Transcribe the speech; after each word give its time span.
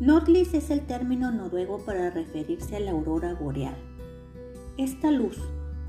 Nordlis 0.00 0.54
es 0.54 0.70
el 0.70 0.86
término 0.86 1.30
noruego 1.30 1.84
para 1.84 2.08
referirse 2.08 2.74
a 2.74 2.80
la 2.80 2.92
aurora 2.92 3.34
boreal. 3.34 3.76
Esta 4.78 5.10
luz, 5.10 5.36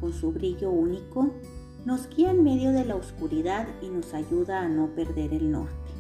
con 0.02 0.12
su 0.12 0.34
brillo 0.34 0.70
único, 0.70 1.32
nos 1.86 2.10
guía 2.10 2.32
en 2.32 2.44
medio 2.44 2.74
de 2.74 2.84
la 2.84 2.98
oscuridad 2.98 3.70
y 3.82 3.88
nos 3.88 4.14
ayuda 4.14 4.64
a 4.64 4.68
no 4.68 4.88
perder 4.88 5.34
el 5.34 5.50
norte. 5.50 5.92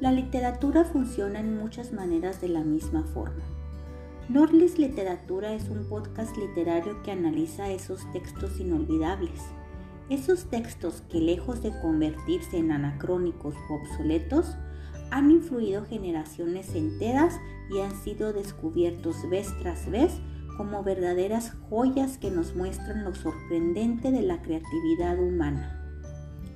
La 0.00 0.10
literatura 0.10 0.84
funciona 0.84 1.38
en 1.38 1.56
muchas 1.56 1.92
maneras 1.92 2.40
de 2.40 2.48
la 2.48 2.64
misma 2.64 3.04
forma. 3.04 3.44
Nordlis 4.28 4.76
Literatura 4.76 5.54
es 5.54 5.68
un 5.68 5.88
podcast 5.88 6.36
literario 6.36 7.00
que 7.04 7.12
analiza 7.12 7.70
esos 7.70 8.10
textos 8.12 8.58
inolvidables, 8.58 9.40
esos 10.08 10.46
textos 10.46 11.04
que 11.08 11.20
lejos 11.20 11.62
de 11.62 11.70
convertirse 11.80 12.58
en 12.58 12.72
anacrónicos 12.72 13.54
o 13.70 13.74
obsoletos, 13.74 14.56
han 15.10 15.30
influido 15.30 15.84
generaciones 15.84 16.74
enteras 16.74 17.38
y 17.70 17.80
han 17.80 17.94
sido 18.02 18.32
descubiertos 18.32 19.28
vez 19.30 19.52
tras 19.60 19.90
vez 19.90 20.12
como 20.56 20.82
verdaderas 20.82 21.52
joyas 21.68 22.18
que 22.18 22.30
nos 22.30 22.54
muestran 22.54 23.04
lo 23.04 23.14
sorprendente 23.14 24.10
de 24.10 24.22
la 24.22 24.40
creatividad 24.42 25.18
humana. 25.18 25.80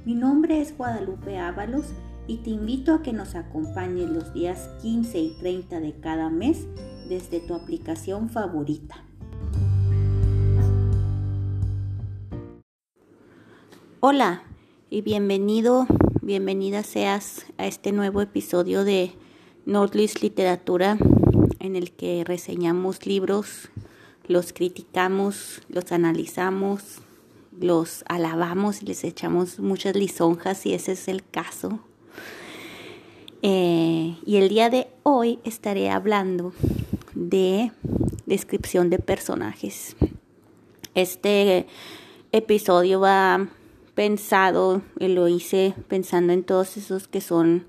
Mi 0.05 0.15
nombre 0.15 0.61
es 0.61 0.77
Guadalupe 0.77 1.39
Ábalos 1.39 1.87
y 2.27 2.39
te 2.39 2.51
invito 2.51 2.95
a 2.95 3.03
que 3.03 3.13
nos 3.13 3.35
acompañes 3.35 4.09
los 4.09 4.33
días 4.33 4.71
15 4.83 5.19
y 5.19 5.39
30 5.39 5.81
de 5.81 6.01
cada 6.01 6.31
mes 6.31 6.67
desde 7.09 7.41
tu 7.41 7.55
aplicación 7.55 8.29
favorita. 8.29 9.05
Hola 14.01 14.43
y 14.91 15.03
bienvenido, 15.03 15.87
bienvenida 16.29 16.83
seas 16.83 17.47
a 17.57 17.67
este 17.67 17.91
nuevo 17.91 18.21
episodio 18.21 18.85
de 18.85 19.13
Nordlist 19.65 20.21
Literatura 20.21 20.99
en 21.59 21.75
el 21.75 21.91
que 21.93 22.23
reseñamos 22.23 23.07
libros, 23.07 23.71
los 24.27 24.53
criticamos, 24.53 25.63
los 25.71 25.91
analizamos, 25.91 26.99
los 27.59 28.05
alabamos 28.11 28.83
y 28.83 28.85
les 28.85 29.05
echamos 29.05 29.59
muchas 29.59 29.97
lisonjas 29.97 30.59
si 30.59 30.75
ese 30.75 30.93
es 30.93 31.09
el 31.09 31.25
caso. 31.25 31.81
Eh, 33.41 34.19
y 34.27 34.37
el 34.37 34.51
día 34.51 34.69
de 34.69 34.89
hoy 35.05 35.39
estaré 35.45 35.89
hablando 35.89 36.53
de 37.15 37.73
descripción 38.27 38.91
de 38.91 38.99
personajes. 38.99 39.97
Este 40.95 41.67
episodio 42.33 43.01
va 43.01 43.49
pensado, 43.99 44.83
y 45.01 45.09
lo 45.09 45.27
hice 45.27 45.75
pensando 45.89 46.33
en 46.33 46.45
todos 46.45 46.77
esos 46.77 47.09
que 47.09 47.21
son 47.21 47.67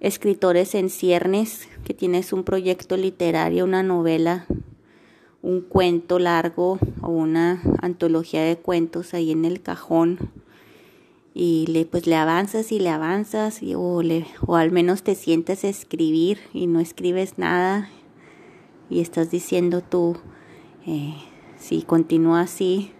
escritores 0.00 0.74
en 0.74 0.90
ciernes, 0.90 1.68
que 1.84 1.94
tienes 1.94 2.32
un 2.32 2.42
proyecto 2.42 2.96
literario, 2.96 3.66
una 3.66 3.84
novela, 3.84 4.46
un 5.42 5.60
cuento 5.60 6.18
largo 6.18 6.80
o 7.02 7.10
una 7.10 7.62
antología 7.82 8.42
de 8.42 8.56
cuentos 8.56 9.14
ahí 9.14 9.30
en 9.30 9.44
el 9.44 9.62
cajón 9.62 10.18
y 11.34 11.66
le 11.68 11.84
pues 11.84 12.08
le 12.08 12.16
avanzas 12.16 12.72
y 12.72 12.80
le 12.80 12.88
avanzas 12.88 13.60
o, 13.76 14.02
le, 14.02 14.26
o 14.44 14.56
al 14.56 14.72
menos 14.72 15.04
te 15.04 15.14
sientes 15.14 15.62
escribir 15.62 16.40
y 16.52 16.66
no 16.66 16.80
escribes 16.80 17.38
nada 17.38 17.88
y 18.88 18.98
estás 18.98 19.30
diciendo 19.30 19.82
tú 19.88 20.16
eh, 20.84 21.14
si 21.58 21.82
continúa 21.82 22.40
así 22.40 22.90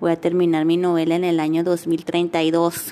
Voy 0.00 0.12
a 0.12 0.16
terminar 0.16 0.64
mi 0.64 0.78
novela 0.78 1.14
en 1.14 1.24
el 1.24 1.38
año 1.38 1.62
2032. 1.62 2.86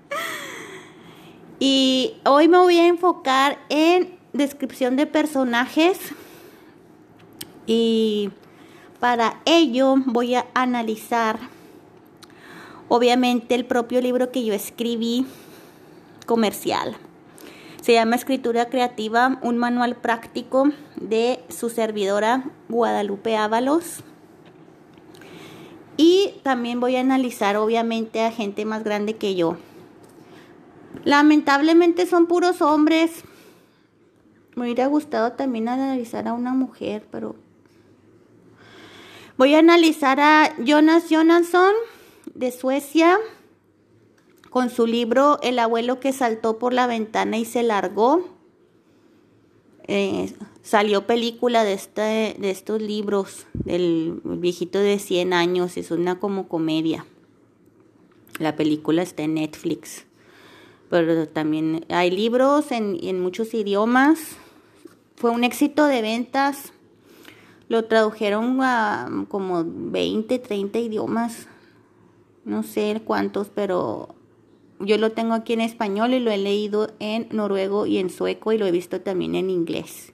y 1.58 2.16
hoy 2.26 2.46
me 2.46 2.58
voy 2.58 2.76
a 2.76 2.86
enfocar 2.88 3.58
en 3.70 4.18
descripción 4.34 4.96
de 4.96 5.06
personajes. 5.06 5.98
Y 7.66 8.28
para 9.00 9.40
ello 9.46 9.94
voy 10.04 10.34
a 10.34 10.44
analizar, 10.52 11.38
obviamente, 12.88 13.54
el 13.54 13.64
propio 13.64 14.02
libro 14.02 14.30
que 14.30 14.44
yo 14.44 14.52
escribí 14.52 15.24
comercial. 16.26 16.98
Se 17.80 17.94
llama 17.94 18.16
Escritura 18.16 18.68
Creativa, 18.68 19.38
un 19.40 19.56
manual 19.56 19.96
práctico 19.96 20.70
de 20.96 21.40
su 21.48 21.70
servidora 21.70 22.44
Guadalupe 22.68 23.38
Ábalos. 23.38 24.04
Y 25.96 26.34
también 26.42 26.80
voy 26.80 26.96
a 26.96 27.00
analizar 27.00 27.56
obviamente 27.56 28.22
a 28.22 28.32
gente 28.32 28.64
más 28.64 28.82
grande 28.82 29.16
que 29.16 29.34
yo. 29.34 29.56
Lamentablemente 31.04 32.06
son 32.06 32.26
puros 32.26 32.62
hombres. 32.62 33.22
Me 34.54 34.64
hubiera 34.64 34.86
gustado 34.86 35.32
también 35.32 35.68
analizar 35.68 36.28
a 36.28 36.32
una 36.32 36.54
mujer, 36.54 37.06
pero... 37.10 37.36
Voy 39.36 39.54
a 39.54 39.58
analizar 39.58 40.20
a 40.20 40.54
Jonas 40.58 41.08
Jonasson 41.10 41.72
de 42.34 42.52
Suecia 42.52 43.18
con 44.48 44.70
su 44.70 44.86
libro 44.86 45.40
El 45.42 45.58
abuelo 45.58 45.98
que 45.98 46.12
saltó 46.12 46.60
por 46.60 46.72
la 46.72 46.86
ventana 46.86 47.36
y 47.38 47.44
se 47.44 47.64
largó. 47.64 48.28
Eh, 49.88 50.32
salió 50.64 51.06
película 51.06 51.62
de, 51.62 51.74
este, 51.74 52.36
de 52.38 52.50
estos 52.50 52.80
libros 52.80 53.46
del 53.52 54.20
viejito 54.24 54.78
de 54.78 54.98
100 54.98 55.34
años, 55.34 55.76
es 55.76 55.90
una 55.92 56.18
como 56.18 56.48
comedia. 56.48 57.04
La 58.40 58.56
película 58.56 59.02
está 59.02 59.22
en 59.22 59.34
Netflix, 59.34 60.06
pero 60.88 61.28
también 61.28 61.84
hay 61.90 62.10
libros 62.10 62.72
en, 62.72 62.98
en 63.02 63.20
muchos 63.20 63.52
idiomas. 63.52 64.36
Fue 65.16 65.30
un 65.30 65.44
éxito 65.44 65.86
de 65.86 66.02
ventas. 66.02 66.72
Lo 67.68 67.84
tradujeron 67.84 68.58
a 68.62 69.26
como 69.28 69.64
20, 69.66 70.38
30 70.38 70.78
idiomas. 70.78 71.46
No 72.44 72.62
sé 72.62 73.02
cuántos, 73.04 73.48
pero 73.48 74.14
yo 74.80 74.96
lo 74.96 75.12
tengo 75.12 75.34
aquí 75.34 75.52
en 75.52 75.60
español 75.60 76.14
y 76.14 76.20
lo 76.20 76.30
he 76.30 76.38
leído 76.38 76.90
en 77.00 77.28
noruego 77.30 77.86
y 77.86 77.98
en 77.98 78.10
sueco 78.10 78.52
y 78.52 78.58
lo 78.58 78.66
he 78.66 78.70
visto 78.70 79.02
también 79.02 79.34
en 79.34 79.50
inglés. 79.50 80.13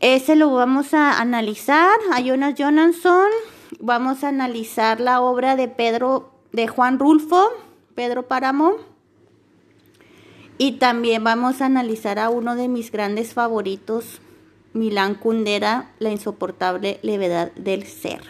Ese 0.00 0.36
lo 0.36 0.52
vamos 0.52 0.92
a 0.92 1.20
analizar 1.20 1.96
a 2.12 2.20
Jonas 2.20 2.54
Jonasson. 2.56 3.30
Vamos 3.80 4.24
a 4.24 4.28
analizar 4.28 5.00
la 5.00 5.20
obra 5.20 5.56
de 5.56 5.68
Pedro, 5.68 6.30
de 6.52 6.68
Juan 6.68 6.98
Rulfo, 6.98 7.50
Pedro 7.94 8.24
Páramo. 8.26 8.76
Y 10.58 10.72
también 10.72 11.24
vamos 11.24 11.60
a 11.60 11.66
analizar 11.66 12.18
a 12.18 12.28
uno 12.28 12.54
de 12.54 12.68
mis 12.68 12.92
grandes 12.92 13.34
favoritos, 13.34 14.20
Milán 14.72 15.14
Kundera, 15.14 15.92
La 15.98 16.10
insoportable 16.10 16.98
levedad 17.02 17.52
del 17.52 17.86
ser. 17.86 18.22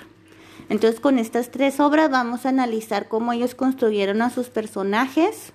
Entonces 0.69 1.01
con 1.01 1.19
estas 1.19 1.51
tres 1.51 1.81
obras 1.81 2.11
vamos 2.11 2.47
a 2.47 2.51
analizar 2.51 3.09
cómo 3.09 3.33
ellos 3.33 3.55
construyeron 3.55 4.23
a 4.23 4.31
sus 4.31 4.49
personajes. 4.49 5.53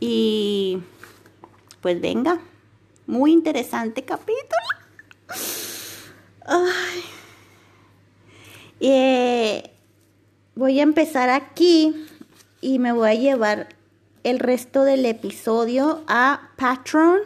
Y 0.00 0.78
pues 1.80 2.00
venga, 2.00 2.40
muy 3.06 3.32
interesante 3.32 4.02
capítulo. 4.02 4.79
Eh, 8.80 9.70
voy 10.54 10.80
a 10.80 10.82
empezar 10.82 11.28
aquí 11.28 11.94
y 12.62 12.78
me 12.78 12.92
voy 12.92 13.10
a 13.10 13.14
llevar 13.14 13.68
el 14.24 14.38
resto 14.38 14.84
del 14.84 15.04
episodio 15.04 16.02
a 16.06 16.50
Patreon, 16.56 17.20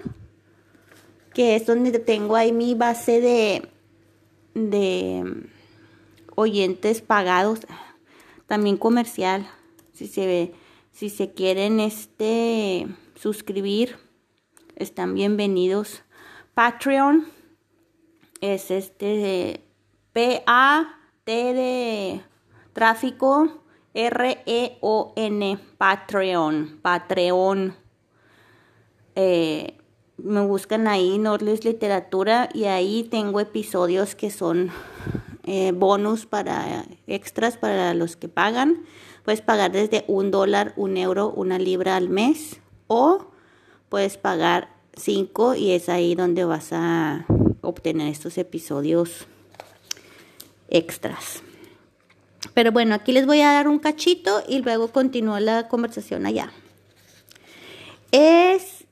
que 1.33 1.55
es 1.55 1.67
donde 1.67 1.97
tengo 1.99 2.37
ahí 2.37 2.53
mi 2.53 2.75
base 2.75 3.21
de, 3.21 3.69
de 4.55 5.49
oyentes 6.35 7.03
pagados, 7.03 7.61
también 8.47 8.77
comercial, 8.77 9.49
si 9.93 10.09
se, 10.09 10.53
si 10.93 11.09
se 11.09 11.33
quieren 11.33 11.81
este 11.81 12.89
suscribir, 13.15 13.97
están 14.77 15.15
bienvenidos. 15.15 16.03
Patreon 16.55 17.27
es 18.53 18.71
este 18.71 19.65
P-A-T 20.13 21.55
de 21.55 22.21
tráfico 22.75 23.63
R-E-O-N, 23.95 25.59
Patreon, 25.79 26.81
Patreon. 26.83 27.75
Eh, 29.15 29.79
me 30.19 30.41
buscan 30.43 30.89
ahí, 30.89 31.19
Nordlist 31.19 31.65
Literatura, 31.65 32.49
y 32.53 32.65
ahí 32.65 33.05
tengo 33.05 33.41
episodios 33.41 34.15
que 34.15 34.31
son 34.31 34.71
eh, 35.45 35.73
bonus 35.73 36.27
para 36.27 36.85
extras 37.07 37.57
para 37.57 37.95
los 37.95 38.17
que 38.17 38.29
pagan. 38.29 38.85
Puedes 39.25 39.41
pagar 39.41 39.73
desde 39.73 40.05
un 40.07 40.31
dólar, 40.31 40.75
un 40.77 40.97
euro, 40.97 41.31
una 41.31 41.59
libra 41.59 41.97
al 41.97 42.09
mes, 42.09 42.61
o 42.89 43.27
puedes 43.89 44.19
pagar 44.19 44.75
cinco 44.97 45.55
y 45.55 45.71
es 45.71 45.89
ahí 45.89 46.15
donde 46.15 46.45
vas 46.45 46.73
a 46.73 47.27
obtener 47.65 48.09
estos 48.09 48.39
episodios 48.39 49.27
extras. 50.69 51.43
Pero 52.53 52.73
bueno, 52.73 52.95
aquí 52.95 53.13
les 53.13 53.27
voy 53.27 53.41
a 53.41 53.53
dar 53.53 53.69
un 53.69 53.79
cachito 53.79 54.43
y 54.49 54.61
luego 54.61 54.89
continúo 54.89 55.39
la 55.41 55.69
conversación 55.69 56.27
allá. 56.27 56.53
Es 58.13 58.85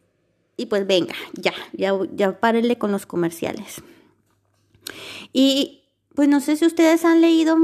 y 0.56 0.66
pues 0.66 0.86
venga, 0.86 1.14
ya, 1.34 1.54
ya, 1.72 1.92
ya 2.14 2.38
párenle 2.38 2.78
con 2.78 2.92
los 2.92 3.06
comerciales. 3.06 3.82
Y 5.32 5.82
pues 6.14 6.28
no 6.28 6.40
sé 6.40 6.56
si 6.56 6.66
ustedes 6.66 7.04
han 7.04 7.20
leído, 7.20 7.56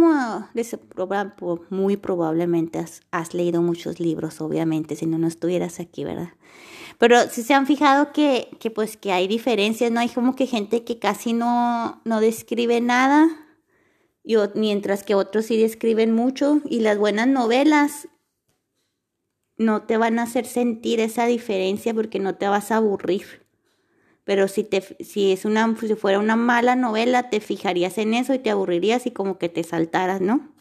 muy 1.70 1.96
probablemente 1.96 2.84
has, 3.10 3.34
leído 3.34 3.62
muchos 3.62 4.00
libros, 4.00 4.40
obviamente, 4.40 4.96
si 4.96 5.06
no, 5.06 5.18
no 5.18 5.26
estuvieras 5.26 5.80
aquí, 5.80 6.04
¿verdad? 6.04 6.30
Pero 6.98 7.28
si 7.30 7.42
se 7.42 7.54
han 7.54 7.66
fijado 7.66 8.12
que, 8.12 8.48
que, 8.58 8.70
pues 8.70 8.96
que 8.96 9.12
hay 9.12 9.28
diferencias, 9.28 9.90
¿no? 9.90 10.00
Hay 10.00 10.08
como 10.08 10.34
que 10.34 10.46
gente 10.46 10.84
que 10.84 10.98
casi 10.98 11.32
no, 11.32 12.02
no 12.04 12.20
describe 12.20 12.80
nada, 12.80 13.28
y, 14.24 14.36
mientras 14.54 15.04
que 15.04 15.14
otros 15.14 15.46
sí 15.46 15.56
describen 15.56 16.12
mucho, 16.12 16.60
y 16.68 16.80
las 16.80 16.98
buenas 16.98 17.28
novelas 17.28 18.08
no 19.56 19.82
te 19.82 19.96
van 19.96 20.18
a 20.18 20.24
hacer 20.24 20.46
sentir 20.46 21.00
esa 21.00 21.26
diferencia 21.26 21.94
porque 21.94 22.18
no 22.18 22.34
te 22.34 22.48
vas 22.48 22.70
a 22.70 22.76
aburrir. 22.76 23.46
Pero 24.24 24.46
si, 24.46 24.62
te, 24.62 24.82
si, 25.02 25.32
es 25.32 25.44
una, 25.44 25.74
si 25.80 25.94
fuera 25.94 26.18
una 26.18 26.36
mala 26.36 26.76
novela, 26.76 27.30
te 27.30 27.40
fijarías 27.40 27.96
en 27.96 28.12
eso 28.12 28.34
y 28.34 28.38
te 28.38 28.50
aburrirías 28.50 29.06
y 29.06 29.10
como 29.12 29.38
que 29.38 29.48
te 29.48 29.64
saltaras, 29.64 30.20
¿no? 30.20 30.52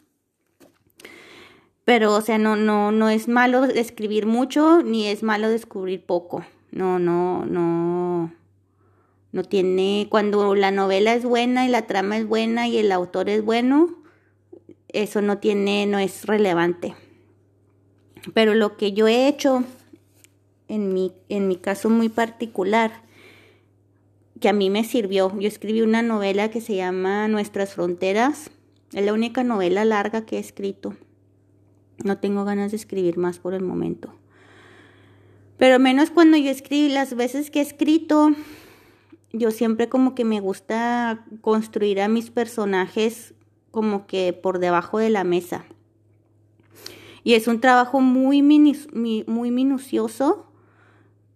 Pero, 1.88 2.14
o 2.14 2.20
sea, 2.20 2.36
no, 2.36 2.54
no, 2.54 2.92
no 2.92 3.08
es 3.08 3.28
malo 3.28 3.64
escribir 3.64 4.26
mucho 4.26 4.82
ni 4.82 5.06
es 5.06 5.22
malo 5.22 5.48
descubrir 5.48 6.04
poco. 6.04 6.44
No, 6.70 6.98
no, 6.98 7.46
no. 7.46 8.30
No 9.32 9.44
tiene. 9.44 10.06
Cuando 10.10 10.54
la 10.54 10.70
novela 10.70 11.14
es 11.14 11.24
buena 11.24 11.64
y 11.64 11.70
la 11.70 11.86
trama 11.86 12.18
es 12.18 12.26
buena 12.26 12.68
y 12.68 12.76
el 12.76 12.92
autor 12.92 13.30
es 13.30 13.42
bueno, 13.42 13.96
eso 14.88 15.22
no 15.22 15.38
tiene, 15.38 15.86
no 15.86 15.98
es 15.98 16.26
relevante. 16.26 16.94
Pero 18.34 18.54
lo 18.54 18.76
que 18.76 18.92
yo 18.92 19.08
he 19.08 19.26
hecho, 19.26 19.64
en 20.68 20.92
mi, 20.92 21.14
en 21.30 21.48
mi 21.48 21.56
caso 21.56 21.88
muy 21.88 22.10
particular, 22.10 23.00
que 24.42 24.50
a 24.50 24.52
mí 24.52 24.68
me 24.68 24.84
sirvió. 24.84 25.32
Yo 25.40 25.48
escribí 25.48 25.80
una 25.80 26.02
novela 26.02 26.50
que 26.50 26.60
se 26.60 26.76
llama 26.76 27.28
Nuestras 27.28 27.72
Fronteras. 27.72 28.50
Es 28.92 29.06
la 29.06 29.14
única 29.14 29.42
novela 29.42 29.86
larga 29.86 30.26
que 30.26 30.36
he 30.36 30.40
escrito. 30.40 30.94
No 32.04 32.18
tengo 32.18 32.44
ganas 32.44 32.70
de 32.70 32.76
escribir 32.76 33.18
más 33.18 33.38
por 33.38 33.54
el 33.54 33.62
momento. 33.62 34.14
Pero 35.56 35.78
menos 35.78 36.10
cuando 36.10 36.36
yo 36.36 36.50
escribí, 36.50 36.88
las 36.88 37.14
veces 37.14 37.50
que 37.50 37.58
he 37.58 37.62
escrito, 37.62 38.30
yo 39.32 39.50
siempre 39.50 39.88
como 39.88 40.14
que 40.14 40.24
me 40.24 40.40
gusta 40.40 41.24
construir 41.40 42.00
a 42.00 42.08
mis 42.08 42.30
personajes 42.30 43.34
como 43.70 44.06
que 44.06 44.32
por 44.32 44.60
debajo 44.60 44.98
de 44.98 45.10
la 45.10 45.24
mesa. 45.24 45.64
Y 47.24 47.34
es 47.34 47.48
un 47.48 47.60
trabajo 47.60 48.00
muy, 48.00 48.42
muy 48.42 49.50
minucioso, 49.50 50.46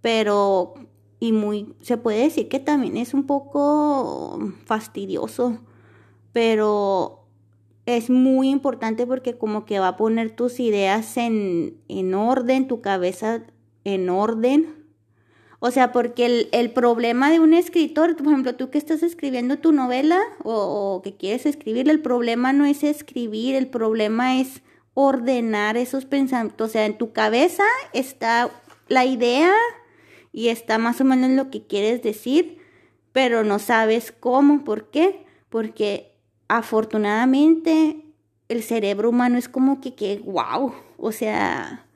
pero 0.01 0.75
y 1.23 1.31
muy, 1.31 1.75
se 1.81 1.99
puede 1.99 2.25
decir 2.25 2.49
que 2.49 2.59
también 2.59 2.97
es 2.97 3.15
un 3.15 3.25
poco 3.29 4.41
fastidioso, 4.65 5.59
pero 6.33 7.22
es 7.87 8.11
muy 8.11 8.51
importante 8.51 9.07
porque 9.07 9.37
como 9.37 9.65
que 9.65 9.79
va 9.79 9.89
a 9.89 9.97
poner 9.97 10.31
tus 10.31 10.61
ideas 10.61 11.17
en, 11.17 11.77
en 11.89 12.15
orden, 12.15 12.69
tu 12.69 12.81
cabeza 12.81 13.43
en 13.85 14.09
orden. 14.09 14.75
O 15.59 15.71
sea, 15.71 15.93
porque 15.93 16.27
el, 16.27 16.49
el, 16.53 16.73
problema 16.73 17.31
de 17.31 17.39
un 17.39 17.55
escritor, 17.55 18.17
por 18.17 18.27
ejemplo, 18.27 18.57
tú 18.57 18.71
que 18.71 18.79
estás 18.79 19.03
escribiendo 19.03 19.59
tu 19.59 19.73
novela 19.73 20.21
o, 20.43 20.53
o 20.97 21.03
que 21.03 21.17
quieres 21.17 21.47
escribir, 21.47 21.89
el 21.89 22.01
problema 22.01 22.53
no 22.53 22.65
es 22.65 22.83
escribir, 22.83 23.55
el 23.55 23.69
problema 23.69 24.41
es 24.41 24.63
ordenar 24.95 25.77
esos 25.77 26.05
pensamientos. 26.05 26.71
O 26.71 26.73
sea, 26.73 26.87
en 26.87 26.99
tu 26.99 27.13
cabeza 27.13 27.63
está 27.93 28.51
la 28.89 29.05
idea, 29.05 29.53
y 30.33 30.49
está 30.49 30.79
más 30.79 31.01
o 31.01 31.05
menos 31.05 31.31
lo 31.31 31.51
que 31.51 31.67
quieres 31.67 32.03
decir, 32.03 32.59
pero 33.13 33.45
no 33.45 33.59
sabes 33.59 34.13
cómo. 34.13 34.65
¿Por 34.65 34.91
qué? 34.91 35.25
Porque 35.51 36.12
afortunadamente 36.49 38.05
el 38.49 38.63
cerebro 38.63 39.11
humano 39.11 39.39
es 39.39 39.49
como 39.49 39.81
que, 39.81 39.95
que 39.95 40.21
wow, 40.25 40.73
o 40.99 41.13
sea, 41.13 41.87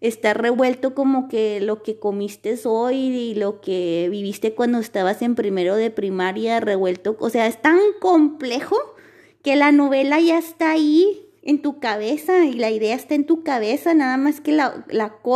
está 0.00 0.34
revuelto 0.34 0.94
como 0.94 1.28
que 1.28 1.60
lo 1.60 1.82
que 1.82 1.98
comiste 1.98 2.58
hoy 2.64 2.96
y 2.96 3.34
lo 3.34 3.60
que 3.60 4.08
viviste 4.10 4.54
cuando 4.54 4.78
estabas 4.78 5.22
en 5.22 5.34
primero 5.34 5.76
de 5.76 5.90
primaria, 5.90 6.60
revuelto, 6.60 7.16
o 7.20 7.30
sea, 7.30 7.46
es 7.46 7.60
tan 7.60 7.78
complejo 8.00 8.76
que 9.42 9.56
la 9.56 9.72
novela 9.72 10.20
ya 10.20 10.38
está 10.38 10.72
ahí 10.72 11.23
en 11.46 11.60
tu 11.60 11.78
cabeza 11.78 12.46
y 12.46 12.54
la 12.54 12.70
idea 12.70 12.94
está 12.94 13.14
en 13.14 13.26
tu 13.26 13.42
cabeza, 13.42 13.92
nada 13.92 14.16
más 14.16 14.40
que 14.40 14.50
la, 14.50 14.86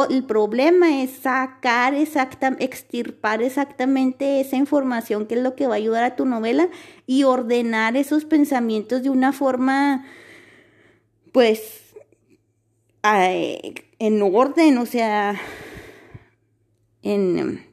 el 0.08 0.24
problema 0.24 1.02
es 1.02 1.10
sacar 1.10 1.94
exacta, 1.94 2.56
extirpar 2.60 3.42
exactamente 3.42 4.40
esa 4.40 4.56
información 4.56 5.26
que 5.26 5.34
es 5.34 5.42
lo 5.42 5.54
que 5.54 5.66
va 5.66 5.74
a 5.74 5.76
ayudar 5.76 6.04
a 6.04 6.16
tu 6.16 6.24
novela 6.24 6.70
y 7.06 7.24
ordenar 7.24 7.94
esos 7.98 8.24
pensamientos 8.24 9.02
de 9.02 9.10
una 9.10 9.34
forma, 9.34 10.06
pues, 11.30 11.82
en 13.02 14.22
orden, 14.22 14.78
o 14.78 14.86
sea, 14.86 15.38
en, 17.02 17.66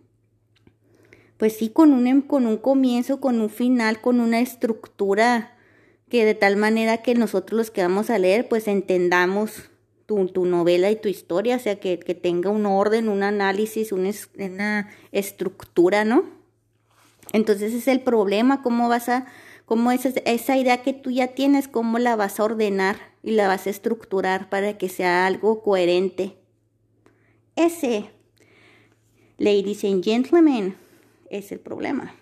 pues 1.37 1.55
sí, 1.55 1.69
con 1.69 1.93
un, 1.93 2.21
con 2.21 2.47
un 2.47 2.57
comienzo, 2.57 3.21
con 3.21 3.39
un 3.39 3.49
final, 3.49 4.01
con 4.01 4.19
una 4.19 4.41
estructura 4.41 5.54
que 6.09 6.25
de 6.25 6.35
tal 6.35 6.55
manera 6.55 7.01
que 7.01 7.15
nosotros 7.15 7.57
los 7.57 7.71
que 7.71 7.81
vamos 7.81 8.09
a 8.09 8.19
leer 8.19 8.47
pues 8.47 8.67
entendamos 8.67 9.69
tu, 10.05 10.27
tu 10.27 10.45
novela 10.45 10.91
y 10.91 10.95
tu 10.95 11.07
historia, 11.07 11.55
o 11.55 11.59
sea, 11.59 11.79
que, 11.79 11.99
que 11.99 12.13
tenga 12.13 12.49
un 12.49 12.65
orden, 12.65 13.09
un 13.09 13.23
análisis, 13.23 13.91
una, 13.91 14.89
estructura, 15.11 16.05
¿no? 16.05 16.25
Entonces 17.33 17.73
es 17.73 17.87
el 17.87 18.01
problema, 18.01 18.61
cómo 18.61 18.87
vas 18.87 19.09
a, 19.09 19.25
cómo 19.65 19.91
esa 19.91 20.57
idea 20.57 20.83
que 20.83 20.93
tú 20.93 21.09
ya 21.09 21.29
tienes, 21.29 21.67
cómo 21.67 21.97
la 21.97 22.15
vas 22.15 22.39
a 22.39 22.43
ordenar 22.43 22.97
y 23.23 23.31
la 23.31 23.47
vas 23.47 23.65
a 23.65 23.71
estructurar 23.71 24.49
para 24.49 24.77
que 24.77 24.89
sea 24.89 25.25
algo 25.25 25.63
coherente. 25.63 26.37
Ese, 27.55 28.11
ladies 29.37 29.83
and 29.83 30.03
gentlemen, 30.03 30.75
es 31.29 31.51
el 31.51 31.59
problema. 31.59 32.13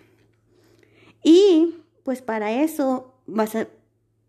Y 1.22 1.76
pues 2.02 2.22
para 2.22 2.52
eso 2.52 3.13
vas 3.26 3.54
a 3.54 3.68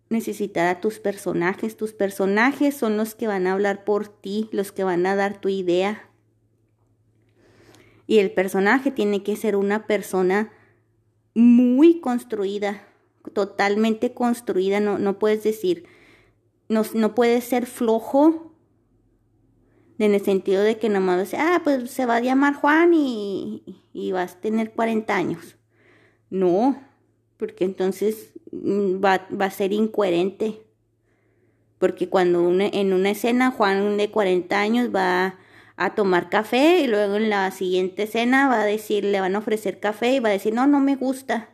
necesitar 0.10 0.68
a 0.68 0.82
tus 0.82 1.00
personajes. 1.00 1.78
Tus 1.78 1.94
personajes 1.94 2.76
son 2.76 2.98
los 2.98 3.16
que 3.16 3.28
van 3.28 3.48
a 3.48 3.54
hablar 3.54 3.84
por 3.84 4.08
ti, 4.08 4.50
los 4.52 4.72
que 4.72 4.84
van 4.84 5.06
a 5.06 5.16
dar 5.16 5.40
tu 5.40 5.50
idea. 5.50 6.10
Y 8.08 8.20
el 8.20 8.32
personaje 8.32 8.92
tiene 8.92 9.24
que 9.24 9.36
ser 9.36 9.56
una 9.56 9.88
persona 9.88 10.52
muy 11.34 12.00
construida, 12.00 12.88
totalmente 13.34 14.14
construida. 14.14 14.80
No, 14.80 15.00
no 15.00 15.18
puedes 15.18 15.44
decir, 15.44 15.86
no, 16.70 16.84
no 16.94 17.16
puedes 17.16 17.44
ser 17.44 17.66
flojo 17.66 18.54
en 19.98 20.14
el 20.14 20.22
sentido 20.22 20.62
de 20.62 20.78
que 20.78 20.90
nomás 20.90 21.32
vas 21.32 21.40
ah, 21.40 21.62
pues 21.64 21.90
se 21.90 22.06
va 22.06 22.18
a 22.18 22.22
llamar 22.22 22.56
Juan 22.56 22.94
y, 22.94 23.64
y 23.94 24.12
vas 24.12 24.34
a 24.34 24.42
tener 24.42 24.74
40 24.74 25.16
años. 25.16 25.56
No, 26.30 26.85
porque 27.38 27.66
entonces 27.66 28.34
mm, 28.52 29.04
va, 29.04 29.28
va 29.30 29.46
a 29.46 29.52
ser 29.52 29.74
incoherente. 29.74 30.62
Porque 31.78 32.10
cuando 32.10 32.50
en 32.52 32.94
una 32.94 33.12
escena 33.12 33.52
Juan 33.52 33.98
de 33.98 34.10
40 34.10 34.60
años 34.60 34.96
va 34.96 35.38
a 35.76 35.94
tomar 35.94 36.30
café 36.30 36.80
y 36.80 36.88
luego 36.88 37.16
en 37.16 37.30
la 37.30 37.52
siguiente 37.52 38.04
escena 38.04 38.48
va 38.48 38.62
a 38.62 38.66
decir, 38.66 39.04
le 39.04 39.20
van 39.20 39.36
a 39.36 39.40
ofrecer 39.40 39.80
café 39.80 40.14
y 40.14 40.20
va 40.20 40.30
a 40.30 40.34
decir, 40.34 40.54
no, 40.54 40.68
no 40.68 40.80
me 40.80 40.96
gusta. 40.96 41.50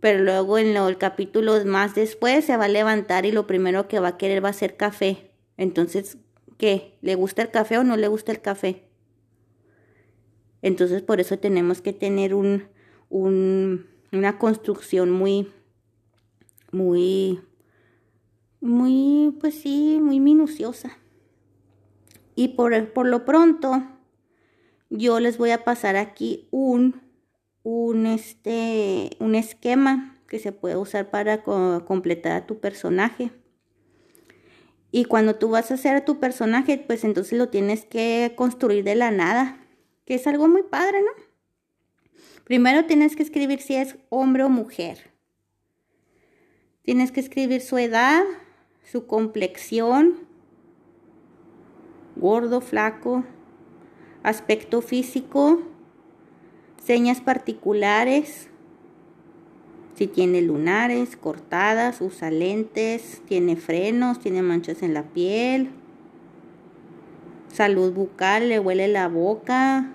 Pero 0.00 0.22
luego 0.22 0.58
en 0.58 0.76
el 0.76 0.98
capítulo 0.98 1.64
más 1.64 1.94
después 1.94 2.44
se 2.44 2.56
va 2.56 2.66
a 2.66 2.68
levantar 2.68 3.26
y 3.26 3.32
lo 3.32 3.46
primero 3.46 3.88
que 3.88 4.00
va 4.00 4.08
a 4.08 4.18
querer 4.18 4.44
va 4.44 4.50
a 4.50 4.54
ser 4.54 4.76
café. 4.76 5.30
Entonces, 5.56 6.18
¿qué? 6.56 6.98
¿Le 7.00 7.14
gusta 7.14 7.42
el 7.42 7.50
café 7.50 7.78
o 7.78 7.84
no 7.84 7.96
le 7.96 8.08
gusta 8.08 8.32
el 8.32 8.40
café? 8.40 8.84
Entonces 10.62 11.02
por 11.02 11.20
eso 11.20 11.38
tenemos 11.38 11.80
que 11.80 11.92
tener 11.92 12.34
un, 12.34 12.68
un 13.08 13.89
una 14.12 14.38
construcción 14.38 15.10
muy, 15.10 15.52
muy, 16.72 17.40
muy, 18.60 19.36
pues 19.40 19.54
sí, 19.54 19.98
muy 20.00 20.20
minuciosa. 20.20 20.98
Y 22.34 22.48
por, 22.48 22.92
por 22.92 23.06
lo 23.06 23.24
pronto, 23.24 23.82
yo 24.88 25.20
les 25.20 25.38
voy 25.38 25.50
a 25.50 25.64
pasar 25.64 25.96
aquí 25.96 26.48
un, 26.50 27.00
un, 27.62 28.06
este, 28.06 29.10
un 29.20 29.34
esquema 29.34 30.18
que 30.26 30.38
se 30.38 30.52
puede 30.52 30.76
usar 30.76 31.10
para 31.10 31.42
completar 31.42 32.32
a 32.32 32.46
tu 32.46 32.60
personaje. 32.60 33.30
Y 34.92 35.04
cuando 35.04 35.36
tú 35.36 35.50
vas 35.50 35.70
a 35.70 35.74
hacer 35.74 35.96
a 35.96 36.04
tu 36.04 36.18
personaje, 36.18 36.78
pues 36.78 37.04
entonces 37.04 37.38
lo 37.38 37.48
tienes 37.48 37.84
que 37.84 38.32
construir 38.36 38.84
de 38.84 38.96
la 38.96 39.10
nada, 39.10 39.58
que 40.04 40.14
es 40.14 40.26
algo 40.26 40.48
muy 40.48 40.62
padre, 40.62 41.00
¿no? 41.02 41.29
Primero 42.50 42.84
tienes 42.84 43.14
que 43.14 43.22
escribir 43.22 43.60
si 43.60 43.76
es 43.76 43.96
hombre 44.08 44.42
o 44.42 44.48
mujer. 44.48 45.12
Tienes 46.82 47.12
que 47.12 47.20
escribir 47.20 47.60
su 47.60 47.78
edad, 47.78 48.24
su 48.82 49.06
complexión, 49.06 50.18
gordo, 52.16 52.60
flaco, 52.60 53.22
aspecto 54.24 54.82
físico, 54.82 55.62
señas 56.84 57.20
particulares, 57.20 58.48
si 59.94 60.08
tiene 60.08 60.42
lunares, 60.42 61.16
cortadas, 61.16 62.00
usa 62.00 62.32
lentes, 62.32 63.22
tiene 63.28 63.54
frenos, 63.54 64.18
tiene 64.18 64.42
manchas 64.42 64.82
en 64.82 64.92
la 64.92 65.04
piel, 65.04 65.70
salud 67.46 67.92
bucal, 67.92 68.48
le 68.48 68.58
huele 68.58 68.88
la 68.88 69.06
boca, 69.06 69.94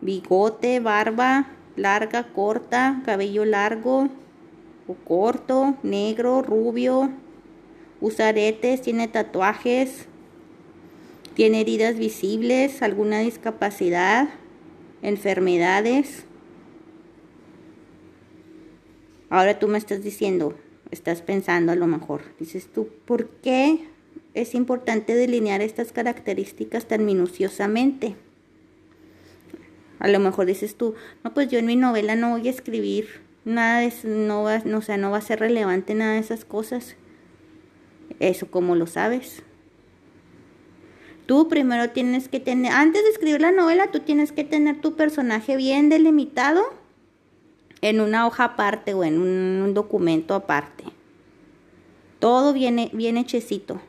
bigote, 0.00 0.80
barba, 0.80 1.48
larga, 1.76 2.32
corta, 2.32 3.02
cabello 3.04 3.44
largo 3.44 4.08
o 4.88 4.94
corto, 4.94 5.76
negro, 5.82 6.42
rubio, 6.42 7.10
usa 8.00 8.28
aretes, 8.28 8.82
tiene 8.82 9.08
tatuajes, 9.08 10.06
tiene 11.34 11.60
heridas 11.60 11.98
visibles, 11.98 12.82
alguna 12.82 13.20
discapacidad, 13.20 14.28
enfermedades. 15.02 16.24
Ahora 19.28 19.58
tú 19.58 19.66
me 19.66 19.78
estás 19.78 20.02
diciendo, 20.02 20.54
estás 20.90 21.20
pensando 21.20 21.72
a 21.72 21.76
lo 21.76 21.86
mejor, 21.86 22.22
dices 22.38 22.68
tú, 22.72 22.88
¿por 23.04 23.28
qué 23.28 23.88
es 24.34 24.54
importante 24.54 25.14
delinear 25.14 25.62
estas 25.62 25.92
características 25.92 26.86
tan 26.86 27.04
minuciosamente? 27.04 28.16
A 29.98 30.08
lo 30.08 30.20
mejor 30.20 30.46
dices 30.46 30.76
tú, 30.76 30.94
no, 31.24 31.32
pues 31.32 31.48
yo 31.48 31.58
en 31.58 31.66
mi 31.66 31.76
novela 31.76 32.16
no 32.16 32.30
voy 32.30 32.46
a 32.48 32.50
escribir 32.50 33.20
nada 33.44 33.80
de 33.80 33.92
no 34.04 34.42
va, 34.42 34.58
no, 34.58 34.78
o 34.78 34.82
sea, 34.82 34.96
no 34.98 35.10
va 35.10 35.18
a 35.18 35.22
ser 35.22 35.40
relevante 35.40 35.94
nada 35.94 36.14
de 36.14 36.18
esas 36.18 36.44
cosas. 36.44 36.96
Eso 38.20 38.50
como 38.50 38.74
lo 38.74 38.86
sabes. 38.86 39.42
Tú 41.26 41.48
primero 41.48 41.90
tienes 41.90 42.28
que 42.28 42.38
tener, 42.38 42.72
antes 42.72 43.02
de 43.02 43.10
escribir 43.10 43.40
la 43.40 43.50
novela, 43.50 43.90
tú 43.90 44.00
tienes 44.00 44.30
que 44.30 44.44
tener 44.44 44.80
tu 44.80 44.94
personaje 44.94 45.56
bien 45.56 45.88
delimitado 45.88 46.62
en 47.80 48.00
una 48.00 48.26
hoja 48.26 48.44
aparte 48.44 48.94
o 48.94 49.02
en 49.04 49.20
un, 49.20 49.74
documento 49.74 50.34
aparte. 50.34 50.84
Todo 52.20 52.52
viene 52.52 52.90
bien 52.92 53.16
hechecito. 53.16 53.80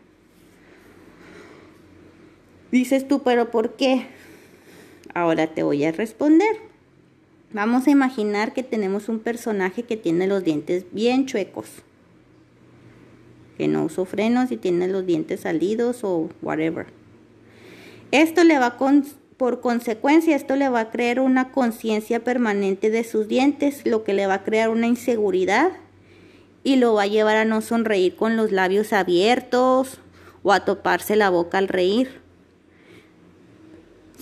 Dices 2.72 3.08
tú, 3.08 3.22
pero 3.24 3.52
¿por 3.52 3.76
qué? 3.76 4.08
Ahora 5.18 5.48
te 5.48 5.64
voy 5.64 5.84
a 5.84 5.92
responder. 5.92 6.58
Vamos 7.52 7.88
a 7.88 7.90
imaginar 7.90 8.54
que 8.54 8.62
tenemos 8.62 9.10
un 9.10 9.18
personaje 9.18 9.82
que 9.82 9.98
tiene 9.98 10.28
los 10.28 10.44
dientes 10.44 10.86
bien 10.92 11.26
chuecos. 11.26 11.66
Que 13.58 13.68
no 13.68 13.86
usó 13.86 14.06
frenos 14.06 14.52
y 14.52 14.58
tiene 14.58 14.88
los 14.88 15.08
dientes 15.08 15.40
salidos 15.40 16.04
o 16.04 16.30
whatever. 16.44 16.86
Esto 18.12 18.44
le 18.44 18.60
va 18.60 18.78
con 18.78 19.06
por 19.38 19.60
consecuencia, 19.60 20.36
esto 20.36 20.56
le 20.56 20.70
va 20.70 20.82
a 20.82 20.92
crear 20.92 21.20
una 21.20 21.52
conciencia 21.52 22.24
permanente 22.24 22.92
de 22.92 23.04
sus 23.04 23.28
dientes, 23.28 23.88
lo 23.88 24.04
que 24.04 24.14
le 24.14 24.28
va 24.28 24.36
a 24.36 24.44
crear 24.44 24.70
una 24.70 24.86
inseguridad 24.86 25.72
y 26.64 26.76
lo 26.76 26.94
va 26.94 27.04
a 27.04 27.08
llevar 27.08 27.38
a 27.38 27.46
no 27.46 27.62
sonreír 27.62 28.16
con 28.16 28.38
los 28.38 28.52
labios 28.52 28.94
abiertos 28.94 30.00
o 30.44 30.54
a 30.54 30.64
toparse 30.64 31.16
la 31.16 31.32
boca 31.32 31.58
al 31.58 31.70
reír. 31.70 32.26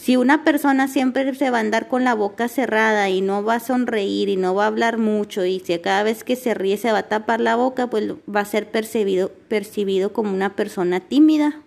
Si 0.06 0.18
una 0.18 0.44
persona 0.44 0.88
siempre 0.88 1.34
se 1.34 1.50
va 1.50 1.58
a 1.58 1.62
andar 1.62 1.88
con 1.88 2.04
la 2.04 2.14
boca 2.14 2.48
cerrada 2.48 3.10
y 3.10 3.22
no 3.22 3.44
va 3.44 3.56
a 3.56 3.60
sonreír 3.60 4.30
y 4.30 4.36
no 4.36 4.54
va 4.54 4.66
a 4.66 4.68
hablar 4.68 5.00
mucho 5.00 5.46
y 5.46 5.60
si 5.62 5.80
cada 5.80 6.04
vez 6.04 6.24
que 6.24 6.36
se 6.36 6.54
ríe 6.54 6.78
se 6.78 6.92
va 6.92 7.00
a 7.00 7.10
tapar 7.10 7.42
la 7.42 7.56
boca, 7.56 7.88
pues 7.88 8.12
va 8.14 8.42
a 8.42 8.46
ser 8.46 8.70
percibido, 8.70 9.32
percibido 9.48 10.14
como 10.14 10.32
una 10.32 10.56
persona 10.56 11.00
tímida 11.00 11.60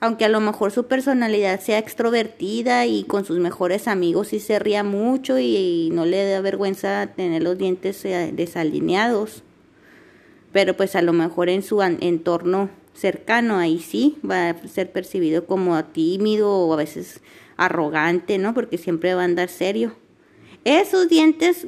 aunque 0.00 0.26
a 0.26 0.28
lo 0.28 0.40
mejor 0.40 0.70
su 0.70 0.84
personalidad 0.84 1.58
sea 1.58 1.78
extrovertida 1.78 2.84
y 2.84 3.04
con 3.04 3.24
sus 3.24 3.38
mejores 3.38 3.88
amigos 3.88 4.28
sí 4.28 4.38
se 4.38 4.58
ría 4.58 4.84
mucho 4.84 5.38
y, 5.38 5.88
no 5.94 6.04
le 6.04 6.28
da 6.28 6.42
vergüenza 6.42 7.06
tener 7.16 7.42
los 7.42 7.56
dientes 7.56 8.04
eh, 8.04 8.32
desalineados. 8.34 9.44
Pero 10.52 10.76
pues 10.76 10.94
a 10.94 11.00
lo 11.00 11.14
mejor 11.14 11.48
en 11.48 11.62
su 11.62 11.80
entorno 11.80 12.68
cercano 12.92 13.56
ahí 13.56 13.78
sí 13.78 14.18
va 14.28 14.50
a 14.50 14.68
ser 14.68 14.92
percibido 14.92 15.46
como 15.46 15.82
tímido 15.86 16.50
o 16.50 16.72
a 16.74 16.76
veces 16.76 17.22
arrogante, 17.56 18.38
¿no? 18.38 18.54
Porque 18.54 18.78
siempre 18.78 19.14
va 19.14 19.22
a 19.22 19.24
andar 19.24 19.48
serio. 19.48 19.94
Esos 20.64 21.08
dientes 21.08 21.66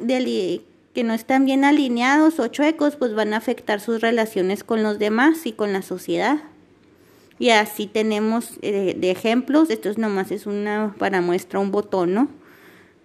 que 0.95 1.05
no 1.05 1.15
están 1.15 1.45
bien 1.45 1.65
alineados 1.65 2.41
o 2.41 2.49
chuecos 2.49 2.97
pues 2.97 3.15
van 3.15 3.33
a 3.33 3.37
afectar 3.37 3.81
sus 3.81 4.01
relaciones 4.01 4.65
con 4.65 4.83
los 4.83 4.99
demás 4.99 5.47
y 5.47 5.53
con 5.53 5.73
la 5.73 5.83
sociedad. 5.83 6.39
Y 7.39 7.51
así 7.51 7.87
tenemos 7.87 8.59
eh, 8.63 8.97
de 8.99 9.11
ejemplos, 9.11 9.71
esto 9.71 9.89
es 9.89 9.99
nomás 9.99 10.33
es 10.33 10.47
una 10.47 10.95
para 10.99 11.21
muestra 11.21 11.61
un 11.61 11.71
botón, 11.71 12.15
¿no? 12.15 12.29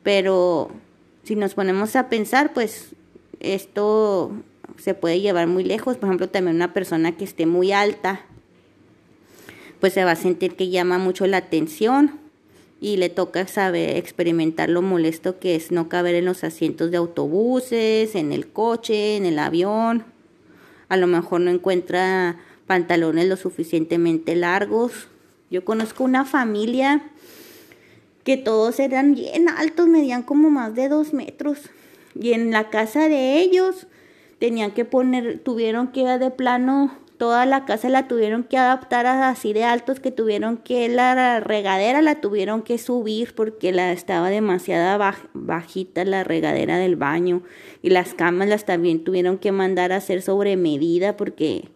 Pero 0.01 0.71
si 1.23 1.35
nos 1.35 1.53
ponemos 1.53 1.95
a 1.95 2.09
pensar, 2.09 2.53
pues 2.53 2.95
esto 3.39 4.31
se 4.77 4.95
puede 4.95 5.21
llevar 5.21 5.45
muy 5.47 5.63
lejos. 5.63 5.97
Por 5.97 6.09
ejemplo, 6.09 6.29
también 6.29 6.55
una 6.55 6.73
persona 6.73 7.15
que 7.15 7.23
esté 7.23 7.45
muy 7.45 7.71
alta, 7.71 8.21
pues 9.79 9.93
se 9.93 10.03
va 10.03 10.11
a 10.11 10.15
sentir 10.15 10.55
que 10.55 10.69
llama 10.69 10.97
mucho 10.97 11.27
la 11.27 11.37
atención 11.37 12.23
y 12.83 12.97
le 12.97 13.07
toca 13.07 13.47
saber 13.47 13.95
experimentar 13.95 14.69
lo 14.69 14.81
molesto 14.81 15.39
que 15.39 15.55
es 15.55 15.71
no 15.71 15.87
caber 15.87 16.15
en 16.15 16.25
los 16.25 16.43
asientos 16.43 16.91
de 16.91 16.97
autobuses, 16.97 18.13
en 18.13 18.33
el 18.33 18.47
coche, 18.47 19.15
en 19.15 19.25
el 19.25 19.39
avión. 19.39 20.03
A 20.89 20.97
lo 20.97 21.07
mejor 21.07 21.39
no 21.39 21.49
encuentra 21.49 22.41
pantalones 22.67 23.29
lo 23.29 23.37
suficientemente 23.37 24.35
largos. 24.35 25.07
Yo 25.49 25.63
conozco 25.63 26.03
una 26.03 26.25
familia 26.25 27.09
que 28.25 28.35
todos 28.35 28.81
eran 28.81 29.15
bien 29.15 29.47
altos, 29.47 29.87
medían 29.87 30.21
como 30.21 30.49
más 30.49 30.75
de 30.75 30.89
dos 30.89 31.13
metros. 31.13 31.69
Y 32.19 32.33
en 32.33 32.51
la 32.51 32.69
casa 32.69 33.07
de 33.07 33.39
ellos 33.39 33.87
tenían 34.39 34.71
que 34.71 34.83
poner, 34.83 35.39
tuvieron 35.39 35.87
que 35.93 36.03
de 36.03 36.31
plano, 36.31 36.97
toda 37.17 37.46
la 37.46 37.65
casa 37.65 37.89
la 37.89 38.08
tuvieron 38.08 38.43
que 38.43 38.58
adaptar 38.58 39.05
a 39.05 39.29
así 39.29 39.53
de 39.53 39.63
altos 39.63 40.00
que 40.00 40.12
tuvieron 40.12 40.58
que 40.58 40.89
la 40.89 41.39
regadera 41.39 42.01
la 42.01 42.22
tuvieron 42.22 42.62
que 42.62 42.77
subir 42.77 43.34
porque 43.36 43.72
la 43.72 43.91
estaba 43.91 44.29
demasiado 44.29 45.00
bajita 45.34 46.05
la 46.05 46.24
regadera 46.24 46.77
del 46.77 46.96
baño 46.96 47.43
y 47.82 47.89
las 47.89 48.13
camas 48.13 48.48
las 48.48 48.65
también 48.65 49.03
tuvieron 49.03 49.38
que 49.38 49.51
mandar 49.51 49.91
a 49.91 49.98
hacer 49.98 50.22
sobre 50.22 50.58
medida 50.58 51.15
porque 51.17 51.70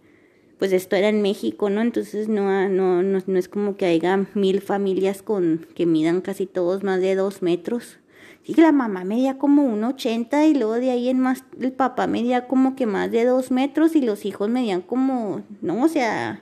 pues 0.58 0.74
esto 0.74 0.96
era 0.96 1.10
en 1.10 1.22
México, 1.22 1.70
¿no? 1.70 1.82
Entonces 1.82 2.28
no, 2.28 2.68
no, 2.70 3.04
no, 3.04 3.20
no 3.26 3.40
es 3.40 3.48
como 3.48 3.78
que 3.78 3.86
haya 3.86 4.26
mil 4.34 4.62
familias 4.62 5.22
con 5.22 5.68
que 5.76 5.86
midan 5.86 6.22
casi 6.22 6.48
todos 6.48 6.84
más 6.84 7.00
de 7.00 7.16
dos 7.16 7.42
metros. 7.42 8.00
Sí, 8.48 8.54
la 8.54 8.72
mamá 8.72 9.04
medía 9.04 9.38
como 9.38 9.66
un 9.66 9.84
ochenta 9.84 10.46
y 10.46 10.54
luego 10.54 10.76
de 10.76 10.90
ahí 10.90 11.10
en 11.10 11.20
más 11.20 11.44
el 11.60 11.74
papá 11.74 12.08
medía 12.08 12.48
como 12.48 12.78
que 12.78 12.86
más 12.86 13.12
de 13.12 13.26
dos 13.26 13.52
metros 13.52 13.94
y 13.94 14.02
los 14.02 14.24
hijos 14.24 14.48
medían 14.48 14.82
como, 14.82 15.44
no, 15.62 15.84
o 15.84 15.90
sea, 15.90 16.42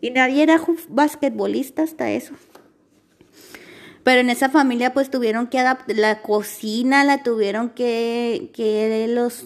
y 0.00 0.12
nadie 0.12 0.42
era 0.42 0.58
basquetbolista 0.88 1.82
hasta 1.82 2.10
eso. 2.10 2.32
Pero 4.02 4.22
en 4.22 4.30
esa 4.30 4.48
familia 4.48 4.94
pues 4.94 5.10
tuvieron 5.10 5.48
que 5.48 5.58
adaptar, 5.58 5.94
la 5.94 6.22
cocina 6.22 7.04
la 7.04 7.22
tuvieron 7.22 7.68
que, 7.68 8.50
que 8.54 9.06
los 9.06 9.44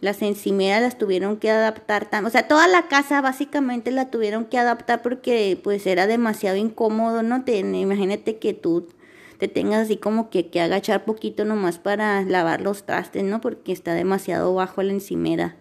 las 0.00 0.20
encimeras 0.20 0.82
las 0.82 0.98
tuvieron 0.98 1.36
que 1.36 1.48
adaptar, 1.48 2.08
o 2.24 2.28
sea, 2.28 2.48
toda 2.48 2.66
la 2.66 2.88
casa 2.88 3.20
básicamente 3.20 3.92
la 3.92 4.10
tuvieron 4.10 4.46
que 4.46 4.58
adaptar 4.58 5.00
porque 5.00 5.60
pues 5.62 5.86
era 5.86 6.08
demasiado 6.08 6.56
incómodo, 6.56 7.22
¿no? 7.22 7.44
Te, 7.44 7.60
imagínate 7.60 8.38
que 8.38 8.52
tú 8.52 8.88
te 9.38 9.48
tengas 9.48 9.86
así 9.86 9.96
como 9.96 10.30
que, 10.30 10.48
que 10.48 10.60
agachar 10.60 11.04
poquito 11.04 11.44
nomás 11.44 11.78
para 11.78 12.22
lavar 12.22 12.60
los 12.60 12.84
trastes, 12.84 13.24
¿no? 13.24 13.40
Porque 13.40 13.72
está 13.72 13.94
demasiado 13.94 14.54
bajo 14.54 14.82
la 14.82 14.92
encimera 14.92 15.56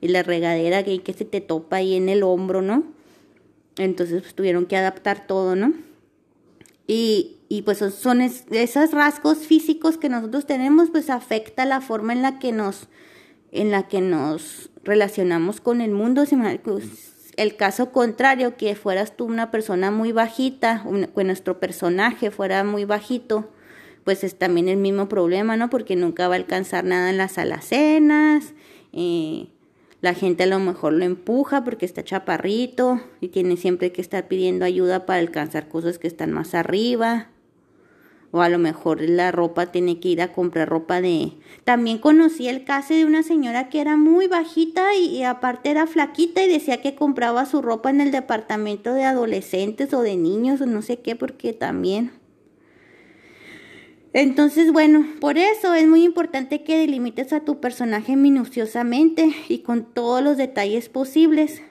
y 0.00 0.08
la 0.08 0.22
regadera 0.22 0.84
que, 0.84 1.02
que 1.02 1.12
se 1.12 1.24
te 1.24 1.40
topa 1.40 1.76
ahí 1.76 1.94
en 1.94 2.08
el 2.08 2.22
hombro, 2.22 2.62
¿no? 2.62 2.84
Entonces 3.78 4.22
pues 4.22 4.34
tuvieron 4.34 4.66
que 4.66 4.76
adaptar 4.76 5.26
todo, 5.26 5.56
¿no? 5.56 5.72
Y, 6.86 7.36
y 7.48 7.62
pues 7.62 7.78
son 7.78 8.20
esos 8.20 8.90
rasgos 8.92 9.38
físicos 9.38 9.96
que 9.96 10.08
nosotros 10.08 10.46
tenemos, 10.46 10.90
pues 10.90 11.10
afecta 11.10 11.64
la 11.64 11.80
forma 11.80 12.12
en 12.12 12.22
la 12.22 12.38
que 12.38 12.52
nos 12.52 12.88
en 13.52 13.70
la 13.70 13.88
que 13.88 14.00
nos 14.00 14.70
relacionamos 14.84 15.60
con 15.60 15.80
el 15.80 15.92
mundo. 15.92 16.24
Pues, 16.62 17.15
el 17.36 17.56
caso 17.56 17.92
contrario, 17.92 18.56
que 18.56 18.74
fueras 18.74 19.16
tú 19.16 19.24
una 19.24 19.50
persona 19.50 19.90
muy 19.90 20.12
bajita, 20.12 20.84
que 21.14 21.24
nuestro 21.24 21.60
personaje 21.60 22.30
fuera 22.30 22.64
muy 22.64 22.84
bajito, 22.84 23.50
pues 24.04 24.24
es 24.24 24.38
también 24.38 24.68
el 24.68 24.76
mismo 24.76 25.08
problema, 25.08 25.56
¿no? 25.56 25.68
Porque 25.68 25.96
nunca 25.96 26.28
va 26.28 26.34
a 26.34 26.38
alcanzar 26.38 26.84
nada 26.84 27.10
en 27.10 27.18
las 27.18 27.38
alacenas, 27.38 28.54
eh, 28.92 29.48
la 30.00 30.14
gente 30.14 30.44
a 30.44 30.46
lo 30.46 30.58
mejor 30.60 30.92
lo 30.92 31.04
empuja 31.04 31.64
porque 31.64 31.86
está 31.86 32.04
chaparrito 32.04 33.00
y 33.20 33.28
tiene 33.28 33.56
siempre 33.56 33.92
que 33.92 34.00
estar 34.00 34.28
pidiendo 34.28 34.64
ayuda 34.64 35.06
para 35.06 35.20
alcanzar 35.20 35.68
cosas 35.68 35.98
que 35.98 36.06
están 36.06 36.32
más 36.32 36.54
arriba 36.54 37.28
o 38.36 38.42
a 38.42 38.50
lo 38.50 38.58
mejor 38.58 39.00
la 39.00 39.32
ropa 39.32 39.66
tiene 39.72 39.98
que 39.98 40.08
ir 40.08 40.20
a 40.20 40.32
comprar 40.32 40.68
ropa 40.68 41.00
de... 41.00 41.32
También 41.64 41.96
conocí 41.96 42.48
el 42.48 42.64
caso 42.64 42.92
de 42.92 43.06
una 43.06 43.22
señora 43.22 43.70
que 43.70 43.80
era 43.80 43.96
muy 43.96 44.28
bajita 44.28 44.94
y, 44.94 45.22
aparte 45.22 45.70
era 45.70 45.86
flaquita 45.86 46.42
y 46.42 46.48
decía 46.48 46.82
que 46.82 46.94
compraba 46.94 47.46
su 47.46 47.62
ropa 47.62 47.88
en 47.88 48.02
el 48.02 48.10
departamento 48.10 48.92
de 48.92 49.04
adolescentes 49.04 49.94
o 49.94 50.02
de 50.02 50.16
niños 50.16 50.60
o 50.60 50.66
no 50.66 50.82
sé 50.82 50.98
qué 50.98 51.16
porque 51.16 51.54
también... 51.54 52.12
Entonces, 54.12 54.72
bueno, 54.72 55.06
por 55.20 55.36
eso 55.36 55.74
es 55.74 55.86
muy 55.86 56.02
importante 56.02 56.62
que 56.62 56.78
delimites 56.78 57.34
a 57.34 57.40
tu 57.40 57.60
personaje 57.60 58.16
minuciosamente 58.16 59.30
y 59.48 59.58
con 59.58 59.84
todos 59.84 60.22
los 60.22 60.36
detalles 60.36 60.88
posibles. 60.88 61.62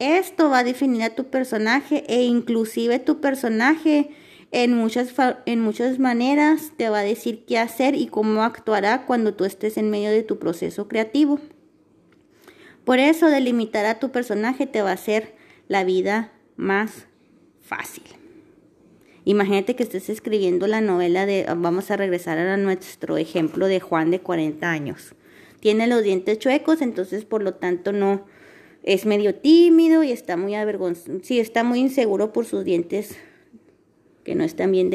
Esto 0.00 0.48
va 0.50 0.58
a 0.58 0.64
definir 0.64 1.02
a 1.04 1.14
tu 1.14 1.24
personaje 1.24 2.04
e 2.08 2.24
inclusive 2.24 2.98
tu 2.98 3.20
personaje 3.20 4.10
en 4.54 4.72
muchas, 4.72 5.12
en 5.46 5.60
muchas 5.60 5.98
maneras 5.98 6.70
te 6.76 6.88
va 6.88 7.00
a 7.00 7.02
decir 7.04 7.44
qué 7.44 7.58
hacer 7.58 7.96
y 7.96 8.06
cómo 8.06 8.44
actuará 8.44 9.04
cuando 9.04 9.34
tú 9.34 9.44
estés 9.44 9.76
en 9.76 9.90
medio 9.90 10.12
de 10.12 10.22
tu 10.22 10.38
proceso 10.38 10.86
creativo. 10.86 11.40
Por 12.84 13.00
eso 13.00 13.26
delimitar 13.26 13.84
a 13.84 13.98
tu 13.98 14.12
personaje 14.12 14.68
te 14.68 14.80
va 14.80 14.90
a 14.90 14.94
hacer 14.94 15.34
la 15.66 15.82
vida 15.82 16.32
más 16.54 17.08
fácil. 17.62 18.04
Imagínate 19.24 19.74
que 19.74 19.82
estés 19.82 20.08
escribiendo 20.08 20.68
la 20.68 20.80
novela 20.80 21.26
de, 21.26 21.46
vamos 21.56 21.90
a 21.90 21.96
regresar 21.96 22.38
a 22.38 22.56
nuestro 22.56 23.16
ejemplo 23.16 23.66
de 23.66 23.80
Juan 23.80 24.12
de 24.12 24.20
40 24.20 24.70
años. 24.70 25.16
Tiene 25.58 25.88
los 25.88 26.04
dientes 26.04 26.38
chuecos, 26.38 26.80
entonces 26.80 27.24
por 27.24 27.42
lo 27.42 27.54
tanto 27.54 27.90
no 27.90 28.24
es 28.84 29.04
medio 29.04 29.34
tímido 29.34 30.04
y 30.04 30.12
está 30.12 30.36
muy 30.36 30.54
avergonzado, 30.54 31.18
sí, 31.24 31.40
está 31.40 31.64
muy 31.64 31.80
inseguro 31.80 32.32
por 32.32 32.46
sus 32.46 32.64
dientes 32.64 33.16
que 34.24 34.34
no 34.34 34.42
están 34.44 34.72
bien 34.72 34.90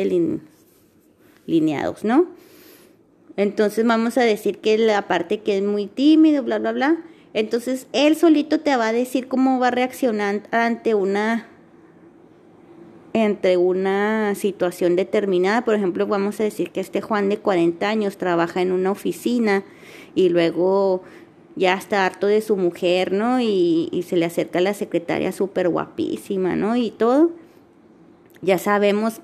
delineados, 1.46 2.04
¿no? 2.04 2.28
Entonces 3.38 3.86
vamos 3.86 4.18
a 4.18 4.24
decir 4.24 4.58
que 4.58 4.78
la 4.78 5.08
parte 5.08 5.40
que 5.40 5.58
es 5.58 5.64
muy 5.64 5.88
tímido, 5.88 6.44
bla, 6.44 6.60
bla, 6.60 6.74
bla. 6.74 6.98
Entonces 7.34 7.88
él 7.94 8.18
solito 8.18 8.60
te 8.60 8.76
va 8.76 8.90
a 8.90 8.94
decir 8.94 9.28
cómo 9.28 9.60
va 9.60 9.68
a 9.68 9.72
reaccionar 9.72 10.44
ante 10.52 10.94
una 10.94 11.48
entre 13.14 13.58
una 13.58 14.36
situación 14.36 14.96
determinada. 14.96 15.64
Por 15.64 15.76
ejemplo, 15.76 16.06
vamos 16.06 16.40
a 16.40 16.44
decir 16.44 16.72
que 16.72 16.80
este 16.80 17.02
Juan 17.02 17.30
de 17.30 17.38
40 17.38 17.88
años 17.88 18.18
trabaja 18.18 18.62
en 18.62 18.72
una 18.72 18.92
oficina 18.92 19.64
y 20.16 20.30
luego 20.30 21.04
ya 21.56 21.74
está 21.76 22.06
harto 22.06 22.28
de 22.28 22.42
su 22.42 22.56
mujer, 22.56 23.12
¿no? 23.12 23.40
Y, 23.40 23.90
y 23.92 24.04
se 24.04 24.16
le 24.16 24.26
acerca 24.26 24.60
a 24.60 24.62
la 24.62 24.74
secretaria 24.74 25.32
súper 25.32 25.70
guapísima, 25.70 26.56
¿no? 26.56 26.76
Y 26.76 26.92
todo. 26.92 27.32
Ya 28.42 28.58
sabemos 28.58 29.22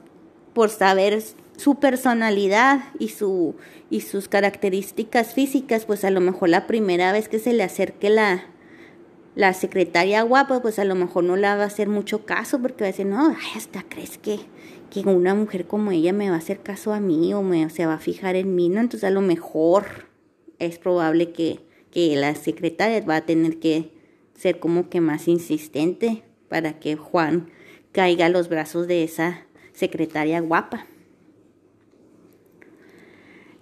por 0.54 0.70
saber 0.70 1.22
su 1.58 1.76
personalidad 1.76 2.86
y 3.00 3.10
su 3.10 3.56
y 3.90 4.02
sus 4.02 4.28
características 4.28 5.34
físicas, 5.34 5.86
pues 5.86 6.04
a 6.04 6.10
lo 6.10 6.20
mejor 6.22 6.50
la 6.50 6.68
primera 6.68 7.12
vez 7.12 7.30
que 7.30 7.40
se 7.40 7.54
le 7.54 7.64
acerque 7.64 8.10
la 8.10 8.46
la 9.36 9.54
secretaria 9.54 10.22
guapa, 10.24 10.62
pues 10.62 10.80
a 10.80 10.86
lo 10.86 10.96
mejor 10.96 11.26
no 11.26 11.36
la 11.36 11.56
va 11.58 11.64
a 11.64 11.68
hacer 11.68 11.90
mucho 11.90 12.26
caso 12.26 12.62
porque 12.62 12.86
va 12.86 12.88
a 12.88 12.92
decir, 12.92 13.06
no, 13.06 13.36
hasta 13.56 13.84
crees 13.84 14.18
que, 14.18 14.40
que 14.90 15.02
una 15.02 15.36
mujer 15.36 15.68
como 15.68 15.92
ella 15.92 16.14
me 16.14 16.30
va 16.30 16.36
a 16.36 16.40
hacer 16.40 16.62
caso 16.62 16.94
a 16.94 17.02
mí 17.02 17.34
o 17.34 17.44
me, 17.44 17.70
se 17.70 17.86
va 17.86 17.96
a 17.96 18.00
fijar 18.00 18.38
en 18.38 18.56
mí, 18.56 18.70
¿no? 18.70 18.80
Entonces 18.80 19.04
a 19.04 19.12
lo 19.12 19.22
mejor 19.22 20.08
es 20.58 20.80
probable 20.80 21.34
que, 21.34 21.60
que 21.92 22.16
la 22.16 22.34
secretaria 22.36 23.02
va 23.02 23.18
a 23.18 23.26
tener 23.26 23.60
que 23.60 23.92
ser 24.36 24.60
como 24.60 24.90
que 24.90 25.02
más 25.02 25.28
insistente 25.28 26.24
para 26.48 26.80
que 26.80 26.96
Juan 26.96 27.50
caiga 27.96 28.26
a 28.26 28.30
los 28.30 28.50
brazos 28.50 28.88
de 28.88 29.06
esa 29.06 29.46
secretaria 29.72 30.42
guapa. 30.42 30.86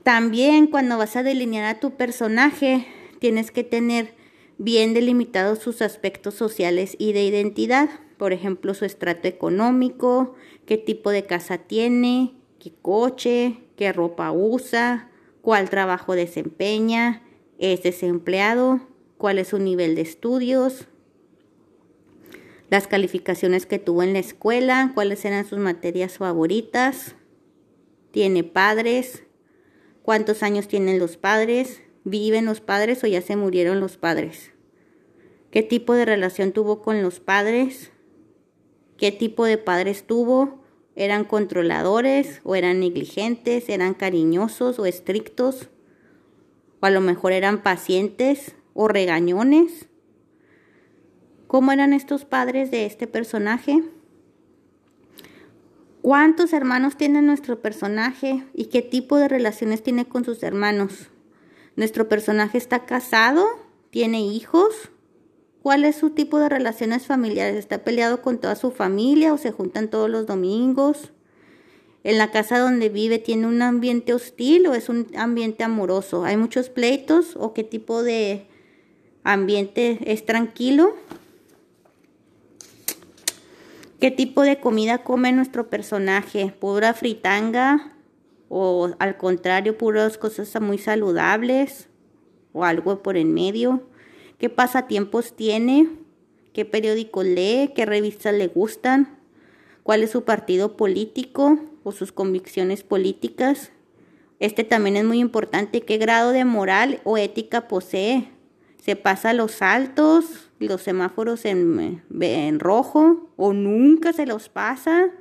También 0.02 0.66
cuando 0.66 0.98
vas 0.98 1.16
a 1.16 1.22
delinear 1.22 1.66
a 1.66 1.80
tu 1.80 1.92
personaje, 1.98 2.88
tienes 3.20 3.52
que 3.52 3.64
tener 3.64 4.16
bien 4.58 4.96
delimitados 4.96 5.60
sus 5.60 5.84
aspectos 5.84 6.34
sociales 6.34 6.96
y 6.98 7.14
de 7.14 7.24
identidad, 7.26 7.92
por 8.18 8.34
ejemplo, 8.34 8.74
su 8.74 8.86
estrato 8.86 9.28
económico, 9.28 10.34
qué 10.66 10.78
tipo 10.78 11.12
de 11.12 11.28
casa 11.28 11.60
tiene, 11.60 12.34
qué 12.60 12.74
coche, 12.82 13.60
qué 13.76 13.94
ropa 13.94 14.32
usa, 14.32 15.12
cuál 15.44 15.70
trabajo 15.70 16.16
desempeña, 16.16 17.22
es 17.60 17.84
desempleado, 17.84 18.82
cuál 19.20 19.38
es 19.38 19.50
su 19.50 19.60
nivel 19.60 19.94
de 19.94 20.02
estudios, 20.02 20.88
las 22.70 22.88
calificaciones 22.88 23.66
que 23.66 23.80
tuvo 23.80 24.04
en 24.04 24.14
la 24.14 24.20
escuela, 24.20 24.92
cuáles 24.94 25.26
eran 25.26 25.46
sus 25.46 25.60
materias 25.60 26.18
favoritas, 26.18 27.16
tiene 28.12 28.44
padres, 28.44 29.24
cuántos 30.02 30.44
años 30.44 30.68
tienen 30.68 31.00
los 31.00 31.18
padres, 31.18 31.82
¿Viven 32.06 32.44
los 32.44 32.60
padres 32.60 33.02
o 33.06 33.08
ya 33.08 33.22
se 33.22 33.38
murieron 33.38 33.80
los 33.80 33.96
padres? 33.96 34.52
¿Qué 35.52 35.64
tipo 35.64 35.94
de 35.94 36.04
relación 36.04 36.52
tuvo 36.52 36.82
con 36.82 37.02
los 37.02 37.22
padres? 37.22 37.92
¿Qué 38.98 39.14
tipo 39.14 39.46
de 39.46 39.58
padres 39.58 40.06
tuvo? 40.06 40.60
¿Eran 40.98 41.24
controladores 41.24 42.42
o 42.44 42.56
eran 42.56 42.82
negligentes? 42.82 43.70
¿Eran 43.70 43.94
cariñosos 43.94 44.80
o 44.80 44.86
estrictos? 44.86 45.70
¿O 46.82 46.88
a 46.88 46.90
lo 46.90 47.00
mejor 47.00 47.32
eran 47.32 47.64
pacientes 47.64 48.58
o 48.74 48.90
regañones? 48.90 49.88
¿Cómo 51.54 51.72
eran 51.72 51.94
estos 51.94 52.26
padres 52.26 52.72
de 52.72 52.88
este 52.88 53.06
personaje? 53.06 53.84
¿Cuántos 56.02 56.52
hermanos 56.52 56.98
tiene 56.98 57.22
nuestro 57.22 57.62
personaje 57.62 58.44
y 58.56 58.66
qué 58.66 58.82
tipo 58.82 59.18
de 59.18 59.28
relaciones 59.28 59.84
tiene 59.84 60.06
con 60.06 60.26
sus 60.26 60.42
hermanos? 60.42 61.10
Nuestro 61.76 62.10
personaje 62.10 62.58
está 62.58 62.88
casado, 62.88 63.46
tiene 63.92 64.22
hijos. 64.22 64.74
¿Cuál 65.62 65.86
es 65.86 65.96
su 65.96 66.10
tipo 66.10 66.40
de 66.40 66.50
relaciones 66.50 67.06
familiares? 67.06 67.56
¿Está 67.56 67.84
peleado 67.84 68.24
con 68.24 68.40
toda 68.40 68.56
su 68.56 68.72
familia 68.72 69.32
o 69.32 69.38
se 69.38 69.52
juntan 69.52 69.92
todos 69.92 70.10
los 70.10 70.26
domingos? 70.26 71.12
¿En 72.04 72.18
la 72.18 72.32
casa 72.32 72.58
donde 72.58 72.90
vive 72.90 73.20
tiene 73.20 73.46
un 73.46 73.62
ambiente 73.62 74.16
hostil 74.16 74.66
o 74.66 74.74
es 74.74 74.90
un 74.90 75.06
ambiente 75.16 75.64
amoroso? 75.64 76.26
¿Hay 76.26 76.36
muchos 76.36 76.70
pleitos 76.70 77.36
o 77.36 77.54
qué 77.54 77.64
tipo 77.64 78.02
de 78.02 78.48
ambiente 79.24 80.00
es 80.12 80.26
tranquilo? 80.26 80.96
¿Qué 84.04 84.12
tipo 84.12 84.42
de 84.42 84.60
comida 84.60 85.06
come 85.06 85.32
nuestro 85.32 85.70
personaje? 85.70 86.54
¿Pura 86.60 86.94
fritanga? 86.94 87.96
o 88.50 88.90
al 89.00 89.16
contrario, 89.16 89.78
puras 89.78 90.18
cosas 90.18 90.60
muy 90.60 90.78
saludables 90.78 91.88
o 92.52 92.66
algo 92.66 93.02
por 93.02 93.16
en 93.16 93.34
medio. 93.34 93.88
¿Qué 94.40 94.50
pasatiempos 94.50 95.38
tiene? 95.38 95.88
¿Qué 96.52 96.66
periódico 96.66 97.24
lee? 97.24 97.72
¿Qué 97.74 97.86
revistas 97.86 98.34
le 98.34 98.48
gustan? 98.48 99.20
¿Cuál 99.84 100.04
es 100.04 100.12
su 100.12 100.26
partido 100.26 100.76
político 100.76 101.60
o 101.86 101.94
sus 101.94 102.12
convicciones 102.12 102.84
políticas? 102.84 103.72
Este 104.42 104.66
también 104.66 104.98
es 104.98 105.06
muy 105.06 105.20
importante. 105.20 105.80
¿Qué 105.80 105.98
grado 105.98 106.32
de 106.32 106.44
moral 106.44 107.00
o 107.06 107.18
ética 107.18 107.70
posee? 107.70 108.34
¿Se 108.84 108.98
pasa 108.98 109.32
los 109.32 109.54
saltos, 109.54 110.52
los 110.64 110.82
semáforos 110.82 111.46
en, 111.46 112.04
en 112.20 112.60
rojo 112.60 113.32
o 113.36 113.54
nunca 113.54 114.14
se 114.14 114.26
los 114.26 114.50
pasa? 114.50 115.12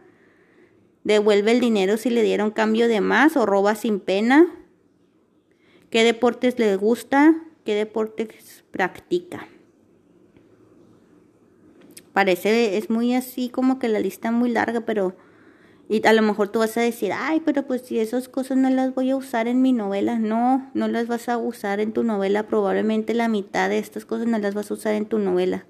devuelve 1.05 1.53
el 1.53 1.61
dinero 1.61 1.97
si 1.97 2.11
le 2.11 2.23
dieron 2.23 2.51
cambio 2.51 2.89
de 2.89 3.01
más 3.01 3.37
o 3.37 3.47
roba 3.47 3.75
sin 3.75 4.01
pena, 4.01 4.47
qué 5.91 6.05
deportes 6.05 6.59
le 6.59 6.77
gusta, 6.77 7.35
qué 7.65 7.75
deportes 7.75 8.65
practica. 8.71 9.49
Parece, 12.13 12.77
es 12.77 12.91
muy 12.91 13.15
así 13.15 13.49
como 13.49 13.79
que 13.79 13.89
la 13.89 13.99
lista 13.99 14.31
muy 14.31 14.51
larga, 14.51 14.83
pero 14.83 15.17
y 15.93 16.07
a 16.07 16.13
lo 16.15 16.23
mejor 16.23 16.49
tú 16.49 16.61
vas 16.61 16.77
a 16.79 16.81
decir, 16.81 17.13
ay, 17.15 17.43
pero 17.45 17.65
pues 17.67 17.83
si 17.83 17.99
esas 17.99 18.29
cosas 18.29 18.57
no 18.57 18.71
las 18.71 18.95
voy 18.95 19.11
a 19.11 19.17
usar 19.17 19.47
en 19.47 19.61
mi 19.61 19.73
novela, 19.73 20.19
no, 20.19 20.71
no 20.73 20.89
las 20.89 21.07
vas 21.07 21.29
a 21.29 21.37
usar 21.37 21.81
en 21.81 21.93
tu 21.93 22.03
novela, 22.03 22.45
probablemente 22.45 23.13
la 23.13 23.29
mitad 23.29 23.69
de 23.69 23.79
estas 23.79 24.07
cosas 24.07 24.27
no 24.27 24.39
las 24.39 24.55
vas 24.55 24.71
a 24.71 24.75
usar 24.75 24.95
en 24.95 25.07
tu 25.07 25.19
novela 25.19 25.67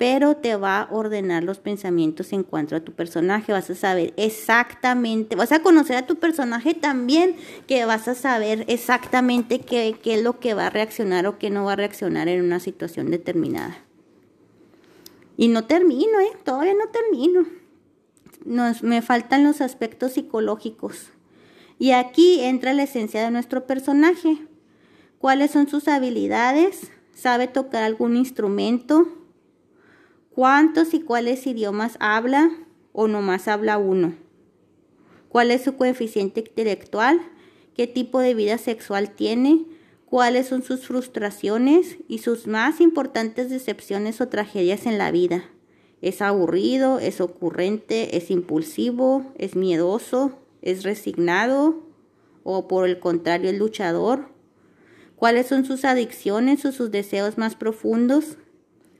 pero 0.00 0.34
te 0.34 0.56
va 0.56 0.80
a 0.80 0.88
ordenar 0.90 1.44
los 1.44 1.58
pensamientos 1.58 2.32
en 2.32 2.42
cuanto 2.42 2.74
a 2.74 2.80
tu 2.80 2.92
personaje. 2.92 3.52
Vas 3.52 3.68
a 3.68 3.74
saber 3.74 4.14
exactamente, 4.16 5.36
vas 5.36 5.52
a 5.52 5.60
conocer 5.60 5.96
a 5.96 6.06
tu 6.06 6.16
personaje 6.16 6.72
también, 6.72 7.36
que 7.66 7.84
vas 7.84 8.08
a 8.08 8.14
saber 8.14 8.64
exactamente 8.66 9.60
qué, 9.60 9.94
qué 10.02 10.14
es 10.14 10.22
lo 10.22 10.40
que 10.40 10.54
va 10.54 10.68
a 10.68 10.70
reaccionar 10.70 11.26
o 11.26 11.36
qué 11.36 11.50
no 11.50 11.66
va 11.66 11.74
a 11.74 11.76
reaccionar 11.76 12.28
en 12.28 12.42
una 12.42 12.60
situación 12.60 13.10
determinada. 13.10 13.76
Y 15.36 15.48
no 15.48 15.66
termino, 15.66 16.18
¿eh? 16.18 16.32
Todavía 16.44 16.72
no 16.72 16.88
termino. 16.88 17.59
Nos, 18.44 18.82
me 18.82 19.02
faltan 19.02 19.44
los 19.44 19.60
aspectos 19.60 20.12
psicológicos. 20.12 21.10
Y 21.78 21.92
aquí 21.92 22.40
entra 22.40 22.74
la 22.74 22.82
esencia 22.82 23.22
de 23.22 23.30
nuestro 23.30 23.66
personaje. 23.66 24.38
¿Cuáles 25.18 25.50
son 25.50 25.68
sus 25.68 25.88
habilidades? 25.88 26.90
¿Sabe 27.14 27.48
tocar 27.48 27.82
algún 27.82 28.16
instrumento? 28.16 29.08
¿Cuántos 30.30 30.94
y 30.94 31.00
cuáles 31.00 31.46
idiomas 31.46 31.96
habla 32.00 32.50
o 32.92 33.08
nomás 33.08 33.48
habla 33.48 33.78
uno? 33.78 34.14
¿Cuál 35.28 35.50
es 35.50 35.62
su 35.62 35.76
coeficiente 35.76 36.40
intelectual? 36.40 37.20
¿Qué 37.74 37.86
tipo 37.86 38.20
de 38.20 38.34
vida 38.34 38.58
sexual 38.58 39.10
tiene? 39.10 39.64
¿Cuáles 40.06 40.48
son 40.48 40.62
sus 40.62 40.86
frustraciones 40.86 41.98
y 42.08 42.18
sus 42.18 42.46
más 42.46 42.80
importantes 42.80 43.48
decepciones 43.48 44.20
o 44.20 44.28
tragedias 44.28 44.86
en 44.86 44.98
la 44.98 45.10
vida? 45.10 45.44
¿Es 46.02 46.22
aburrido? 46.22 46.98
¿Es 46.98 47.20
ocurrente? 47.20 48.16
¿Es 48.16 48.30
impulsivo? 48.30 49.24
¿Es 49.36 49.56
miedoso? 49.56 50.32
¿Es 50.62 50.82
resignado? 50.82 51.90
o 52.42 52.68
por 52.68 52.88
el 52.88 52.98
contrario 52.98 53.50
es 53.50 53.58
luchador? 53.58 54.28
¿Cuáles 55.16 55.46
son 55.46 55.64
sus 55.64 55.84
adicciones 55.84 56.64
o 56.64 56.72
sus 56.72 56.90
deseos 56.90 57.36
más 57.38 57.54
profundos? 57.54 58.36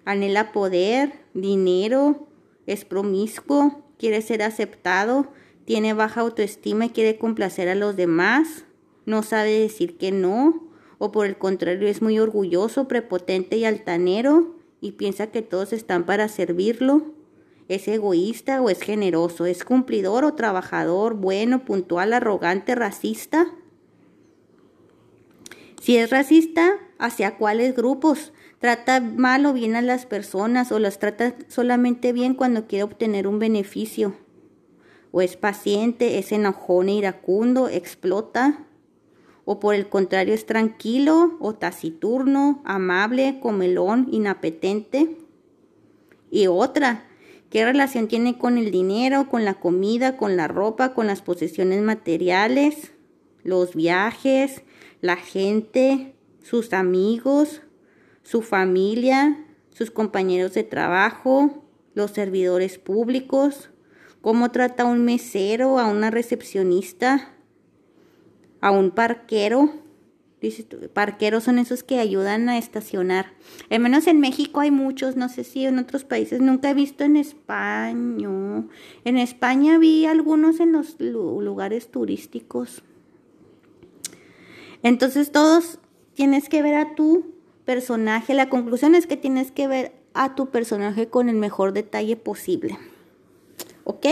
¿Anhela 0.04 0.52
poder, 0.52 1.12
dinero, 1.34 2.28
es 2.66 2.84
promiscuo, 2.84 3.82
quiere 3.98 4.20
ser 4.22 4.42
aceptado, 4.42 5.28
tiene 5.64 5.94
baja 5.94 6.20
autoestima 6.20 6.86
y 6.86 6.90
quiere 6.90 7.18
complacer 7.18 7.68
a 7.68 7.74
los 7.74 7.96
demás? 7.96 8.64
¿No 9.06 9.22
sabe 9.22 9.58
decir 9.58 9.96
que 9.96 10.12
no? 10.12 10.68
¿O 10.98 11.10
por 11.12 11.26
el 11.26 11.38
contrario 11.38 11.88
es 11.88 12.02
muy 12.02 12.18
orgulloso, 12.18 12.86
prepotente 12.86 13.56
y 13.56 13.64
altanero 13.64 14.59
y 14.80 14.92
piensa 14.92 15.28
que 15.28 15.42
todos 15.42 15.72
están 15.72 16.04
para 16.04 16.28
servirlo? 16.28 17.14
¿Es 17.68 17.86
egoísta 17.86 18.60
o 18.62 18.70
es 18.70 18.80
generoso? 18.80 19.46
¿Es 19.46 19.64
cumplidor 19.64 20.24
o 20.24 20.34
trabajador, 20.34 21.14
bueno, 21.14 21.64
puntual, 21.64 22.12
arrogante, 22.12 22.74
racista? 22.74 23.46
Si 25.80 25.96
es 25.96 26.10
racista, 26.10 26.78
¿hacia 26.98 27.36
cuáles 27.36 27.76
grupos? 27.76 28.32
¿Trata 28.58 29.00
mal 29.00 29.46
o 29.46 29.52
bien 29.52 29.76
a 29.76 29.82
las 29.82 30.04
personas 30.04 30.72
o 30.72 30.78
las 30.78 30.98
trata 30.98 31.34
solamente 31.48 32.12
bien 32.12 32.34
cuando 32.34 32.66
quiere 32.66 32.82
obtener 32.82 33.26
un 33.26 33.38
beneficio? 33.38 34.14
¿O 35.12 35.22
es 35.22 35.36
paciente, 35.36 36.18
es 36.18 36.32
enojón 36.32 36.88
e 36.88 36.94
iracundo, 36.94 37.68
explota? 37.68 38.66
¿O 39.52 39.58
por 39.58 39.74
el 39.74 39.88
contrario 39.88 40.32
es 40.32 40.46
tranquilo 40.46 41.36
o 41.40 41.56
taciturno, 41.56 42.62
amable, 42.64 43.40
comelón, 43.40 44.06
inapetente? 44.12 45.16
Y 46.30 46.46
otra, 46.46 47.08
¿Qué 47.50 47.64
relación 47.64 48.06
tiene 48.06 48.38
con 48.38 48.58
el 48.58 48.70
dinero, 48.70 49.28
con 49.28 49.44
la 49.44 49.54
comida, 49.54 50.16
con 50.16 50.36
la 50.36 50.46
ropa, 50.46 50.94
con 50.94 51.08
las 51.08 51.20
posesiones 51.20 51.82
materiales, 51.82 52.92
los 53.42 53.74
viajes, 53.74 54.62
la 55.00 55.16
gente, 55.16 56.14
sus 56.44 56.72
amigos, 56.72 57.62
su 58.22 58.42
familia, 58.42 59.44
sus 59.70 59.90
compañeros 59.90 60.54
de 60.54 60.62
trabajo, 60.62 61.64
los 61.94 62.12
servidores 62.12 62.78
públicos? 62.78 63.70
¿Cómo 64.20 64.52
trata 64.52 64.84
un 64.84 65.04
mesero, 65.04 65.80
a 65.80 65.86
una 65.86 66.12
recepcionista, 66.12 67.34
a 68.60 68.70
un 68.70 68.90
parquero? 68.90 69.70
Parqueros 70.94 71.44
son 71.44 71.58
esos 71.58 71.82
que 71.82 71.98
ayudan 71.98 72.48
a 72.48 72.56
estacionar. 72.56 73.26
Al 73.68 73.80
menos 73.80 74.06
en 74.06 74.20
México 74.20 74.60
hay 74.60 74.70
muchos, 74.70 75.14
no 75.14 75.28
sé 75.28 75.44
si 75.44 75.66
en 75.66 75.78
otros 75.78 76.04
países. 76.04 76.40
Nunca 76.40 76.70
he 76.70 76.74
visto 76.74 77.04
en 77.04 77.16
España. 77.16 78.64
En 79.04 79.18
España 79.18 79.78
vi 79.78 80.06
algunos 80.06 80.60
en 80.60 80.72
los 80.72 80.98
lugares 80.98 81.90
turísticos. 81.90 82.82
Entonces 84.82 85.30
todos 85.30 85.78
tienes 86.14 86.48
que 86.48 86.62
ver 86.62 86.74
a 86.74 86.94
tu 86.94 87.34
personaje. 87.66 88.32
La 88.32 88.48
conclusión 88.48 88.94
es 88.94 89.06
que 89.06 89.18
tienes 89.18 89.52
que 89.52 89.68
ver 89.68 89.92
a 90.14 90.34
tu 90.34 90.50
personaje 90.50 91.08
con 91.08 91.28
el 91.28 91.36
mejor 91.36 91.74
detalle 91.74 92.16
posible. 92.16 92.78
¿Ok? 93.84 94.06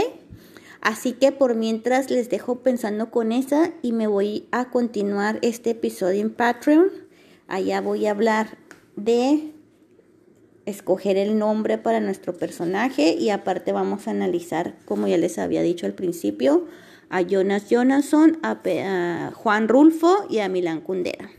Así 0.80 1.12
que 1.12 1.32
por 1.32 1.54
mientras 1.54 2.10
les 2.10 2.30
dejo 2.30 2.60
pensando 2.60 3.10
con 3.10 3.32
esa 3.32 3.72
y 3.82 3.92
me 3.92 4.06
voy 4.06 4.46
a 4.52 4.70
continuar 4.70 5.38
este 5.42 5.70
episodio 5.70 6.20
en 6.20 6.32
Patreon. 6.32 6.88
Allá 7.46 7.80
voy 7.80 8.06
a 8.06 8.12
hablar 8.12 8.58
de 8.96 9.52
escoger 10.66 11.16
el 11.16 11.38
nombre 11.38 11.78
para 11.78 12.00
nuestro 12.00 12.34
personaje 12.34 13.14
y 13.14 13.30
aparte 13.30 13.72
vamos 13.72 14.06
a 14.06 14.10
analizar, 14.10 14.76
como 14.84 15.08
ya 15.08 15.16
les 15.16 15.38
había 15.38 15.62
dicho 15.62 15.86
al 15.86 15.94
principio, 15.94 16.66
a 17.08 17.22
Jonas 17.22 17.70
Jonasson, 17.70 18.38
a, 18.42 19.32
Juan 19.34 19.68
Rulfo 19.68 20.26
y 20.28 20.40
a 20.40 20.48
Milán 20.48 20.82
Kundera. 20.82 21.30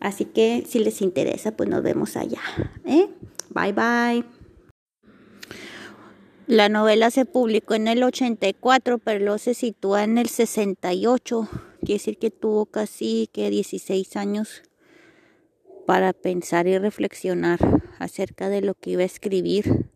Así 0.00 0.26
que 0.26 0.64
si 0.68 0.78
les 0.78 1.02
interesa, 1.02 1.56
pues 1.56 1.68
nos 1.68 1.82
vemos 1.82 2.16
allá. 2.16 2.40
¿eh? 2.84 3.08
Bye 3.50 3.72
bye. 3.72 4.37
La 6.48 6.70
novela 6.70 7.10
se 7.10 7.26
publicó 7.26 7.74
en 7.74 7.88
el 7.88 8.02
84, 8.02 8.96
pero 8.96 9.18
luego 9.18 9.36
se 9.36 9.52
sitúa 9.52 10.04
en 10.04 10.16
el 10.16 10.30
68. 10.30 11.46
Quiere 11.80 11.92
decir 11.92 12.16
que 12.16 12.30
tuvo 12.30 12.64
casi 12.64 13.28
que 13.34 13.50
16 13.50 14.16
años 14.16 14.62
para 15.86 16.14
pensar 16.14 16.66
y 16.66 16.78
reflexionar 16.78 17.58
acerca 17.98 18.48
de 18.48 18.62
lo 18.62 18.72
que 18.72 18.88
iba 18.88 19.02
a 19.02 19.04
escribir. 19.04 19.90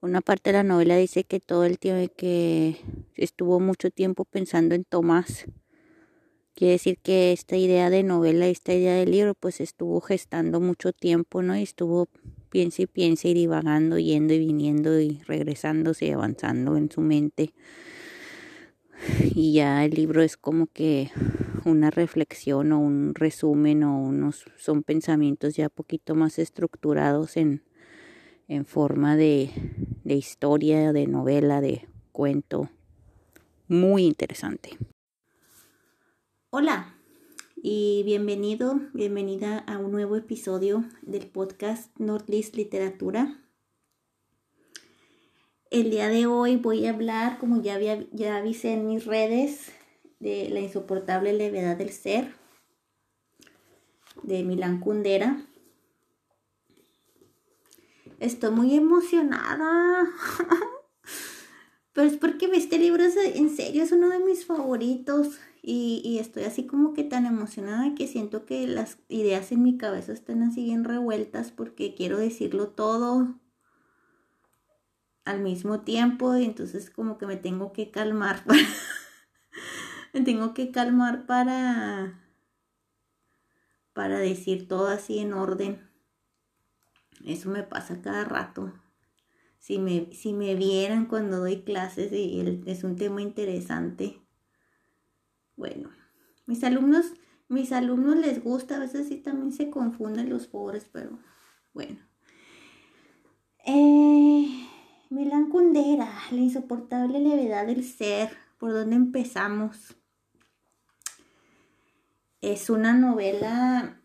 Una 0.00 0.20
parte 0.20 0.50
de 0.50 0.54
la 0.54 0.64
novela 0.64 0.96
dice 0.96 1.22
que 1.22 1.38
todo 1.38 1.64
el 1.64 1.78
tiempo 1.78 2.12
que 2.16 2.80
estuvo 3.14 3.60
mucho 3.60 3.92
tiempo 3.92 4.24
pensando 4.24 4.74
en 4.74 4.82
Tomás. 4.82 5.44
Quiere 6.56 6.72
decir 6.72 6.98
que 6.98 7.30
esta 7.30 7.56
idea 7.56 7.90
de 7.90 8.02
novela, 8.02 8.48
esta 8.48 8.74
idea 8.74 8.96
de 8.96 9.06
libro, 9.06 9.34
pues 9.34 9.60
estuvo 9.60 10.00
gestando 10.00 10.58
mucho 10.58 10.92
tiempo, 10.92 11.42
¿no? 11.42 11.56
Y 11.56 11.62
estuvo 11.62 12.08
piense 12.50 12.82
y 12.82 12.86
piense 12.86 13.28
y 13.28 13.34
divagando, 13.34 13.98
yendo 13.98 14.34
y 14.34 14.38
viniendo 14.38 15.00
y 15.00 15.20
regresándose 15.26 16.06
y 16.06 16.10
avanzando 16.10 16.76
en 16.76 16.90
su 16.90 17.00
mente. 17.00 17.54
Y 19.34 19.54
ya 19.54 19.84
el 19.84 19.92
libro 19.92 20.22
es 20.22 20.36
como 20.36 20.66
que 20.66 21.10
una 21.64 21.90
reflexión 21.90 22.72
o 22.72 22.80
un 22.80 23.14
resumen 23.14 23.82
o 23.84 23.98
unos 23.98 24.44
son 24.56 24.82
pensamientos 24.82 25.54
ya 25.56 25.68
poquito 25.68 26.14
más 26.14 26.38
estructurados 26.38 27.36
en, 27.36 27.62
en 28.48 28.66
forma 28.66 29.16
de, 29.16 29.50
de 30.04 30.14
historia, 30.14 30.92
de 30.92 31.06
novela, 31.06 31.60
de 31.60 31.88
cuento. 32.12 32.68
Muy 33.68 34.04
interesante. 34.04 34.76
Hola, 36.50 36.99
y 37.62 38.02
bienvenido, 38.04 38.80
bienvenida 38.94 39.58
a 39.58 39.76
un 39.76 39.92
nuevo 39.92 40.16
episodio 40.16 40.84
del 41.02 41.26
podcast 41.26 41.90
Northeast 41.98 42.56
Literatura. 42.56 43.38
El 45.70 45.90
día 45.90 46.08
de 46.08 46.26
hoy 46.26 46.56
voy 46.56 46.86
a 46.86 46.90
hablar, 46.90 47.38
como 47.38 47.60
ya, 47.60 47.74
había, 47.74 48.06
ya 48.12 48.38
avisé 48.38 48.72
en 48.72 48.86
mis 48.86 49.04
redes, 49.04 49.72
de 50.20 50.48
La 50.48 50.60
insoportable 50.60 51.34
levedad 51.34 51.76
del 51.76 51.90
ser, 51.90 52.32
de 54.22 54.42
Milán 54.42 54.80
Kundera. 54.80 55.46
Estoy 58.20 58.52
muy 58.52 58.74
emocionada. 58.74 60.08
Pero 61.92 62.08
es 62.08 62.16
porque 62.16 62.46
este 62.54 62.78
libro 62.78 63.02
en 63.04 63.50
serio 63.54 63.82
es 63.82 63.92
uno 63.92 64.08
de 64.08 64.20
mis 64.20 64.46
favoritos. 64.46 65.38
Y, 65.62 66.18
estoy 66.18 66.44
así 66.44 66.66
como 66.66 66.94
que 66.94 67.04
tan 67.04 67.26
emocionada 67.26 67.94
que 67.94 68.06
siento 68.06 68.46
que 68.46 68.66
las 68.66 68.98
ideas 69.08 69.52
en 69.52 69.62
mi 69.62 69.76
cabeza 69.76 70.12
están 70.12 70.42
así 70.42 70.64
bien 70.64 70.84
revueltas 70.84 71.50
porque 71.52 71.94
quiero 71.94 72.18
decirlo 72.18 72.68
todo 72.68 73.34
al 75.26 75.40
mismo 75.40 75.80
tiempo 75.82 76.34
y 76.36 76.44
entonces 76.44 76.88
como 76.90 77.18
que 77.18 77.26
me 77.26 77.36
tengo 77.36 77.72
que 77.72 77.90
calmar 77.90 78.42
me 80.14 80.22
tengo 80.22 80.54
que 80.54 80.70
calmar 80.70 81.26
para 81.26 82.18
para 83.92 84.18
decir 84.18 84.66
todo 84.66 84.88
así 84.88 85.18
en 85.18 85.34
orden. 85.34 85.90
Eso 87.24 87.50
me 87.50 87.62
pasa 87.64 88.00
cada 88.00 88.24
rato. 88.24 88.72
Si 89.58 89.78
me, 89.78 90.10
si 90.14 90.32
me 90.32 90.54
vieran 90.54 91.04
cuando 91.04 91.40
doy 91.40 91.64
clases 91.64 92.10
y 92.12 92.62
es 92.64 92.82
un 92.82 92.96
tema 92.96 93.20
interesante 93.20 94.19
bueno, 95.60 95.90
mis 96.46 96.64
alumnos, 96.64 97.12
mis 97.48 97.70
alumnos 97.70 98.16
les 98.16 98.42
gusta, 98.42 98.76
a 98.76 98.78
veces 98.78 99.08
sí 99.08 99.18
también 99.18 99.52
se 99.52 99.68
confunden 99.68 100.30
los 100.30 100.46
pobres, 100.46 100.88
pero 100.90 101.18
bueno. 101.74 101.98
Eh, 103.66 104.66
Milán 105.10 105.50
Kundera, 105.50 106.10
la 106.30 106.38
insoportable 106.38 107.20
levedad 107.20 107.66
del 107.66 107.84
ser. 107.84 108.30
¿Por 108.58 108.72
dónde 108.72 108.96
empezamos? 108.96 109.96
Es 112.40 112.70
una 112.70 112.94
novela 112.94 114.00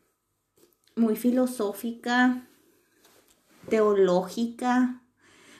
muy 0.97 1.15
filosófica, 1.15 2.49
teológica, 3.69 5.03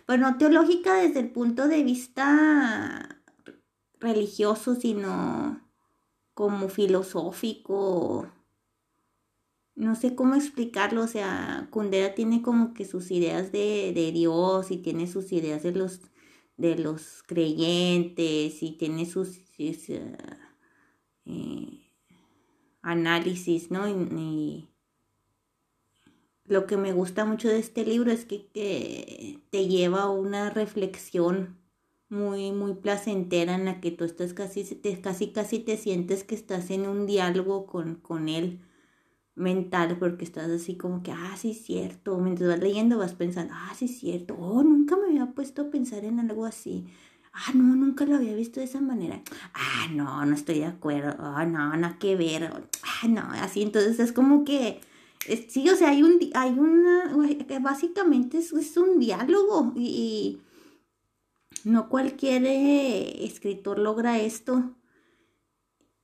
bueno, 0.08 0.38
teológica 0.38 0.96
desde 0.96 1.22
el 1.22 1.32
punto 1.32 1.70
de 1.70 1.84
vista 1.84 3.22
religioso, 4.00 4.76
sino 4.76 5.65
como 6.36 6.70
filosófico, 6.70 8.30
no 9.76 9.96
sé 9.96 10.16
cómo 10.16 10.36
explicarlo, 10.36 11.04
o 11.04 11.08
sea, 11.08 11.68
Kundera 11.72 12.14
tiene 12.14 12.42
como 12.42 12.74
que 12.74 12.86
sus 12.86 13.10
ideas 13.12 13.52
de, 13.52 14.12
Dios 14.14 14.72
y 14.72 14.78
tiene 14.78 15.08
sus 15.08 15.32
ideas 15.32 15.64
de 15.64 15.72
los, 15.72 16.02
de 16.58 16.78
los 16.78 17.24
creyentes 17.24 18.62
y 18.62 18.72
tiene 18.78 19.06
sus, 19.06 19.40
eh, 19.58 20.18
análisis, 22.82 23.72
¿no? 23.72 23.88
Y, 23.90 24.70
lo 26.48 26.68
que 26.68 26.78
me 26.78 26.94
gusta 26.94 27.26
mucho 27.26 27.50
de 27.50 27.58
este 27.58 27.84
libro 27.86 28.12
es 28.12 28.26
que, 28.26 28.48
que 28.52 29.40
te 29.50 29.68
lleva 29.68 30.04
a 30.04 30.12
una 30.12 30.52
reflexión 30.52 31.58
muy, 32.10 32.52
muy 32.52 32.76
placentera 32.76 33.56
en 33.56 33.66
la 33.66 33.82
que 33.82 33.92
tú 33.92 34.04
estás 34.04 34.34
casi, 34.34 34.64
te, 34.64 35.02
casi, 35.02 35.32
casi 35.32 35.60
te 35.60 35.78
sientes 35.78 36.24
que 36.24 36.36
estás 36.36 36.70
en 36.70 36.88
un 36.88 37.06
diálogo 37.06 37.66
con, 37.66 37.96
con 37.96 38.30
él 38.30 38.62
mental 39.36 39.98
porque 40.00 40.24
estás 40.24 40.50
así 40.50 40.78
como 40.78 41.04
que, 41.04 41.12
ah, 41.12 41.36
sí, 41.38 41.54
cierto. 41.54 42.18
Mientras 42.18 42.50
vas 42.50 42.60
leyendo 42.60 42.98
vas 42.98 43.14
pensando, 43.14 43.54
ah, 43.56 43.74
sí, 43.78 43.88
cierto. 43.88 44.36
Oh, 44.36 44.64
nunca 44.64 44.96
me 44.98 45.08
había 45.08 45.34
puesto 45.34 45.64
a 45.64 45.70
pensar 45.72 46.06
en 46.06 46.20
algo 46.20 46.46
así. 46.46 46.86
Ah, 47.34 47.52
no, 47.54 47.76
nunca 47.76 48.06
lo 48.06 48.16
había 48.16 48.34
visto 48.34 48.62
de 48.62 48.66
esa 48.66 48.80
manera. 48.80 49.22
Ah, 49.54 49.88
no, 49.92 50.26
no 50.26 50.36
estoy 50.36 50.60
de 50.60 50.66
acuerdo. 50.66 51.16
Ah, 51.20 51.46
no, 51.46 51.76
nada 51.76 51.98
que 52.00 52.16
ver. 52.16 52.50
Ah, 52.84 53.08
no, 53.10 53.22
así. 53.34 53.62
Entonces 53.62 54.00
es 54.00 54.14
como 54.14 54.46
que, 54.46 54.80
sí, 55.50 55.70
o 55.70 55.76
sea, 55.76 55.90
hay 55.90 56.02
un, 56.02 56.18
hay 56.34 56.52
una, 56.52 57.14
básicamente 57.60 58.38
es, 58.38 58.54
es 58.54 58.78
un 58.78 59.00
diálogo 59.00 59.74
y, 59.76 60.40
no 61.66 61.90
cualquier 61.90 62.46
eh, 62.46 63.26
escritor 63.26 63.80
logra 63.80 64.20
esto. 64.20 64.76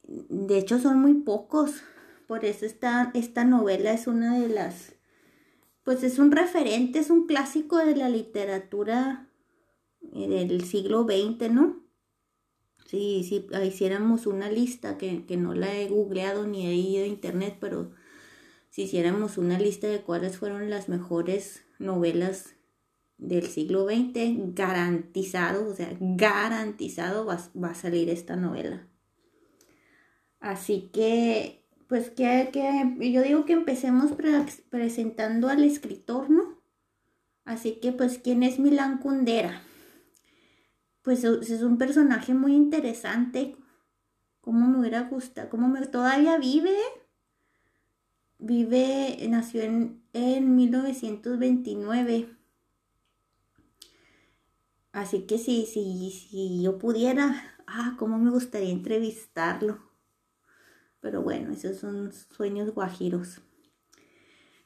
De 0.04 0.58
hecho, 0.58 0.80
son 0.80 1.00
muy 1.00 1.13
pocos. 1.13 1.84
Por 2.28 2.45
eso 2.45 2.65
esta, 2.65 3.12
esta 3.13 3.45
novela 3.45 3.93
es 3.93 4.08
una 4.08 4.39
de 4.39 4.50
las, 4.50 4.93
pues 5.84 6.04
es 6.04 6.17
un 6.17 6.32
referente, 6.32 7.00
es 7.00 7.10
un 7.10 7.28
clásico 7.28 7.78
de 7.78 7.95
la 7.95 8.10
literatura 8.10 9.30
eh, 10.13 10.28
del 10.28 10.63
siglo 10.65 11.04
XX, 11.04 11.52
¿no? 11.52 11.82
Sí, 12.86 13.24
si 13.24 13.47
hiciéramos 13.65 14.28
una 14.28 14.50
lista, 14.50 14.97
que, 14.97 15.26
que, 15.26 15.38
no 15.38 15.54
la 15.54 15.74
he 15.76 15.88
googleado 15.88 16.45
ni 16.45 16.67
he 16.67 16.74
ido 16.74 17.04
a 17.04 17.08
internet, 17.08 17.58
pero 17.62 17.91
si 18.69 18.84
hiciéramos 18.84 19.38
una 19.38 19.60
lista 19.60 19.88
de 19.88 20.02
cuáles 20.02 20.38
fueron 20.38 20.69
las 20.69 20.89
mejores 20.89 21.63
novelas 21.80 22.56
del 23.22 23.48
siglo 23.48 23.86
XX, 23.86 24.54
garantizado, 24.54 25.70
o 25.70 25.74
sea, 25.74 25.96
garantizado 26.00 27.26
va, 27.26 27.40
va 27.56 27.70
a 27.70 27.76
salir 27.76 28.10
esta 28.10 28.36
novela. 28.36 28.86
Así 30.42 30.90
que 30.92 31.62
pues 31.92 32.10
que, 32.10 32.52
que 32.54 33.12
yo 33.12 33.22
digo 33.22 33.44
que 33.44 33.52
empecemos 33.52 34.14
presentando 34.70 35.50
al 35.50 35.62
escritor, 35.62 36.30
¿no? 36.30 36.62
Así 37.44 37.82
que 37.82 37.92
pues, 37.92 38.18
¿quién 38.18 38.44
es 38.44 38.60
Milán 38.60 39.00
Kundera? 39.00 39.62
Pues 41.02 41.26
es 41.26 41.62
un 41.64 41.78
personaje 41.78 42.34
muy 42.34 42.54
interesante. 42.56 43.58
¿Cómo 44.40 44.70
me 44.70 44.80
hubiera 44.80 45.02
gustado? 45.02 45.50
¿Cómo 45.50 45.68
me 45.68 45.86
todavía 45.86 46.38
vive? 46.38 46.78
Vive, 48.40 49.18
nació 49.28 49.62
en, 49.64 50.02
en 50.14 50.56
1929. 50.56 52.30
Así 54.91 55.25
que 55.25 55.38
si, 55.38 55.65
si, 55.65 56.12
si 56.12 56.62
yo 56.62 56.77
pudiera, 56.77 57.56
ah, 57.67 57.95
cómo 57.97 58.17
me 58.17 58.30
gustaría 58.30 58.71
entrevistarlo. 58.71 59.80
Pero 60.99 61.21
bueno, 61.21 61.51
esos 61.51 61.77
son 61.77 62.12
sueños 62.12 62.73
guajiros. 62.73 63.41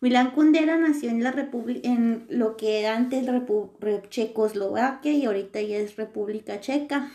Milán 0.01 0.31
Kundera 0.31 0.77
nació 0.77 1.09
en 1.09 1.23
la 1.23 1.31
República, 1.31 1.87
en 1.87 2.27
lo 2.29 2.57
que 2.57 2.79
era 2.79 2.95
antes 2.95 3.25
Checoslovaquia 4.09 5.13
y 5.13 5.25
ahorita 5.25 5.61
ya 5.61 5.77
es 5.77 5.95
República 5.95 6.59
Checa. 6.59 7.11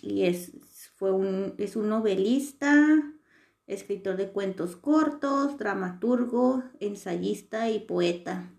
Y 0.00 0.24
es, 0.24 0.52
fue 0.96 1.12
un, 1.12 1.54
es 1.58 1.76
un 1.76 1.88
novelista, 1.88 3.02
escritor 3.66 4.16
de 4.16 4.30
cuentos 4.30 4.76
cortos, 4.76 5.58
dramaturgo, 5.58 6.62
ensayista 6.80 7.70
y 7.70 7.80
poeta. 7.80 8.50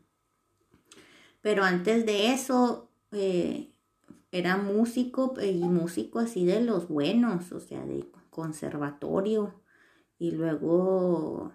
Pero 1.41 1.63
antes 1.63 2.05
de 2.05 2.31
eso, 2.31 2.91
eh, 3.11 3.72
era 4.33 4.57
músico 4.57 5.35
y 5.39 5.59
músico 5.59 6.17
así 6.17 6.43
de 6.43 6.59
los 6.59 6.87
buenos, 6.87 7.51
o 7.51 7.59
sea, 7.59 7.85
de 7.85 8.09
conservatorio 8.31 9.61
y 10.17 10.31
luego 10.31 11.53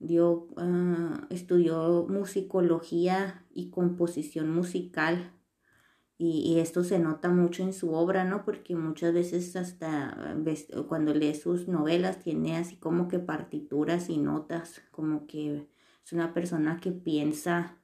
dio, 0.00 0.48
ah, 0.56 1.28
estudió 1.30 2.04
musicología 2.08 3.46
y 3.54 3.70
composición 3.70 4.50
musical. 4.50 5.32
Y, 6.18 6.58
esto 6.60 6.82
se 6.82 6.98
nota 6.98 7.28
mucho 7.28 7.62
en 7.62 7.74
su 7.74 7.92
obra, 7.92 8.24
¿no? 8.24 8.44
Porque 8.44 8.74
muchas 8.74 9.12
veces 9.12 9.54
hasta 9.54 10.34
cuando 10.88 11.12
lee 11.14 11.34
sus 11.34 11.68
novelas 11.68 12.24
tiene 12.24 12.56
así 12.56 12.76
como 12.76 13.06
que 13.06 13.18
partituras 13.18 14.08
y 14.08 14.16
notas, 14.16 14.80
como 14.90 15.26
que 15.26 15.68
es 16.04 16.12
una 16.12 16.32
persona 16.32 16.80
que 16.80 16.90
piensa 16.90 17.78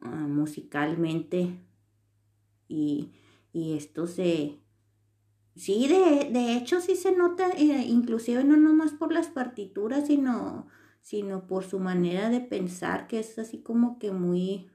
ah, 0.00 0.26
musicalmente 0.26 1.60
y, 2.66 3.12
y 3.58 3.76
esto 3.76 4.06
se, 4.06 4.60
Sí, 5.58 5.88
de, 5.88 6.30
de 6.30 6.56
hecho 6.56 6.80
sí 6.80 6.94
se 6.94 7.10
nota, 7.10 7.48
eh, 7.50 7.84
inclusive 7.88 8.44
no 8.44 8.56
nomás 8.56 8.92
por 8.92 9.12
las 9.12 9.26
partituras, 9.26 10.06
sino, 10.06 10.68
sino 11.02 11.48
por 11.48 11.64
su 11.64 11.80
manera 11.80 12.30
de 12.30 12.40
pensar, 12.40 13.08
que 13.08 13.18
es 13.18 13.36
así 13.40 13.60
como 13.60 13.98
que 13.98 14.12
muy 14.12 14.70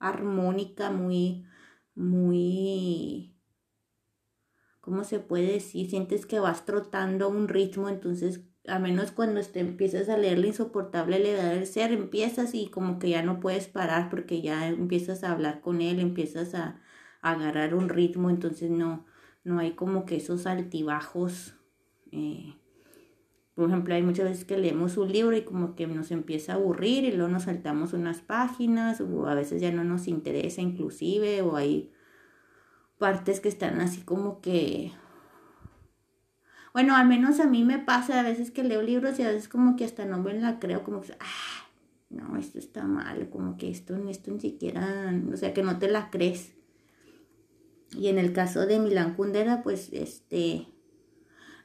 armónica, 0.00 0.90
muy, 0.90 1.44
muy, 1.94 3.38
¿cómo 4.80 5.04
se 5.04 5.20
puede 5.20 5.52
decir? 5.52 5.88
Sientes 5.88 6.26
que 6.26 6.40
vas 6.40 6.64
trotando 6.64 7.28
un 7.28 7.46
ritmo, 7.46 7.88
entonces, 7.88 8.40
a 8.66 8.80
menos 8.80 9.12
cuando 9.12 9.40
te 9.42 9.60
empiezas 9.60 10.08
a 10.08 10.16
leer 10.16 10.38
la 10.40 10.48
insoportable 10.48 11.20
levedad 11.20 11.52
del 11.54 11.66
ser, 11.68 11.92
empiezas 11.92 12.54
y 12.54 12.66
como 12.70 12.98
que 12.98 13.10
ya 13.10 13.22
no 13.22 13.38
puedes 13.38 13.68
parar 13.68 14.10
porque 14.10 14.42
ya 14.42 14.66
empiezas 14.66 15.22
a 15.22 15.30
hablar 15.30 15.60
con 15.60 15.80
él, 15.80 16.00
empiezas 16.00 16.54
a 16.56 16.80
agarrar 17.32 17.74
un 17.74 17.88
ritmo, 17.88 18.30
entonces 18.30 18.70
no 18.70 19.04
no 19.44 19.58
hay 19.58 19.72
como 19.72 20.06
que 20.06 20.16
esos 20.16 20.46
altibajos. 20.46 21.54
Eh, 22.10 22.56
por 23.54 23.68
ejemplo, 23.68 23.94
hay 23.94 24.02
muchas 24.02 24.24
veces 24.24 24.44
que 24.44 24.58
leemos 24.58 24.96
un 24.96 25.12
libro 25.12 25.36
y 25.36 25.42
como 25.42 25.76
que 25.76 25.86
nos 25.86 26.10
empieza 26.10 26.52
a 26.52 26.56
aburrir 26.56 27.04
y 27.04 27.12
luego 27.12 27.30
nos 27.30 27.44
saltamos 27.44 27.92
unas 27.92 28.20
páginas 28.20 29.00
o 29.00 29.28
a 29.28 29.34
veces 29.34 29.60
ya 29.60 29.70
no 29.70 29.84
nos 29.84 30.08
interesa 30.08 30.60
inclusive 30.60 31.42
o 31.42 31.54
hay 31.54 31.92
partes 32.98 33.40
que 33.40 33.48
están 33.48 33.80
así 33.80 34.00
como 34.00 34.40
que... 34.40 34.92
Bueno, 36.72 36.96
al 36.96 37.06
menos 37.06 37.38
a 37.38 37.46
mí 37.46 37.62
me 37.62 37.78
pasa 37.78 38.18
a 38.18 38.24
veces 38.24 38.50
que 38.50 38.64
leo 38.64 38.82
libros 38.82 39.20
y 39.20 39.22
a 39.22 39.28
veces 39.28 39.48
como 39.48 39.76
que 39.76 39.84
hasta 39.84 40.06
no 40.06 40.18
me 40.18 40.34
la 40.34 40.58
creo, 40.58 40.82
como 40.82 41.02
que, 41.02 41.12
ah, 41.20 41.68
no, 42.10 42.36
esto 42.36 42.58
está 42.58 42.82
mal, 42.82 43.30
como 43.30 43.56
que 43.56 43.70
esto, 43.70 43.94
esto 44.08 44.32
ni 44.32 44.40
siquiera, 44.40 45.14
o 45.32 45.36
sea, 45.36 45.54
que 45.54 45.62
no 45.62 45.78
te 45.78 45.88
la 45.88 46.10
crees. 46.10 46.54
Y 47.96 48.08
en 48.08 48.18
el 48.18 48.32
caso 48.32 48.66
de 48.66 48.78
Milán 48.78 49.14
Kundera, 49.14 49.62
pues 49.62 49.90
este... 49.92 50.66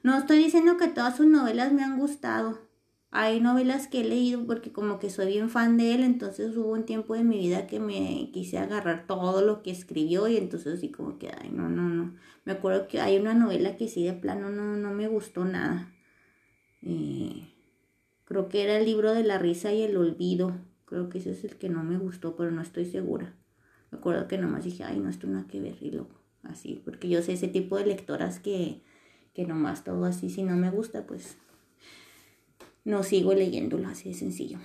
No 0.02 0.16
estoy 0.16 0.38
diciendo 0.38 0.76
que 0.78 0.88
todas 0.88 1.16
sus 1.16 1.26
novelas 1.26 1.72
me 1.72 1.82
han 1.82 1.98
gustado. 1.98 2.70
Hay 3.10 3.40
novelas 3.40 3.88
que 3.88 4.00
he 4.00 4.04
leído 4.04 4.46
porque 4.46 4.72
como 4.72 4.98
que 4.98 5.10
soy 5.10 5.26
bien 5.26 5.50
fan 5.50 5.76
de 5.76 5.94
él, 5.94 6.04
entonces 6.04 6.56
hubo 6.56 6.70
un 6.70 6.84
tiempo 6.84 7.14
de 7.14 7.24
mi 7.24 7.38
vida 7.38 7.66
que 7.66 7.80
me 7.80 8.30
quise 8.32 8.58
agarrar 8.58 9.06
todo 9.06 9.42
lo 9.42 9.62
que 9.62 9.72
escribió 9.72 10.28
y 10.28 10.36
entonces 10.36 10.78
así 10.78 10.90
como 10.90 11.18
que, 11.18 11.28
ay, 11.28 11.50
no, 11.50 11.68
no, 11.68 11.88
no. 11.88 12.14
Me 12.44 12.52
acuerdo 12.52 12.86
que 12.86 13.00
hay 13.00 13.18
una 13.18 13.34
novela 13.34 13.76
que 13.76 13.88
sí 13.88 14.04
de 14.04 14.12
plano 14.12 14.48
no, 14.48 14.76
no 14.76 14.92
me 14.92 15.08
gustó 15.08 15.44
nada. 15.44 15.92
Eh, 16.82 17.52
creo 18.24 18.48
que 18.48 18.62
era 18.62 18.78
el 18.78 18.86
libro 18.86 19.12
de 19.12 19.24
la 19.24 19.38
risa 19.38 19.72
y 19.72 19.82
el 19.82 19.96
olvido. 19.96 20.56
Creo 20.84 21.08
que 21.08 21.18
ese 21.18 21.32
es 21.32 21.44
el 21.44 21.56
que 21.56 21.68
no 21.68 21.82
me 21.82 21.98
gustó, 21.98 22.36
pero 22.36 22.52
no 22.52 22.62
estoy 22.62 22.86
segura. 22.86 23.34
Me 23.90 23.98
acuerdo 23.98 24.28
que 24.28 24.38
nomás 24.38 24.64
dije, 24.64 24.84
ay, 24.84 25.00
no, 25.00 25.10
esto 25.10 25.26
nada 25.26 25.48
que 25.48 25.60
ver 25.60 25.76
y 25.80 25.90
loco 25.90 26.19
así, 26.42 26.80
porque 26.84 27.08
yo 27.08 27.22
sé 27.22 27.34
ese 27.34 27.48
tipo 27.48 27.76
de 27.76 27.86
lectoras 27.86 28.38
que, 28.38 28.82
que 29.34 29.44
nomás 29.44 29.84
todo 29.84 30.04
así, 30.04 30.30
si 30.30 30.42
no 30.42 30.56
me 30.56 30.70
gusta, 30.70 31.06
pues 31.06 31.36
no 32.84 33.02
sigo 33.02 33.34
leyéndolo, 33.34 33.88
así 33.88 34.10
de 34.10 34.14
sencillo. 34.14 34.58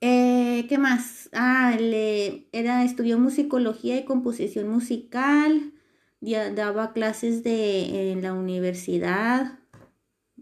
Eh, 0.00 0.64
¿Qué 0.68 0.78
más? 0.78 1.28
Ah, 1.32 1.76
era, 1.78 2.84
estudió 2.84 3.18
musicología 3.18 3.98
y 3.98 4.04
composición 4.04 4.68
musical, 4.68 5.74
daba 6.20 6.92
clases 6.92 7.42
de, 7.42 8.12
en 8.12 8.22
la 8.22 8.32
universidad, 8.32 9.58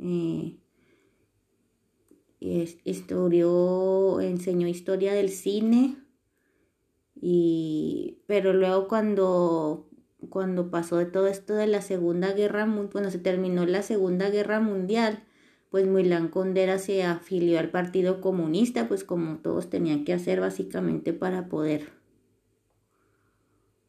eh, 0.00 0.58
estudió, 2.40 4.20
enseñó 4.20 4.68
historia 4.68 5.12
del 5.12 5.30
cine, 5.30 5.96
y, 7.20 8.22
pero 8.28 8.52
luego 8.52 8.86
cuando 8.86 9.87
cuando 10.30 10.70
pasó 10.70 10.96
de 10.96 11.06
todo 11.06 11.26
esto 11.28 11.54
de 11.54 11.66
la 11.66 11.82
Segunda 11.82 12.32
Guerra 12.32 12.66
Mundial, 12.66 12.90
cuando 12.92 13.10
se 13.10 13.18
terminó 13.18 13.66
la 13.66 13.82
Segunda 13.82 14.30
Guerra 14.30 14.60
Mundial, 14.60 15.24
pues 15.70 15.86
Milán 15.86 16.28
Condera 16.28 16.78
se 16.78 17.04
afilió 17.04 17.58
al 17.58 17.70
Partido 17.70 18.20
Comunista, 18.20 18.88
pues 18.88 19.04
como 19.04 19.38
todos 19.38 19.70
tenían 19.70 20.04
que 20.04 20.12
hacer 20.12 20.40
básicamente 20.40 21.12
para 21.12 21.48
poder 21.48 21.92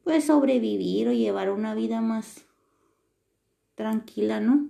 pues 0.04 0.26
sobrevivir 0.26 1.08
o 1.08 1.14
llevar 1.14 1.52
una 1.52 1.76
vida 1.76 2.02
más 2.02 2.46
tranquila, 3.76 4.40
¿no? 4.40 4.70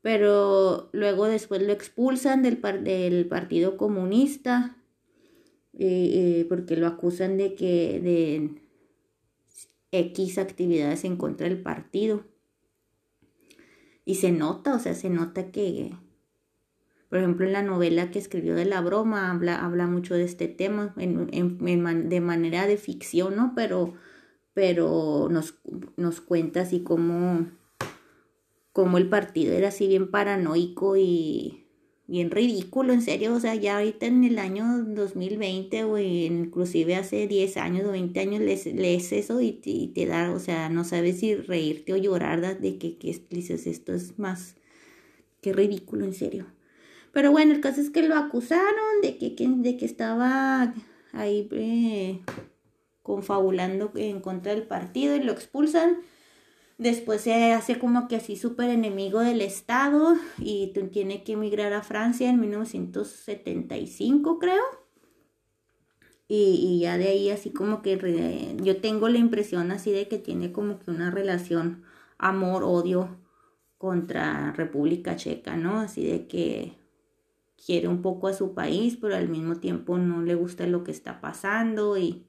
Pero 0.00 0.90
luego 0.92 1.26
después 1.26 1.62
lo 1.62 1.72
expulsan 1.72 2.42
del, 2.42 2.60
del 2.84 3.26
Partido 3.26 3.76
Comunista 3.76 4.76
eh, 5.74 6.40
eh, 6.40 6.46
porque 6.48 6.76
lo 6.76 6.86
acusan 6.86 7.38
de 7.38 7.54
que 7.54 7.98
de 8.00 8.61
X 9.92 10.38
actividades 10.38 11.04
en 11.04 11.16
contra 11.16 11.48
del 11.48 11.62
partido. 11.62 12.24
Y 14.04 14.16
se 14.16 14.32
nota, 14.32 14.74
o 14.74 14.78
sea, 14.80 14.94
se 14.94 15.10
nota 15.10 15.52
que, 15.52 15.92
por 17.08 17.18
ejemplo, 17.18 17.46
en 17.46 17.52
la 17.52 17.62
novela 17.62 18.10
que 18.10 18.18
escribió 18.18 18.56
de 18.56 18.64
la 18.64 18.80
broma, 18.80 19.30
habla, 19.30 19.64
habla 19.64 19.86
mucho 19.86 20.14
de 20.14 20.24
este 20.24 20.48
tema 20.48 20.94
de 20.96 22.20
manera 22.20 22.66
de 22.66 22.76
ficción, 22.76 23.36
¿no? 23.36 23.52
Pero, 23.54 23.94
pero 24.54 25.28
nos, 25.30 25.54
nos 25.96 26.20
cuenta 26.20 26.62
así 26.62 26.82
como, 26.82 27.46
como 28.72 28.98
el 28.98 29.08
partido 29.08 29.52
era 29.52 29.68
así 29.68 29.86
bien 29.86 30.10
paranoico 30.10 30.96
y 30.96 31.61
bien 32.12 32.30
ridículo, 32.30 32.92
en 32.92 33.00
serio, 33.00 33.34
o 33.34 33.40
sea, 33.40 33.54
ya 33.54 33.78
ahorita 33.78 34.04
en 34.04 34.22
el 34.22 34.38
año 34.38 34.84
2020 34.84 35.84
o 35.84 35.98
inclusive 35.98 36.94
hace 36.94 37.26
10 37.26 37.56
años 37.56 37.86
o 37.86 37.92
20 37.92 38.20
años 38.20 38.42
lees, 38.42 39.12
eso 39.12 39.40
y 39.40 39.52
te, 39.94 40.06
da, 40.06 40.30
o 40.30 40.38
sea, 40.38 40.68
no 40.68 40.84
sabes 40.84 41.20
si 41.20 41.34
reírte 41.34 41.94
o 41.94 41.96
llorar 41.96 42.60
de 42.60 42.76
que, 42.76 42.98
que 42.98 43.18
dices 43.30 43.66
esto 43.66 43.94
es 43.94 44.18
más 44.18 44.56
que 45.40 45.54
ridículo, 45.54 46.04
en 46.04 46.12
serio. 46.12 46.46
Pero 47.12 47.32
bueno, 47.32 47.54
el 47.54 47.62
caso 47.62 47.80
es 47.80 47.88
que 47.88 48.02
lo 48.02 48.14
acusaron 48.14 49.00
de 49.00 49.16
que, 49.16 49.34
de 49.34 49.78
que 49.78 49.86
estaba 49.86 50.74
ahí 51.12 51.48
eh, 51.52 52.20
confabulando 53.02 53.90
en 53.94 54.20
contra 54.20 54.54
del 54.54 54.64
partido 54.64 55.16
y 55.16 55.20
lo 55.20 55.32
expulsan. 55.32 56.02
Después 56.82 57.20
se 57.20 57.52
hace 57.52 57.78
como 57.78 58.08
que 58.08 58.16
así 58.16 58.34
súper 58.34 58.68
enemigo 58.68 59.20
del 59.20 59.40
Estado 59.40 60.16
y 60.38 60.72
tiene 60.90 61.22
que 61.22 61.34
emigrar 61.34 61.72
a 61.74 61.82
Francia 61.82 62.28
en 62.28 62.40
1975, 62.40 64.40
creo. 64.40 64.64
Y, 66.26 66.80
ya 66.80 66.98
de 66.98 67.06
ahí 67.06 67.30
así 67.30 67.50
como 67.50 67.82
que 67.82 68.56
yo 68.62 68.80
tengo 68.80 69.08
la 69.08 69.18
impresión 69.18 69.70
así 69.70 69.92
de 69.92 70.08
que 70.08 70.18
tiene 70.18 70.50
como 70.50 70.80
que 70.80 70.90
una 70.90 71.12
relación 71.12 71.84
amor-odio 72.18 73.16
contra 73.78 74.52
República 74.52 75.14
Checa, 75.14 75.56
¿no? 75.56 75.78
Así 75.78 76.04
de 76.04 76.26
que 76.26 76.78
quiere 77.64 77.86
un 77.86 78.02
poco 78.02 78.26
a 78.26 78.32
su 78.32 78.54
país, 78.54 78.98
pero 79.00 79.14
al 79.14 79.28
mismo 79.28 79.60
tiempo 79.60 79.98
no 79.98 80.22
le 80.22 80.34
gusta 80.34 80.66
lo 80.66 80.82
que 80.82 80.90
está 80.90 81.20
pasando 81.20 81.96
y 81.96 82.26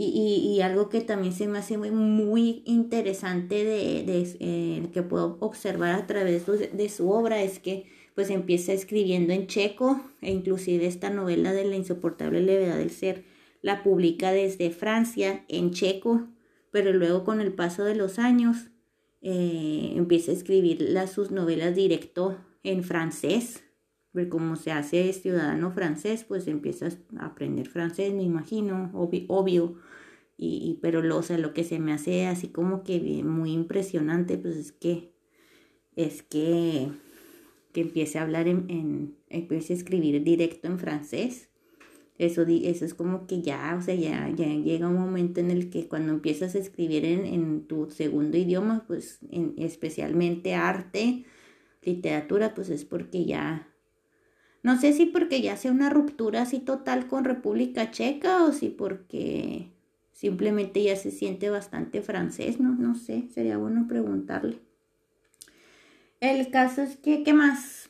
y, 0.00 0.60
algo 0.60 0.88
que 0.88 1.00
también 1.00 1.32
se 1.32 1.48
me 1.48 1.58
hace 1.58 1.76
muy, 1.76 2.62
interesante 2.66 3.64
de, 3.64 4.36
eh, 4.38 4.88
que 4.92 5.02
puedo 5.02 5.38
observar 5.40 5.96
a 5.96 6.06
través 6.06 6.46
de, 6.46 6.88
su 6.88 7.10
obra 7.10 7.42
es 7.42 7.58
que 7.58 7.86
pues 8.14 8.30
empieza 8.30 8.72
escribiendo 8.72 9.32
en 9.32 9.48
checo 9.48 10.00
e 10.20 10.32
inclusive 10.32 10.86
esta 10.86 11.10
novela 11.10 11.52
de 11.52 11.64
la 11.64 11.76
insoportable 11.76 12.40
levedad 12.40 12.78
del 12.78 12.90
ser 12.90 13.24
la 13.60 13.82
publica 13.82 14.30
desde 14.30 14.70
Francia 14.70 15.44
en 15.48 15.72
checo, 15.72 16.28
pero 16.70 16.92
luego 16.92 17.24
con 17.24 17.40
el 17.40 17.52
paso 17.52 17.84
de 17.84 17.96
los 17.96 18.20
años 18.20 18.70
eh, 19.20 19.94
empieza 19.96 20.30
a 20.30 20.34
escribir 20.34 20.96
sus 21.12 21.32
novelas 21.32 21.74
directo 21.74 22.38
en 22.62 22.84
francés, 22.84 23.64
como 24.28 24.56
se 24.56 24.72
hace 24.72 25.12
ciudadano 25.12 25.70
francés, 25.70 26.24
pues 26.24 26.48
empieza 26.48 26.88
a 27.18 27.26
aprender 27.26 27.68
francés, 27.68 28.14
me 28.14 28.22
imagino, 28.22 28.90
obvio 28.94 29.76
y, 30.40 30.78
pero 30.80 31.02
lo, 31.02 31.18
o 31.18 31.36
lo 31.36 31.52
que 31.52 31.64
se 31.64 31.80
me 31.80 31.92
hace 31.92 32.26
así 32.26 32.48
como 32.48 32.84
que 32.84 33.00
muy 33.24 33.52
impresionante, 33.52 34.38
pues 34.38 34.56
es 34.56 34.72
que, 34.72 35.12
es 35.96 36.22
que, 36.22 36.88
que 37.72 37.80
empiece 37.82 38.18
a 38.18 38.22
hablar 38.22 38.46
en, 38.46 38.66
en 38.70 39.16
empiece 39.28 39.72
a 39.72 39.76
escribir 39.76 40.22
directo 40.22 40.68
en 40.68 40.78
francés. 40.78 41.50
Eso, 42.18 42.42
eso 42.48 42.84
es 42.84 42.94
como 42.94 43.26
que 43.26 43.42
ya, 43.42 43.76
o 43.78 43.82
sea, 43.82 43.94
ya, 43.94 44.28
ya 44.34 44.46
llega 44.46 44.88
un 44.88 44.96
momento 44.98 45.40
en 45.40 45.52
el 45.52 45.70
que 45.70 45.86
cuando 45.86 46.12
empiezas 46.12 46.54
a 46.54 46.58
escribir 46.58 47.04
en, 47.04 47.26
en 47.26 47.66
tu 47.66 47.90
segundo 47.90 48.36
idioma, 48.36 48.84
pues 48.88 49.20
en, 49.30 49.54
especialmente 49.56 50.54
arte, 50.54 51.24
literatura, 51.82 52.54
pues 52.54 52.70
es 52.70 52.84
porque 52.84 53.24
ya, 53.24 53.67
no 54.62 54.80
sé 54.80 54.92
si 54.92 55.06
porque 55.06 55.40
ya 55.40 55.56
sea 55.56 55.72
una 55.72 55.90
ruptura 55.90 56.42
así 56.42 56.58
total 56.58 57.06
con 57.06 57.24
República 57.24 57.90
Checa 57.90 58.44
o 58.44 58.52
si 58.52 58.68
porque 58.68 59.70
simplemente 60.12 60.82
ya 60.82 60.96
se 60.96 61.10
siente 61.10 61.48
bastante 61.48 62.02
francés, 62.02 62.58
no, 62.58 62.74
no 62.74 62.94
sé, 62.94 63.28
sería 63.32 63.56
bueno 63.56 63.86
preguntarle. 63.86 64.58
El 66.20 66.50
caso 66.50 66.82
es 66.82 66.96
que, 66.96 67.22
¿qué 67.22 67.32
más? 67.32 67.88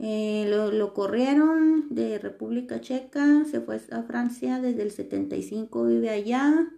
Eh, 0.00 0.46
lo, 0.48 0.94
corrieron 0.94 1.86
de 1.90 2.18
República 2.18 2.80
Checa, 2.80 3.44
se 3.44 3.60
fue 3.60 3.80
a 3.90 4.02
Francia 4.02 4.60
desde 4.60 4.82
el 4.82 4.90
75, 4.90 5.86
vive 5.86 6.10
allá. 6.10 6.68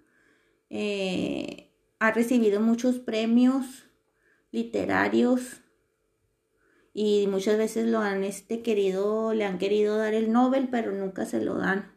Eh, 0.71 1.71
ha 1.99 2.13
recibido 2.13 2.61
muchos 2.61 2.99
premios 2.99 3.85
literarios 4.53 5.61
y 6.93 7.27
muchas 7.29 7.57
veces 7.57 7.87
lo 7.87 8.01
han 8.01 8.25
este, 8.25 8.63
querido, 8.63 9.33
le 9.33 9.45
han 9.45 9.59
querido 9.59 9.97
dar 9.97 10.15
el 10.15 10.33
Nobel, 10.33 10.69
pero 10.71 10.93
nunca 10.93 11.25
se 11.25 11.41
lo 11.41 11.55
dan. 11.55 11.93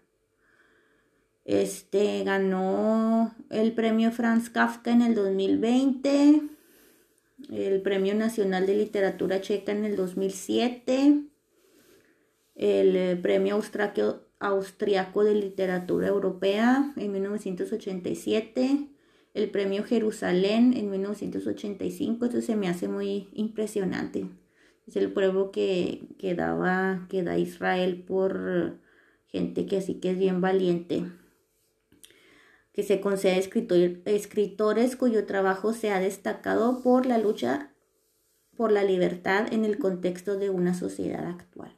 Este 1.46 2.24
ganó 2.24 3.36
el 3.50 3.74
premio 3.74 4.12
Franz 4.12 4.50
Kafka 4.50 4.92
en 4.92 5.02
el 5.02 5.16
2020, 5.16 6.42
el 7.52 7.82
Premio 7.82 8.16
Nacional 8.16 8.66
de 8.66 8.76
Literatura 8.76 9.42
Checa 9.42 9.74
en 9.74 9.84
el 9.84 9.98
2007, 9.98 11.26
el 12.56 12.96
eh, 12.96 13.20
Premio 13.22 13.60
Austriaco 14.40 15.24
de 15.24 15.36
Literatura 15.36 16.08
Europea 16.08 16.94
en 16.96 17.12
1987, 17.12 18.88
el 19.34 19.50
Premio 19.50 19.84
Jerusalén 19.84 20.74
en 20.78 20.90
1985. 20.90 22.26
Esto 22.26 22.42
se 22.42 22.56
me 22.56 22.70
hace 22.70 22.88
muy 22.88 23.28
impresionante. 23.34 24.28
Es 24.88 24.96
el 24.96 25.12
pruebo 25.12 25.52
que, 25.52 26.08
que, 26.18 26.36
daba, 26.36 27.08
da 27.10 27.38
Israel 27.38 28.04
por 28.06 28.80
gente 29.28 29.66
que 29.66 29.78
así 29.78 29.96
que 29.96 30.12
es 30.12 30.20
bien 30.20 30.42
valiente 30.42 31.06
que 32.74 32.84
se 32.84 33.00
concede 33.00 33.36
a 33.36 34.10
escritores 34.10 34.96
cuyo 34.96 35.26
trabajo 35.26 35.74
se 35.74 35.92
ha 35.92 36.00
destacado 36.00 36.82
por 36.82 37.06
la 37.06 37.20
lucha 37.20 37.70
por 38.58 38.72
la 38.72 38.84
libertad 38.84 39.52
en 39.52 39.66
el 39.66 39.78
contexto 39.80 40.38
de 40.38 40.50
una 40.50 40.74
sociedad 40.74 41.26
actual. 41.26 41.76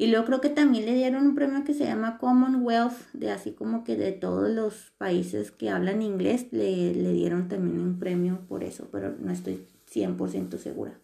Y 0.00 0.06
luego 0.06 0.26
creo 0.26 0.40
que 0.40 0.48
también 0.48 0.86
le 0.86 0.94
dieron 0.94 1.26
un 1.26 1.34
premio 1.34 1.64
que 1.64 1.74
se 1.74 1.84
llama 1.84 2.18
Commonwealth, 2.18 3.12
de 3.12 3.30
así 3.30 3.52
como 3.52 3.84
que 3.84 3.96
de 3.96 4.12
todos 4.12 4.48
los 4.48 4.92
países 4.98 5.50
que 5.50 5.70
hablan 5.70 6.02
inglés, 6.02 6.46
le, 6.52 6.94
le 6.94 7.12
dieron 7.12 7.48
también 7.48 7.80
un 7.80 7.98
premio 7.98 8.40
por 8.48 8.62
eso, 8.62 8.88
pero 8.92 9.14
no 9.18 9.32
estoy 9.32 9.66
100% 9.92 10.58
segura. 10.58 10.98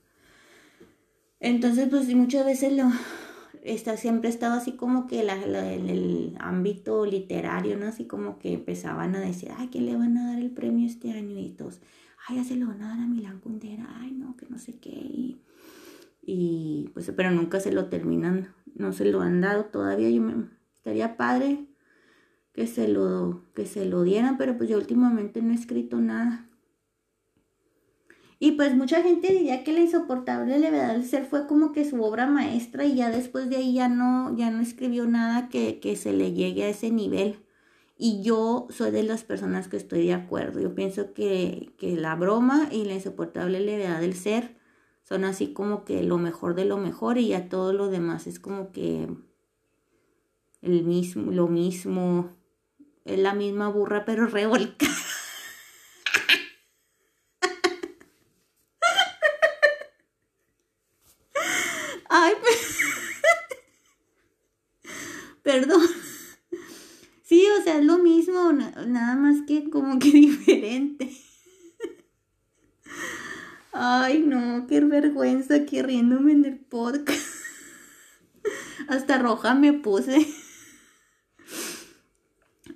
Entonces, 1.45 1.89
pues 1.91 2.09
muchas 2.15 2.47
veces 2.47 2.73
lo, 2.73 2.91
está, 3.63 3.99
siempre 3.99 4.29
ha 4.29 4.33
estado 4.33 4.55
así 4.55 4.73
como 4.73 5.07
que 5.07 5.23
la, 5.23 5.35
el 5.35 6.35
ámbito 6.41 7.05
literario, 7.05 7.77
¿no? 7.77 7.87
Así 7.87 8.07
como 8.07 8.39
que 8.39 8.55
empezaban 8.55 9.15
a 9.15 9.21
decir, 9.21 9.51
ay, 9.55 9.69
¿qué 9.69 9.83
le 9.83 9.95
van 9.95 10.17
a 10.17 10.33
dar 10.33 10.39
el 10.39 10.51
premio 10.51 10.87
este 10.87 11.13
año? 11.13 11.39
Y 11.39 11.51
todos, 11.51 11.83
ay, 12.27 12.37
ya 12.37 12.45
se 12.45 12.57
lo 12.57 12.69
van 12.69 12.81
a 12.81 12.89
dar 12.89 12.99
a 12.99 13.07
Milán 13.07 13.41
Kundera, 13.41 13.87
ay, 14.01 14.13
no, 14.13 14.39
que 14.39 14.47
no 14.49 14.57
sé 14.57 14.79
qué. 14.79 15.37
Y, 16.23 16.91
pues, 16.95 17.13
pero 17.15 17.31
nunca 17.31 17.61
se 17.61 17.73
lo 17.73 17.91
terminan, 17.91 18.55
no 18.75 18.95
se 18.95 19.05
lo 19.05 19.21
han 19.21 19.43
dado 19.43 19.67
todavía. 19.67 20.09
Yo 20.09 20.23
me, 20.23 20.47
estaría 20.75 21.19
padre 21.19 21.67
que 22.55 22.67
se 22.67 22.89
lo, 22.89 23.45
que 23.55 23.67
se 23.67 23.85
lo 23.85 24.03
dieran, 24.03 24.39
pero 24.39 24.57
pues 24.57 24.71
yo 24.71 24.79
últimamente 24.79 25.43
no 25.43 25.53
he 25.53 25.57
escrito 25.57 26.01
nada. 26.01 26.49
Y 28.39 28.53
pues 28.53 28.75
mucha 28.75 29.03
gente 29.03 29.33
diría 29.33 29.65
que 29.65 29.73
la 29.73 29.81
insoportable 29.81 30.59
levedad 30.59 30.93
del 30.93 31.05
ser 31.05 31.25
fue 31.25 31.47
como 31.47 31.73
que 31.73 31.89
su 31.89 32.03
obra 32.03 32.27
maestra 32.27 32.85
y 32.85 32.97
ya 32.97 33.11
después 33.11 33.49
de 33.49 33.57
ahí 33.57 33.75
ya 33.75 33.89
no, 33.89 34.37
ya 34.37 34.51
no 34.51 34.61
escribió 34.61 35.07
nada 35.07 35.49
que, 35.49 35.97
se 35.97 36.13
le 36.13 36.33
llegue 36.33 36.65
a 36.65 36.69
ese 36.69 36.91
nivel. 36.91 37.41
Y 37.97 38.23
yo 38.23 38.67
soy 38.71 38.91
de 38.91 39.05
las 39.05 39.23
personas 39.23 39.69
que 39.69 39.77
estoy 39.77 40.07
de 40.07 40.15
acuerdo. 40.15 40.61
Yo 40.61 40.75
pienso 40.75 41.15
que, 41.15 41.73
que 41.79 41.97
la 41.97 42.17
broma 42.17 42.69
y 42.73 42.85
la 42.85 42.95
insoportable 42.95 43.61
levedad 43.61 44.01
del 44.01 44.15
ser 44.15 44.57
son 45.05 45.25
así 45.25 45.53
como 45.53 45.85
que 45.85 46.03
lo 46.03 46.19
mejor 46.19 46.55
de 46.55 46.65
lo 46.65 46.79
mejor 46.79 47.19
y 47.19 47.29
ya 47.29 47.49
todo 47.49 47.73
lo 47.73 47.89
demás 47.89 48.27
es 48.27 48.41
como 48.41 48.73
que 48.73 49.09
el 50.63 50.83
mismo, 50.83 51.31
lo 51.31 51.47
mismo, 51.47 52.35
es 53.05 53.19
la 53.19 53.35
misma 53.35 53.69
burra 53.69 54.05
pero 54.07 54.27
revolcada. 54.27 54.93
Ay, 62.09 62.33
perdón. 65.43 65.87
Sí, 67.23 67.47
o 67.59 67.63
sea, 67.63 67.79
es 67.79 67.85
lo 67.85 67.99
mismo, 67.99 68.53
nada 68.87 69.17
más 69.17 69.43
que 69.47 69.71
como 69.71 69.99
que 69.99 70.11
diferente. 70.13 71.11
Ay, 73.73 74.21
no, 74.21 74.67
qué 74.69 74.81
vergüenza 74.81 75.57
aquí 75.57 75.83
riéndome 75.83 76.33
en 76.33 76.45
el 76.45 76.59
podcast. 76.59 77.35
Hasta 78.89 79.19
roja 79.19 79.55
me 79.55 79.73
puse. 79.73 80.27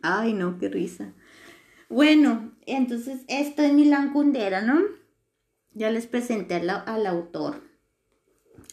Ay, 0.03 0.33
no, 0.33 0.59
qué 0.59 0.69
risa. 0.69 1.15
bueno, 1.89 2.53
entonces 2.67 3.21
esto 3.29 3.63
es 3.63 3.73
Milán 3.73 4.13
Kundera, 4.13 4.61
¿no? 4.63 4.81
Ya 5.73 5.91
les 5.91 6.07
presenté 6.07 6.57
al 6.57 7.07
autor. 7.07 7.63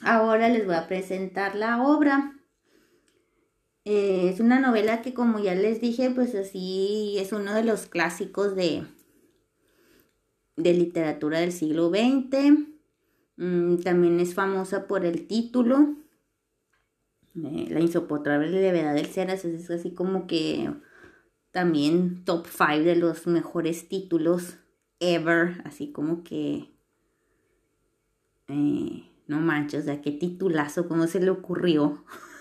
Ahora 0.01 0.49
les 0.49 0.65
voy 0.65 0.75
a 0.75 0.87
presentar 0.87 1.55
la 1.55 1.81
obra. 1.81 2.34
Eh, 3.85 4.29
es 4.29 4.39
una 4.39 4.59
novela 4.59 5.03
que 5.03 5.13
como 5.13 5.37
ya 5.39 5.53
les 5.53 5.79
dije, 5.79 6.09
pues 6.09 6.33
así 6.33 7.17
es 7.19 7.31
uno 7.31 7.53
de 7.53 7.63
los 7.63 7.85
clásicos 7.85 8.55
de, 8.55 8.83
de 10.55 10.73
literatura 10.73 11.39
del 11.39 11.51
siglo 11.51 11.89
XX. 11.89 12.57
Mm, 13.37 13.77
también 13.77 14.19
es 14.19 14.33
famosa 14.33 14.87
por 14.87 15.05
el 15.05 15.27
título. 15.27 15.95
Eh, 17.35 17.67
la 17.69 17.79
insoportable 17.79 18.49
levedad 18.49 18.95
del 18.95 19.05
ser. 19.05 19.29
Es 19.29 19.69
así 19.69 19.93
como 19.93 20.25
que 20.25 20.73
también 21.51 22.25
top 22.25 22.47
5 22.47 22.83
de 22.83 22.95
los 22.95 23.27
mejores 23.27 23.87
títulos 23.87 24.57
ever. 24.99 25.61
Así 25.63 25.91
como 25.91 26.23
que... 26.23 26.71
Eh, 28.47 29.11
no 29.27 29.39
manches, 29.41 29.83
o 29.83 29.85
sea, 29.85 30.01
qué 30.01 30.11
titulazo, 30.11 30.87
cómo 30.87 31.05
se 31.05 31.19
le 31.19 31.29
ocurrió. 31.29 32.03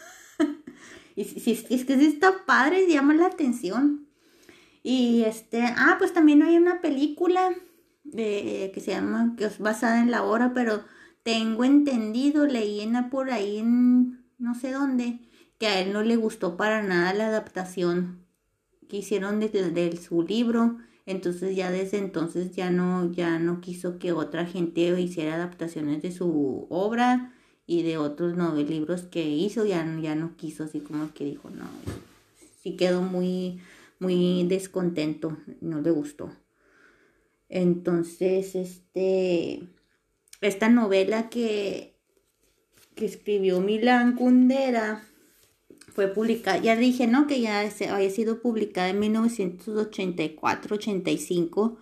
Y 1.16 1.24
si, 1.24 1.52
es 1.52 1.84
que 1.84 1.98
sí 1.98 2.06
está 2.06 2.44
padre, 2.46 2.86
llama 2.88 3.14
la 3.14 3.26
atención. 3.26 4.08
Y 4.82 5.22
este, 5.22 5.62
ah, 5.62 5.96
pues 5.98 6.12
también 6.12 6.42
hay 6.42 6.56
una 6.56 6.80
película 6.80 7.54
de, 8.02 8.70
que 8.74 8.80
se 8.80 8.92
llama, 8.92 9.34
que 9.36 9.46
es 9.46 9.58
basada 9.58 10.00
en 10.00 10.10
la 10.10 10.24
obra, 10.24 10.52
pero 10.54 10.84
tengo 11.22 11.64
entendido, 11.64 12.46
leí 12.46 12.86
por 13.10 13.30
ahí 13.30 13.58
en 13.58 14.24
no 14.38 14.54
sé 14.54 14.72
dónde, 14.72 15.20
que 15.58 15.66
a 15.66 15.80
él 15.80 15.92
no 15.92 16.02
le 16.02 16.16
gustó 16.16 16.56
para 16.56 16.82
nada 16.82 17.14
la 17.14 17.28
adaptación 17.28 18.26
que 18.88 18.98
hicieron 18.98 19.40
de, 19.40 19.96
su 19.96 20.22
libro. 20.22 20.78
Entonces 21.06 21.56
ya 21.56 21.70
desde 21.70 21.98
entonces 21.98 22.52
ya 22.52 22.70
no, 22.70 23.12
ya 23.12 23.38
no 23.38 23.60
quiso 23.60 23.98
que 23.98 24.12
otra 24.12 24.46
gente 24.46 25.00
hiciera 25.00 25.34
adaptaciones 25.34 26.02
de 26.02 26.12
su 26.12 26.66
obra 26.70 27.34
y 27.66 27.82
de 27.82 27.98
otros 27.98 28.36
libros 28.68 29.02
que 29.02 29.28
hizo 29.28 29.64
ya, 29.64 29.84
ya 30.00 30.14
no 30.14 30.36
quiso, 30.36 30.64
así 30.64 30.80
como 30.80 31.12
que 31.14 31.24
dijo, 31.24 31.50
no, 31.50 31.66
sí 32.62 32.76
quedó 32.76 33.02
muy, 33.02 33.60
muy 33.98 34.44
descontento, 34.44 35.36
no 35.60 35.80
le 35.80 35.90
gustó. 35.90 36.30
Entonces, 37.48 38.54
este, 38.54 39.62
esta 40.40 40.68
novela 40.68 41.30
que, 41.30 41.94
que 42.94 43.06
escribió 43.06 43.60
Milán 43.60 44.16
Kundera 44.16 45.04
fue 45.94 46.08
publicada, 46.08 46.58
ya 46.58 46.76
dije, 46.76 47.06
¿no? 47.06 47.26
Que 47.26 47.40
ya 47.40 47.60
había 47.60 48.10
sido 48.10 48.42
publicada 48.42 48.88
en 48.88 49.00
1984-85 49.00 51.76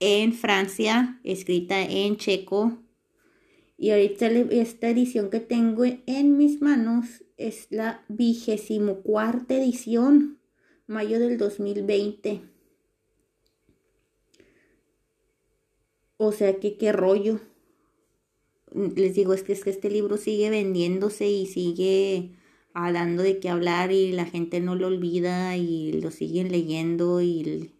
en 0.00 0.34
Francia, 0.34 1.18
escrita 1.24 1.80
en 1.80 2.18
checo 2.18 2.83
y 3.76 3.90
ahorita 3.90 4.26
esta 4.26 4.88
edición 4.88 5.30
que 5.30 5.40
tengo 5.40 5.84
en 5.84 6.36
mis 6.36 6.62
manos 6.62 7.24
es 7.36 7.66
la 7.70 8.04
vigésimo 8.08 9.00
cuarta 9.00 9.56
edición, 9.56 10.38
mayo 10.86 11.18
del 11.18 11.38
2020. 11.38 12.42
O 16.16 16.32
sea 16.32 16.58
que 16.60 16.76
qué 16.76 16.92
rollo. 16.92 17.40
Les 18.72 19.14
digo, 19.14 19.34
es 19.34 19.42
que, 19.42 19.52
es 19.52 19.64
que 19.64 19.70
este 19.70 19.90
libro 19.90 20.16
sigue 20.16 20.50
vendiéndose 20.50 21.28
y 21.28 21.46
sigue 21.46 22.36
hablando 22.72 23.22
de 23.22 23.38
qué 23.38 23.48
hablar 23.48 23.92
y 23.92 24.12
la 24.12 24.24
gente 24.24 24.60
no 24.60 24.74
lo 24.74 24.88
olvida 24.88 25.56
y 25.56 25.92
lo 25.92 26.10
siguen 26.10 26.50
leyendo 26.50 27.20
y, 27.20 27.72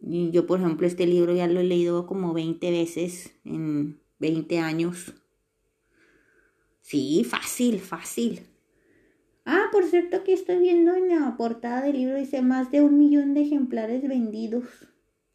y 0.00 0.30
yo 0.30 0.46
por 0.46 0.60
ejemplo 0.60 0.86
este 0.86 1.06
libro 1.06 1.34
ya 1.34 1.48
lo 1.48 1.58
he 1.58 1.64
leído 1.64 2.06
como 2.06 2.32
20 2.32 2.70
veces 2.70 3.32
en 3.44 4.00
20 4.20 4.58
años. 4.60 5.14
Sí, 6.90 7.22
fácil, 7.22 7.78
fácil. 7.78 8.40
Ah, 9.44 9.66
por 9.70 9.84
cierto, 9.84 10.24
que 10.24 10.32
estoy 10.32 10.58
viendo 10.58 10.92
en 10.92 11.08
la 11.08 11.36
portada 11.36 11.82
del 11.82 11.92
libro, 11.92 12.16
dice 12.16 12.42
más 12.42 12.72
de 12.72 12.80
un 12.80 12.98
millón 12.98 13.32
de 13.32 13.42
ejemplares 13.42 14.02
vendidos. 14.02 14.64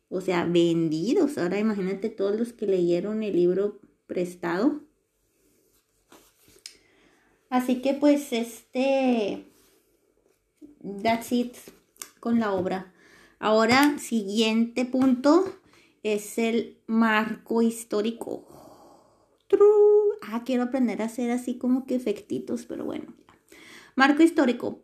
O 0.10 0.20
sea, 0.20 0.44
vendidos. 0.44 1.38
Ahora 1.38 1.58
imagínate 1.58 2.10
todos 2.10 2.38
los 2.38 2.52
que 2.52 2.68
leyeron 2.68 3.24
el 3.24 3.38
libro 3.38 3.80
prestado. 4.06 4.82
Así 7.50 7.82
que 7.82 7.94
pues 7.94 8.34
este... 8.34 9.46
That's 11.04 11.32
it 11.32 11.56
con 12.20 12.42
la 12.42 12.52
obra. 12.52 12.94
Ahora, 13.40 13.98
siguiente 13.98 14.84
punto 14.84 15.46
es 16.04 16.38
el 16.38 16.82
marco 16.86 17.62
histórico. 17.62 18.46
Ah, 20.28 20.44
quiero 20.46 20.64
aprender 20.64 21.02
a 21.02 21.06
hacer 21.06 21.32
así 21.32 21.58
como 21.58 21.86
que 21.86 21.96
efectitos, 21.96 22.66
pero 22.66 22.84
bueno. 22.86 23.14
Marco 23.96 24.24
histórico. 24.24 24.80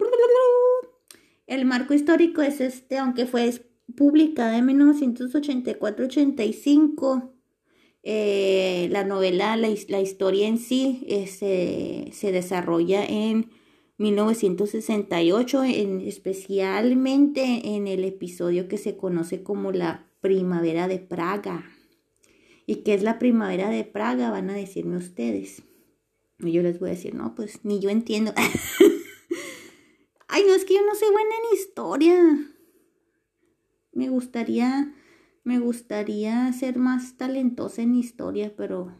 El 1.47 1.65
marco 1.65 1.93
histórico 1.93 2.41
es 2.41 2.61
este, 2.61 2.97
aunque 2.97 3.25
fue 3.25 3.51
publicada 3.95 4.57
en 4.57 4.67
1984-85. 4.67 7.31
Eh, 8.03 8.87
la 8.91 9.03
novela, 9.03 9.55
la, 9.57 9.69
historia 9.69 10.47
en 10.47 10.57
sí 10.57 11.03
eh, 11.07 12.09
se 12.11 12.31
desarrolla 12.31 13.05
en 13.05 13.51
1968, 14.01 15.63
en, 15.63 16.01
especialmente 16.01 17.75
en 17.75 17.87
el 17.87 18.03
episodio 18.03 18.67
que 18.67 18.77
se 18.77 18.97
conoce 18.97 19.43
como 19.43 19.71
la 19.71 20.07
Primavera 20.21 20.87
de 20.87 20.99
Praga. 20.99 21.70
¿Y 22.66 22.78
qué 22.84 22.93
es 22.93 23.03
la 23.03 23.20
primavera 23.20 23.70
de 23.70 23.84
Praga? 23.84 24.32
Van 24.32 24.49
a 24.49 24.53
decirme 24.53 24.97
ustedes. 24.97 25.64
Y 26.39 26.51
yo 26.51 26.64
les 26.64 26.80
voy 26.80 26.89
a 26.89 26.93
decir, 26.93 27.14
no, 27.14 27.36
pues 27.36 27.64
ni 27.64 27.80
yo 27.80 27.89
entiendo. 27.89 28.34
Ay, 30.28 30.43
no, 30.47 30.53
es 30.53 30.66
que 30.66 30.76
yo 30.76 30.86
no 30.86 30.95
soy 30.95 31.12
buena 31.12 31.30
en 31.30 31.57
historia. 31.57 32.53
Me 33.91 34.09
gustaría, 34.09 34.93
me 35.43 35.59
gustaría 35.59 36.51
ser 36.53 36.78
más 36.78 37.18
talentosa 37.18 37.82
en 37.82 37.95
historia, 37.95 38.53
pero, 38.55 38.95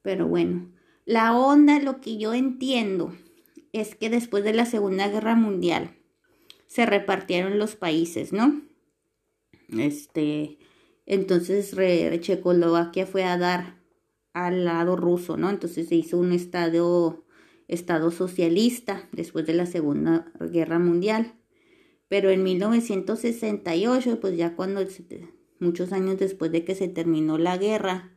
pero 0.00 0.26
bueno. 0.26 0.72
La 1.04 1.36
onda, 1.36 1.80
lo 1.80 2.00
que 2.00 2.16
yo 2.16 2.32
entiendo, 2.32 3.12
es 3.72 3.94
que 3.94 4.08
después 4.08 4.44
de 4.44 4.52
la 4.52 4.66
Segunda 4.66 5.08
Guerra 5.08 5.34
Mundial 5.34 5.96
se 6.66 6.86
repartieron 6.86 7.58
los 7.58 7.76
países, 7.76 8.32
¿no? 8.32 8.62
Este, 9.68 10.58
entonces 11.06 11.74
Checoslovaquia 12.20 13.06
fue 13.06 13.24
a 13.24 13.38
dar 13.38 13.82
al 14.32 14.64
lado 14.64 14.96
ruso, 14.96 15.36
¿no? 15.36 15.50
Entonces 15.50 15.88
se 15.88 15.96
hizo 15.96 16.18
un 16.18 16.32
estado, 16.32 17.24
estado 17.68 18.10
socialista 18.10 19.08
después 19.12 19.46
de 19.46 19.54
la 19.54 19.66
Segunda 19.66 20.32
Guerra 20.40 20.78
Mundial. 20.78 21.34
Pero 22.08 22.30
en 22.30 22.42
1968, 22.42 24.20
pues 24.20 24.36
ya 24.36 24.54
cuando, 24.54 24.82
muchos 25.58 25.92
años 25.92 26.18
después 26.18 26.52
de 26.52 26.64
que 26.64 26.74
se 26.74 26.88
terminó 26.88 27.38
la 27.38 27.56
guerra, 27.56 28.12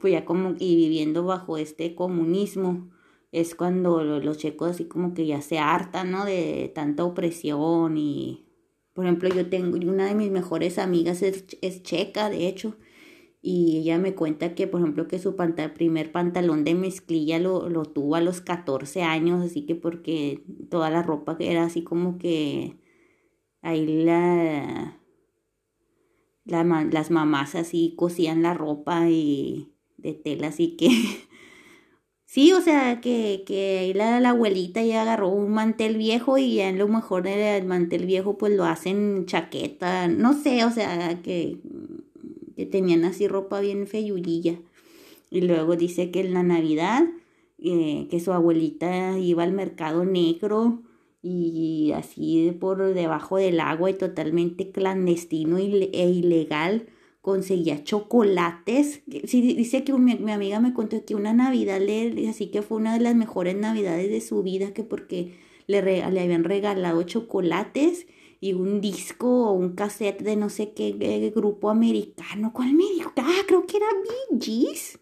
pues 0.00 0.12
ya 0.12 0.24
como, 0.24 0.54
y 0.58 0.76
viviendo 0.76 1.24
bajo 1.24 1.56
este 1.56 1.94
comunismo, 1.94 2.90
es 3.32 3.54
cuando 3.54 4.02
los 4.04 4.38
checos 4.38 4.70
así 4.70 4.84
como 4.84 5.14
que 5.14 5.26
ya 5.26 5.42
se 5.42 5.58
hartan, 5.58 6.10
¿no? 6.10 6.24
De 6.24 6.70
tanta 6.74 7.04
opresión 7.04 7.96
y 7.96 8.43
por 8.94 9.04
ejemplo, 9.04 9.28
yo 9.28 9.48
tengo, 9.48 9.76
una 9.76 10.06
de 10.06 10.14
mis 10.14 10.30
mejores 10.30 10.78
amigas 10.78 11.22
es, 11.22 11.82
checa, 11.82 12.30
de 12.30 12.46
hecho, 12.46 12.76
y 13.42 13.78
ella 13.78 13.98
me 13.98 14.14
cuenta 14.14 14.54
que, 14.54 14.68
por 14.68 14.80
ejemplo, 14.80 15.08
que 15.08 15.18
su 15.18 15.36
primer 15.36 16.12
pantalón 16.12 16.64
de 16.64 16.74
mezclilla 16.74 17.38
lo, 17.40 17.68
lo, 17.68 17.84
tuvo 17.84 18.14
a 18.14 18.20
los 18.20 18.40
14 18.40 19.02
años, 19.02 19.44
así 19.44 19.66
que 19.66 19.74
porque 19.74 20.44
toda 20.70 20.90
la 20.90 21.02
ropa 21.02 21.36
era 21.40 21.64
así 21.64 21.82
como 21.82 22.18
que 22.18 22.78
ahí 23.62 24.04
la, 24.04 25.00
las 26.44 27.10
mamás 27.10 27.56
así 27.56 27.94
cosían 27.96 28.42
la 28.42 28.54
ropa 28.54 29.10
y 29.10 29.74
de 29.98 30.14
tela, 30.14 30.48
así 30.48 30.76
que 30.76 30.88
Sí, 32.34 32.52
o 32.52 32.60
sea, 32.60 33.00
que, 33.00 33.44
que 33.46 33.92
la, 33.94 34.18
la, 34.18 34.30
abuelita 34.30 34.82
ya 34.82 35.02
agarró 35.02 35.28
un 35.28 35.52
mantel 35.52 35.96
viejo 35.96 36.36
y 36.36 36.56
ya 36.56 36.68
en 36.68 36.78
lo 36.78 36.88
mejor 36.88 37.22
del 37.22 37.64
mantel 37.64 38.06
viejo 38.06 38.36
pues 38.36 38.52
lo 38.56 38.64
hacen 38.64 39.24
chaqueta, 39.26 40.08
no 40.08 40.32
sé, 40.32 40.64
o 40.64 40.70
sea, 40.72 41.22
que, 41.22 41.58
que 42.56 42.66
tenían 42.66 43.04
así 43.04 43.28
ropa 43.28 43.60
bien 43.60 43.86
feyullilla. 43.86 44.58
Y 45.30 45.42
luego 45.42 45.76
dice 45.76 46.10
que 46.10 46.22
en 46.22 46.34
la 46.34 46.42
Navidad, 46.42 47.04
eh, 47.60 48.08
que 48.10 48.18
su 48.18 48.32
abuelita 48.32 49.16
iba 49.16 49.44
al 49.44 49.52
mercado 49.52 50.04
negro 50.04 50.82
y 51.22 51.92
así 51.92 52.50
por 52.58 52.94
debajo 52.94 53.36
del 53.36 53.60
agua 53.60 53.90
y 53.90 53.94
totalmente 53.94 54.72
clandestino 54.72 55.58
e 55.58 56.10
ilegal 56.10 56.88
conseguía 57.24 57.82
chocolates. 57.84 59.00
Sí, 59.24 59.40
dice 59.40 59.82
que 59.82 59.94
mi, 59.94 60.30
amiga 60.30 60.60
me 60.60 60.74
contó 60.74 61.02
que 61.06 61.14
una 61.14 61.32
Navidad 61.32 61.80
le, 61.80 62.28
así 62.28 62.50
que 62.50 62.60
fue 62.60 62.76
una 62.76 62.92
de 62.92 63.00
las 63.00 63.16
mejores 63.16 63.56
Navidades 63.56 64.10
de 64.10 64.20
su 64.20 64.42
vida, 64.42 64.74
que 64.74 64.84
porque 64.84 65.34
le, 65.66 65.80
le 65.82 66.20
habían 66.20 66.44
regalado 66.44 67.02
chocolates 67.04 68.06
y 68.40 68.52
un 68.52 68.82
disco 68.82 69.48
o 69.48 69.52
un 69.52 69.74
cassette 69.74 70.22
de 70.22 70.36
no 70.36 70.50
sé 70.50 70.74
qué, 70.74 71.32
grupo 71.34 71.70
americano. 71.70 72.52
¿Cuál 72.52 72.74
me 72.74 72.84
dijo? 72.94 73.10
Ah, 73.16 73.42
creo 73.46 73.66
que 73.66 73.78
era 73.78 73.86
Bee 74.30 74.38
Gees. 74.38 75.00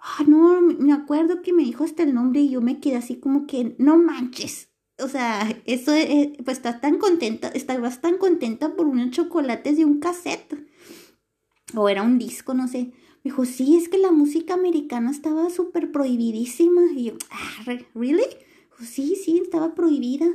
Ah, 0.00 0.24
no, 0.26 0.62
me 0.62 0.92
acuerdo 0.92 1.42
que 1.42 1.52
me 1.52 1.62
dijo 1.62 1.84
hasta 1.84 2.02
el 2.02 2.12
nombre 2.12 2.40
y 2.40 2.50
yo 2.50 2.60
me 2.60 2.80
quedé 2.80 2.96
así 2.96 3.20
como 3.20 3.46
que, 3.46 3.76
no 3.78 3.98
manches. 3.98 4.68
O 4.98 5.06
sea, 5.06 5.48
eso, 5.64 5.94
eh, 5.94 6.32
pues 6.44 6.56
está 6.56 6.80
tan 6.80 6.98
contenta, 6.98 7.50
estabas 7.50 8.00
tan 8.00 8.18
contenta 8.18 8.74
por 8.74 8.88
unos 8.88 9.12
chocolates 9.12 9.78
y 9.78 9.84
un 9.84 10.00
cassette. 10.00 10.73
O 11.76 11.88
era 11.88 12.02
un 12.02 12.18
disco, 12.18 12.54
no 12.54 12.68
sé. 12.68 12.92
Me 13.22 13.30
dijo, 13.30 13.44
sí, 13.44 13.76
es 13.76 13.88
que 13.88 13.98
la 13.98 14.12
música 14.12 14.54
americana 14.54 15.10
estaba 15.10 15.50
súper 15.50 15.92
prohibidísima. 15.92 16.82
Y 16.94 17.04
yo, 17.04 17.14
ah, 17.30 17.76
¿really? 17.94 18.24
sí, 18.80 19.16
sí, 19.16 19.40
estaba 19.42 19.74
prohibida. 19.74 20.26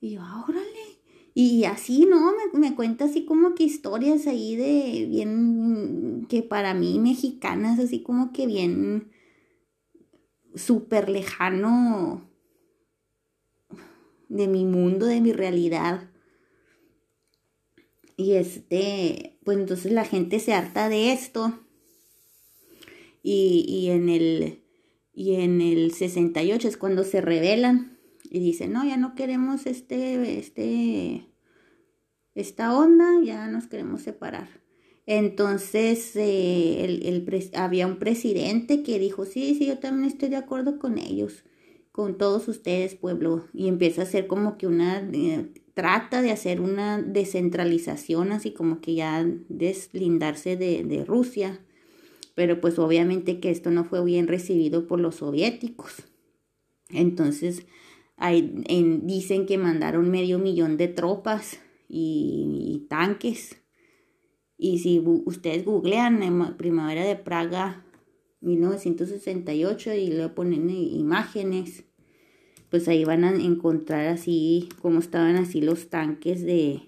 Y 0.00 0.12
yo, 0.12 0.20
ah, 0.22 0.44
órale. 0.48 0.98
Y 1.34 1.64
así, 1.64 2.04
¿no? 2.04 2.32
Me, 2.32 2.58
me, 2.58 2.74
cuenta 2.74 3.04
así 3.04 3.24
como 3.24 3.54
que 3.54 3.64
historias 3.64 4.26
ahí 4.26 4.56
de 4.56 5.06
bien, 5.08 6.26
que 6.28 6.42
para 6.42 6.74
mí 6.74 6.98
mexicanas, 6.98 7.78
así 7.78 8.02
como 8.02 8.32
que 8.32 8.46
bien 8.46 9.12
súper 10.54 11.08
lejano 11.08 12.28
de 14.28 14.48
mi 14.48 14.64
mundo, 14.64 15.06
de 15.06 15.20
mi 15.20 15.32
realidad. 15.32 16.10
Y 18.16 18.32
este, 18.32 19.37
pues 19.48 19.56
entonces 19.56 19.92
la 19.92 20.04
gente 20.04 20.40
se 20.40 20.52
harta 20.52 20.90
de 20.90 21.10
esto. 21.10 21.58
Y, 23.22 23.64
y 23.66 23.88
en 23.88 24.10
el, 24.10 24.62
y 25.14 25.36
en 25.36 25.62
el 25.62 25.94
68 25.94 26.68
es 26.68 26.76
cuando 26.76 27.02
se 27.02 27.22
rebelan 27.22 27.96
y 28.24 28.40
dicen, 28.40 28.74
no, 28.74 28.84
ya 28.84 28.98
no 28.98 29.14
queremos 29.14 29.64
este, 29.64 30.38
este, 30.38 31.30
esta 32.34 32.76
onda, 32.76 33.22
ya 33.24 33.48
nos 33.48 33.68
queremos 33.68 34.02
separar. 34.02 34.50
Entonces 35.06 36.14
eh, 36.14 36.84
el, 36.84 37.50
había 37.54 37.86
un 37.86 37.98
presidente 37.98 38.82
que 38.82 38.98
dijo, 38.98 39.24
sí, 39.24 39.54
sí, 39.54 39.64
yo 39.64 39.78
también 39.78 40.10
estoy 40.10 40.28
de 40.28 40.36
acuerdo 40.36 40.78
con 40.78 40.98
ellos, 40.98 41.42
con 41.90 42.18
todos 42.18 42.48
ustedes, 42.48 42.96
pueblo. 42.96 43.46
Y 43.54 43.68
empieza 43.68 44.02
a 44.02 44.04
hacer 44.04 44.26
como 44.26 44.58
que 44.58 44.66
una, 44.66 44.98
eh, 45.10 45.54
trata 45.78 46.22
de 46.22 46.32
hacer 46.32 46.60
una 46.60 47.00
descentralización, 47.00 48.32
así 48.32 48.50
como 48.50 48.80
que 48.80 48.96
ya 48.96 49.24
deslindarse 49.48 50.56
de, 50.56 51.04
Rusia. 51.06 51.60
Pero 52.34 52.60
pues 52.60 52.80
obviamente 52.80 53.38
que 53.38 53.52
esto 53.52 53.70
no 53.70 53.84
fue 53.84 54.04
bien 54.04 54.26
recibido 54.26 54.88
por 54.88 54.98
los 54.98 55.14
soviéticos. 55.14 56.02
Entonces 56.90 57.64
en, 58.20 59.06
dicen 59.06 59.46
que 59.46 59.56
mandaron 59.56 60.10
medio 60.10 60.40
millón 60.40 60.78
de 60.78 60.88
tropas 60.88 61.60
y, 61.88 62.88
tanques. 62.88 63.62
Y 64.56 64.80
si 64.80 65.00
ustedes 65.26 65.64
googlean 65.64 66.24
en 66.24 66.56
Primavera 66.56 67.04
de 67.04 67.14
Praga 67.14 67.86
1968 68.40 69.94
y 69.94 70.08
le 70.08 70.28
ponen 70.30 70.70
imágenes, 70.70 71.84
pues 72.70 72.88
ahí 72.88 73.04
van 73.04 73.24
a 73.24 73.30
encontrar 73.34 74.06
así 74.08 74.68
como 74.80 74.98
estaban 74.98 75.36
así 75.36 75.60
los 75.60 75.88
tanques 75.88 76.42
de 76.42 76.82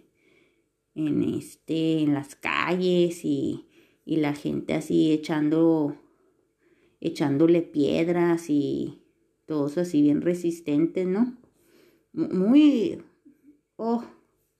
en 0.95 1.23
este 1.23 2.01
en 2.01 2.15
las 2.15 2.35
calles 2.35 3.25
y, 3.25 3.67
y 4.05 4.17
la 4.17 4.35
gente 4.35 4.75
así 4.75 5.13
echando 5.13 5.97
echándole 7.01 7.63
piedras 7.63 8.51
y 8.51 9.01
todos 9.47 9.79
así 9.79 10.03
bien 10.03 10.21
resistentes, 10.21 11.07
¿no? 11.07 11.37
Muy, 12.13 13.03
oh, 13.77 14.05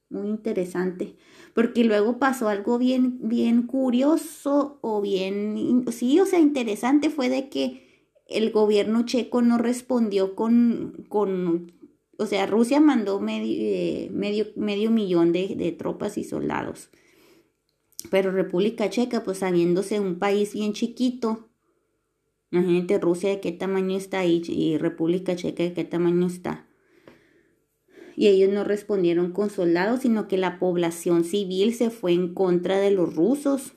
muy 0.09 0.29
interesante, 0.29 1.17
porque 1.55 1.85
luego 1.85 2.19
pasó 2.19 2.49
algo 2.49 2.79
bien, 2.79 3.29
bien 3.29 3.63
curioso 3.63 4.79
o 4.81 5.01
bien, 5.01 5.85
sí, 5.93 6.19
o 6.19 6.27
sea, 6.27 6.41
interesante 6.41 7.11
fue 7.11 7.29
de 7.29 7.49
que 7.49 7.90
el 8.31 8.51
gobierno 8.51 9.05
checo 9.05 9.43
no 9.43 9.59
respondió 9.59 10.35
con, 10.35 11.05
con 11.09 11.73
o 12.19 12.27
sea, 12.27 12.47
Rusia 12.47 12.81
mandó 12.81 13.21
medio, 13.21 13.57
eh, 13.59 14.09
medio, 14.13 14.47
medio 14.57 14.91
millón 14.91 15.33
de, 15.33 15.55
de 15.57 15.73
tropas 15.73 16.17
y 16.19 16.25
soldados, 16.25 16.91
pero 18.11 18.31
República 18.31 18.89
Checa, 18.89 19.23
pues 19.25 19.39
sabiéndose 19.39 20.01
un 20.01 20.19
país 20.19 20.55
bien 20.55 20.73
chiquito, 20.73 21.51
Imagínate 22.53 22.99
Rusia 22.99 23.31
de 23.31 23.41
qué 23.41 23.53
tamaño 23.53 23.97
está 23.97 24.25
y, 24.25 24.43
y 24.49 24.77
República 24.77 25.37
Checa 25.37 25.63
de 25.63 25.73
qué 25.73 25.85
tamaño 25.85 26.27
está. 26.27 26.67
Y 28.17 28.27
ellos 28.27 28.51
no 28.53 28.65
respondieron 28.65 29.33
con 29.33 29.51
soldados, 29.51 30.01
sino 30.01 30.27
que 30.27 30.37
la 30.37 30.59
población 30.59 31.25
civil 31.25 31.75
se 31.75 31.91
fue 31.91 32.13
en 32.13 32.35
contra 32.35 32.79
de 32.79 32.91
los 32.91 33.15
rusos. 33.15 33.75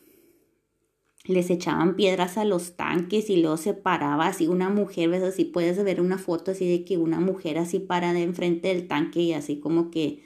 Les 1.26 1.49
echaban 1.49 1.95
piedras 1.95 2.38
a 2.38 2.43
los 2.43 2.76
tanques 2.76 3.30
y 3.30 3.38
luego 3.38 3.57
se 3.57 3.74
paraba 3.74 4.28
así 4.28 4.47
una 4.47 4.69
mujer, 4.69 5.09
ves 5.09 5.24
así, 5.24 5.45
puedes 5.45 5.82
ver 5.84 6.01
una 6.01 6.17
foto 6.17 6.51
así 6.51 6.69
de 6.69 6.84
que 6.84 6.97
una 6.97 7.19
mujer 7.21 7.57
así 7.57 7.80
parada 7.80 8.19
enfrente 8.19 8.67
del 8.67 8.88
tanque 8.88 9.21
y 9.21 9.34
así 9.34 9.59
como 9.59 9.89
que 9.89 10.24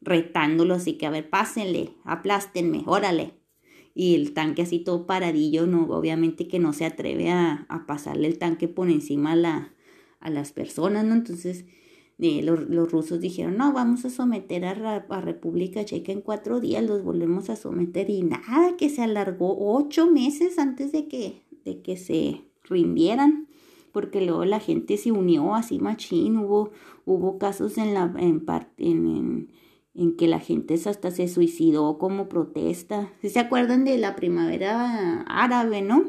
retándolo, 0.00 0.74
así 0.74 0.94
que 0.94 1.06
a 1.06 1.10
ver, 1.10 1.30
pásenle, 1.30 1.94
aplástenme, 2.04 2.82
órale 2.86 3.34
y 3.94 4.14
el 4.14 4.32
tanque 4.34 4.62
así 4.62 4.78
todo 4.80 5.06
paradillo, 5.06 5.66
no, 5.66 5.84
obviamente 5.84 6.48
que 6.48 6.58
no 6.58 6.72
se 6.72 6.86
atreve 6.86 7.30
a, 7.30 7.66
a 7.68 7.86
pasarle 7.86 8.26
el 8.26 8.38
tanque 8.38 8.68
por 8.68 8.90
encima 8.90 9.32
a, 9.32 9.36
la, 9.36 9.74
a 10.20 10.30
las 10.30 10.52
personas, 10.52 11.04
¿no? 11.04 11.14
Entonces 11.14 11.66
eh, 12.22 12.42
los, 12.42 12.90
rusos 12.90 13.20
dijeron, 13.20 13.56
no, 13.56 13.72
vamos 13.72 14.04
a 14.04 14.10
someter 14.10 14.64
a, 14.64 14.70
a, 15.08 15.20
República 15.20 15.84
Checa 15.84 16.12
en 16.12 16.20
cuatro 16.20 16.60
días, 16.60 16.84
los 16.84 17.02
volvemos 17.02 17.50
a 17.50 17.56
someter 17.56 18.08
y 18.10 18.22
nada, 18.22 18.76
que 18.76 18.88
se 18.88 19.02
alargó 19.02 19.56
ocho 19.58 20.10
meses 20.10 20.58
antes 20.58 20.92
de 20.92 21.08
que, 21.08 21.42
de 21.64 21.82
que 21.82 21.96
se 21.96 22.42
rindieran 22.64 23.48
porque 23.92 24.22
luego 24.22 24.46
la 24.46 24.58
gente 24.58 24.96
se 24.96 25.12
unió 25.12 25.54
así 25.54 25.78
machín, 25.78 26.38
hubo, 26.38 26.70
hubo 27.04 27.38
casos 27.38 27.76
en 27.76 27.92
la 27.92 28.14
en, 28.16 28.42
en, 28.78 29.06
en 29.06 29.48
en 29.94 30.16
que 30.16 30.26
la 30.26 30.40
gente 30.40 30.74
hasta 30.74 31.10
se 31.10 31.28
suicidó 31.28 31.98
como 31.98 32.28
protesta. 32.28 33.12
¿Se 33.22 33.38
acuerdan 33.38 33.84
de 33.84 33.98
la 33.98 34.16
primavera 34.16 35.22
árabe, 35.22 35.82
no? 35.82 36.04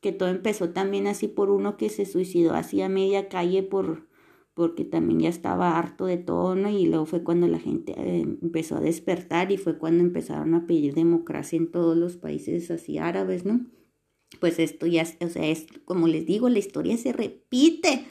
Que 0.00 0.12
todo 0.12 0.28
empezó 0.28 0.70
también 0.70 1.06
así 1.06 1.28
por 1.28 1.50
uno 1.50 1.76
que 1.76 1.88
se 1.88 2.04
suicidó 2.04 2.54
así 2.54 2.82
a 2.82 2.88
media 2.88 3.28
calle 3.28 3.62
por 3.62 4.08
porque 4.54 4.84
también 4.84 5.20
ya 5.20 5.28
estaba 5.28 5.78
harto 5.78 6.06
de 6.06 6.18
todo, 6.18 6.54
¿no? 6.54 6.70
Y 6.70 6.86
luego 6.86 7.06
fue 7.06 7.22
cuando 7.22 7.48
la 7.48 7.58
gente 7.58 7.94
eh, 7.96 8.20
empezó 8.20 8.76
a 8.76 8.80
despertar 8.80 9.50
y 9.50 9.56
fue 9.56 9.78
cuando 9.78 10.04
empezaron 10.04 10.54
a 10.54 10.66
pedir 10.66 10.94
democracia 10.94 11.56
en 11.56 11.70
todos 11.70 11.96
los 11.96 12.16
países 12.16 12.70
así 12.70 12.98
árabes, 12.98 13.44
¿no? 13.44 13.66
Pues 14.40 14.58
esto 14.58 14.86
ya, 14.86 15.06
o 15.20 15.28
sea, 15.28 15.46
es 15.46 15.66
como 15.84 16.08
les 16.08 16.26
digo, 16.26 16.48
la 16.48 16.58
historia 16.58 16.96
se 16.96 17.12
repite. 17.12 18.06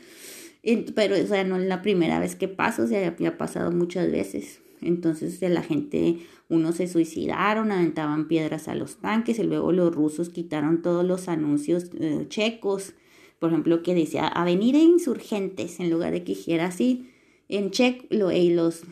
Pero, 0.95 1.15
o 1.15 1.27
sea, 1.27 1.43
no 1.43 1.57
es 1.57 1.67
la 1.67 1.81
primera 1.81 2.19
vez 2.19 2.35
que 2.35 2.47
pasa, 2.47 2.83
o 2.83 2.87
sea, 2.87 3.07
ha 3.07 3.37
pasado 3.37 3.71
muchas 3.71 4.11
veces. 4.11 4.61
Entonces 4.81 5.39
la 5.41 5.61
gente, 5.61 6.19
unos 6.49 6.75
se 6.75 6.87
suicidaron, 6.87 7.71
aventaban 7.71 8.27
piedras 8.27 8.67
a 8.67 8.75
los 8.75 8.97
tanques 8.97 9.39
y 9.39 9.43
luego 9.43 9.71
los 9.71 9.93
rusos 9.93 10.29
quitaron 10.29 10.81
todos 10.81 11.05
los 11.05 11.27
anuncios 11.27 11.91
eh, 11.99 12.25
checos, 12.29 12.93
por 13.41 13.49
ejemplo, 13.49 13.81
que 13.81 13.95
decía 13.95 14.27
Avenida 14.27 14.77
Insurgentes, 14.77 15.79
en 15.79 15.89
lugar 15.89 16.11
de 16.11 16.23
que 16.23 16.35
dijera 16.35 16.67
así, 16.67 17.09
en 17.49 17.71
checo, 17.71 18.05
lo, 18.11 18.31
y 18.31 18.51
los, 18.51 18.83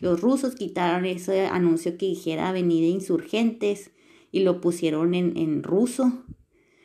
los 0.00 0.22
rusos 0.22 0.54
quitaron 0.54 1.04
ese 1.04 1.44
anuncio 1.44 1.98
que 1.98 2.06
dijera 2.06 2.48
Avenida 2.48 2.86
Insurgentes 2.86 3.90
y 4.32 4.40
lo 4.40 4.62
pusieron 4.62 5.12
en, 5.12 5.36
en 5.36 5.62
ruso. 5.62 6.24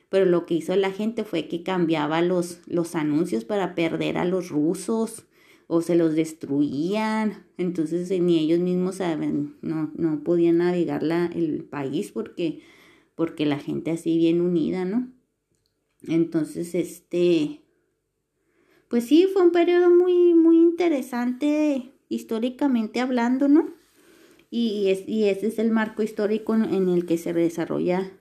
Pero 0.09 0.25
lo 0.25 0.45
que 0.45 0.55
hizo 0.55 0.75
la 0.75 0.91
gente 0.91 1.23
fue 1.23 1.47
que 1.47 1.63
cambiaba 1.63 2.21
los, 2.21 2.59
los 2.67 2.93
anuncios 2.93 3.45
para 3.45 3.73
perder 3.73 4.17
a 4.17 4.25
los 4.25 4.49
rusos 4.49 5.23
o 5.67 5.81
se 5.81 5.95
los 5.95 6.15
destruían, 6.15 7.45
entonces 7.57 8.11
eh, 8.11 8.19
ni 8.19 8.37
ellos 8.37 8.59
mismos 8.59 8.95
saben, 8.95 9.55
no, 9.61 9.93
no 9.95 10.25
podían 10.25 10.57
navegar 10.57 11.03
la, 11.03 11.27
el 11.27 11.63
país 11.63 12.11
porque, 12.11 12.59
porque 13.15 13.45
la 13.45 13.59
gente 13.59 13.91
así 13.91 14.17
bien 14.17 14.41
unida, 14.41 14.83
¿no? 14.83 15.07
Entonces, 16.07 16.75
este, 16.75 17.61
pues 18.89 19.05
sí, 19.05 19.27
fue 19.31 19.41
un 19.41 19.51
periodo 19.51 19.89
muy, 19.89 20.33
muy 20.33 20.57
interesante 20.57 21.93
históricamente 22.09 22.99
hablando, 22.99 23.47
¿no? 23.47 23.73
Y, 24.49 24.89
es, 24.89 25.07
y 25.07 25.25
ese 25.25 25.47
es 25.47 25.59
el 25.59 25.71
marco 25.71 26.03
histórico 26.03 26.53
en 26.53 26.89
el 26.89 27.05
que 27.05 27.17
se 27.17 27.33
desarrolla 27.33 28.11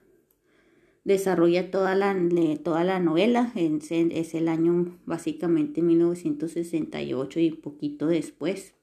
desarrolla 1.03 1.69
toda 1.69 1.95
la, 1.95 2.15
toda 2.63 2.83
la 2.83 2.99
novela, 2.99 3.51
es 3.55 4.33
el 4.33 4.47
año 4.47 4.97
básicamente 5.05 5.81
1968 5.81 7.39
y 7.39 7.51
poquito 7.51 8.07
después. 8.07 8.75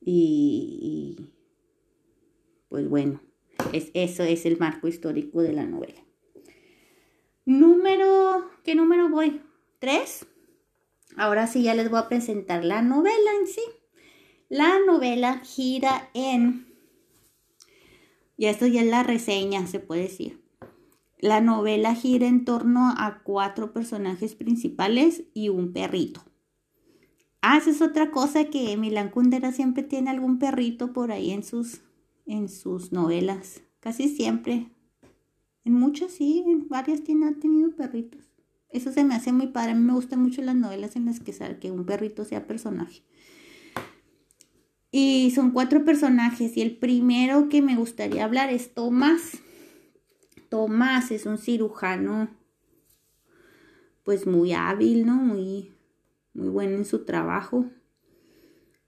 Y, 0.00 1.16
pues 2.68 2.88
bueno, 2.88 3.20
es, 3.72 3.90
eso 3.94 4.22
es 4.22 4.46
el 4.46 4.58
marco 4.58 4.88
histórico 4.88 5.42
de 5.42 5.52
la 5.52 5.66
novela. 5.66 6.00
Número, 7.50 8.48
¿qué 8.62 8.76
número 8.76 9.08
voy? 9.08 9.42
¿Tres? 9.80 10.24
Ahora 11.16 11.48
sí 11.48 11.64
ya 11.64 11.74
les 11.74 11.90
voy 11.90 11.98
a 11.98 12.06
presentar 12.06 12.64
la 12.64 12.80
novela 12.80 13.32
en 13.40 13.48
sí. 13.48 13.60
La 14.48 14.78
novela 14.86 15.40
gira 15.40 16.10
en, 16.14 16.72
y 18.36 18.46
esto 18.46 18.68
ya 18.68 18.82
es 18.82 18.86
la 18.86 19.02
reseña, 19.02 19.66
se 19.66 19.80
puede 19.80 20.02
decir. 20.02 20.40
La 21.18 21.40
novela 21.40 21.96
gira 21.96 22.28
en 22.28 22.44
torno 22.44 22.94
a 22.96 23.20
cuatro 23.24 23.72
personajes 23.72 24.36
principales 24.36 25.24
y 25.34 25.48
un 25.48 25.72
perrito. 25.72 26.22
Ah, 27.42 27.56
esa 27.58 27.70
es 27.70 27.82
otra 27.82 28.12
cosa 28.12 28.44
que 28.44 28.76
Milan 28.76 29.10
Kundera 29.10 29.50
siempre 29.50 29.82
tiene 29.82 30.10
algún 30.10 30.38
perrito 30.38 30.92
por 30.92 31.10
ahí 31.10 31.32
en 31.32 31.42
sus, 31.42 31.80
en 32.26 32.48
sus 32.48 32.92
novelas. 32.92 33.62
Casi 33.80 34.08
siempre. 34.08 34.70
En 35.64 35.74
muchas 35.74 36.12
sí, 36.12 36.44
en 36.46 36.68
varias 36.68 37.02
tiene, 37.02 37.28
ha 37.28 37.34
tenido 37.34 37.70
perritos. 37.76 38.30
Eso 38.70 38.92
se 38.92 39.04
me 39.04 39.14
hace 39.14 39.32
muy 39.32 39.48
padre. 39.48 39.72
A 39.72 39.74
mí 39.74 39.82
me 39.82 39.92
gustan 39.92 40.22
mucho 40.22 40.42
las 40.42 40.54
novelas 40.54 40.96
en 40.96 41.06
las 41.06 41.20
que, 41.20 41.32
que 41.58 41.70
un 41.70 41.84
perrito 41.84 42.24
sea 42.24 42.46
personaje. 42.46 43.02
Y 44.92 45.32
son 45.34 45.50
cuatro 45.50 45.84
personajes. 45.84 46.56
Y 46.56 46.62
el 46.62 46.76
primero 46.76 47.48
que 47.48 47.62
me 47.62 47.76
gustaría 47.76 48.24
hablar 48.24 48.50
es 48.50 48.74
Tomás. 48.74 49.38
Tomás 50.48 51.10
es 51.12 51.26
un 51.26 51.38
cirujano, 51.38 52.28
pues 54.04 54.26
muy 54.26 54.52
hábil, 54.52 55.06
¿no? 55.06 55.14
Muy, 55.14 55.72
muy 56.34 56.48
bueno 56.48 56.76
en 56.76 56.84
su 56.84 57.04
trabajo. 57.04 57.66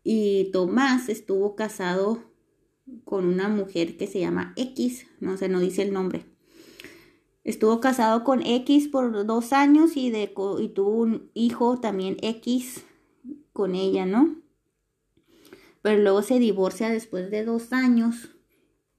Y 0.03 0.51
Tomás 0.53 1.09
estuvo 1.09 1.55
casado 1.55 2.33
con 3.05 3.27
una 3.27 3.49
mujer 3.49 3.97
que 3.97 4.09
se 4.09 4.18
llama 4.18 4.53
X, 4.57 5.07
no 5.20 5.37
sé, 5.37 5.49
no 5.49 5.61
dice 5.61 5.83
el 5.83 5.93
nombre. 5.93 6.32
Estuvo 7.45 7.80
casado 7.80 8.22
con 8.22 8.40
X 8.43 8.88
por 8.88 9.26
dos 9.26 9.53
años 9.53 9.97
y, 9.97 10.11
de, 10.11 10.32
y 10.61 10.68
tuvo 10.68 10.90
un 10.90 11.30
hijo 11.34 11.80
también 11.80 12.16
X 12.22 12.84
con 13.53 13.74
ella, 13.74 14.07
¿no? 14.07 14.40
Pero 15.82 16.01
luego 16.01 16.22
se 16.22 16.38
divorcia 16.38 16.88
después 16.88 17.30
de 17.30 17.45
dos 17.45 17.72
años. 17.72 18.30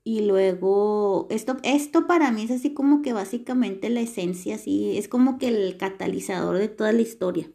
Y 0.04 0.26
luego, 0.26 1.28
esto, 1.30 1.58
esto 1.64 2.08
para 2.08 2.32
mí 2.32 2.44
es 2.44 2.52
así 2.52 2.74
como 2.74 3.02
que 3.02 3.14
básicamente 3.14 3.89
la 3.89 4.02
esencia, 4.02 4.56
así, 4.56 4.98
es 4.98 5.08
como 5.08 5.38
que 5.38 5.48
el 5.48 5.78
catalizador 5.78 6.58
de 6.58 6.68
toda 6.68 6.91
la 6.91 7.02
historia. 7.02 7.50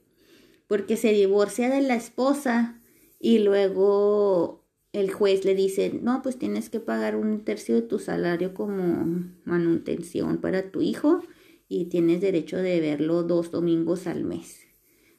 Porque 0.67 0.97
se 0.97 1.13
divorcia 1.13 1.69
de 1.69 1.83
la 1.83 1.95
esposa 1.95 2.81
y 3.21 3.41
luego 3.41 4.68
el 4.93 5.13
juez 5.13 5.45
le 5.45 5.55
dice, 5.55 5.99
no, 6.03 6.23
pues 6.23 6.39
tienes 6.39 6.71
que 6.71 6.81
pagar 6.81 7.17
un 7.17 7.45
tercio 7.45 7.75
de 7.75 7.83
tu 7.83 7.99
salario 7.99 8.55
como 8.55 9.31
manutención 9.45 10.39
para 10.39 10.71
tu 10.71 10.81
hijo 10.81 11.23
y 11.69 11.87
tienes 11.87 12.21
derecho 12.21 12.57
de 12.57 12.81
verlo 12.81 13.23
dos 13.23 13.51
domingos 13.51 14.07
al 14.07 14.25
mes. 14.25 14.61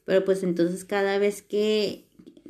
Pero 0.05 0.26
pues 0.26 0.41
entonces 0.43 0.86
cada 0.86 1.20
vez 1.20 1.43
que, 1.43 2.07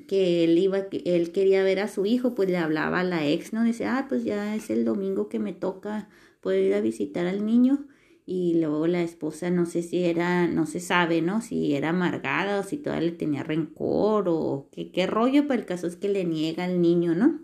que 0.07 0.45
él 0.45 0.57
iba, 0.57 0.87
él 0.91 1.31
quería 1.31 1.61
ver 1.63 1.81
a 1.81 1.89
su 1.89 2.05
hijo, 2.05 2.35
pues 2.35 2.49
le 2.49 2.57
hablaba 2.57 3.01
a 3.01 3.03
la 3.03 3.27
ex, 3.27 3.51
¿no? 3.51 3.63
Dice, 3.63 3.85
ah, 3.85 4.05
pues 4.07 4.23
ya 4.23 4.55
es 4.55 4.69
el 4.69 4.85
domingo 4.85 5.27
que 5.27 5.39
me 5.39 5.51
toca, 5.51 6.09
poder 6.39 6.63
ir 6.63 6.73
a 6.73 6.81
visitar 6.81 7.27
al 7.27 7.45
niño 7.45 7.88
y 8.31 8.53
luego 8.59 8.85
la 8.85 9.01
esposa 9.01 9.49
no 9.49 9.65
sé 9.65 9.81
si 9.81 10.03
era, 10.03 10.47
no 10.47 10.67
se 10.67 10.79
sabe, 10.79 11.19
¿no? 11.23 11.41
Si 11.41 11.73
era 11.73 11.89
amargada 11.89 12.59
o 12.59 12.63
si 12.63 12.77
todavía 12.77 13.09
le 13.09 13.15
tenía 13.17 13.41
rencor 13.41 14.25
o 14.27 14.69
qué, 14.71 14.91
qué 14.91 15.07
rollo, 15.07 15.47
pero 15.47 15.59
el 15.59 15.65
caso 15.65 15.87
es 15.87 15.95
que 15.95 16.09
le 16.09 16.25
niega 16.25 16.65
al 16.65 16.79
niño, 16.79 17.15
¿no? 17.15 17.39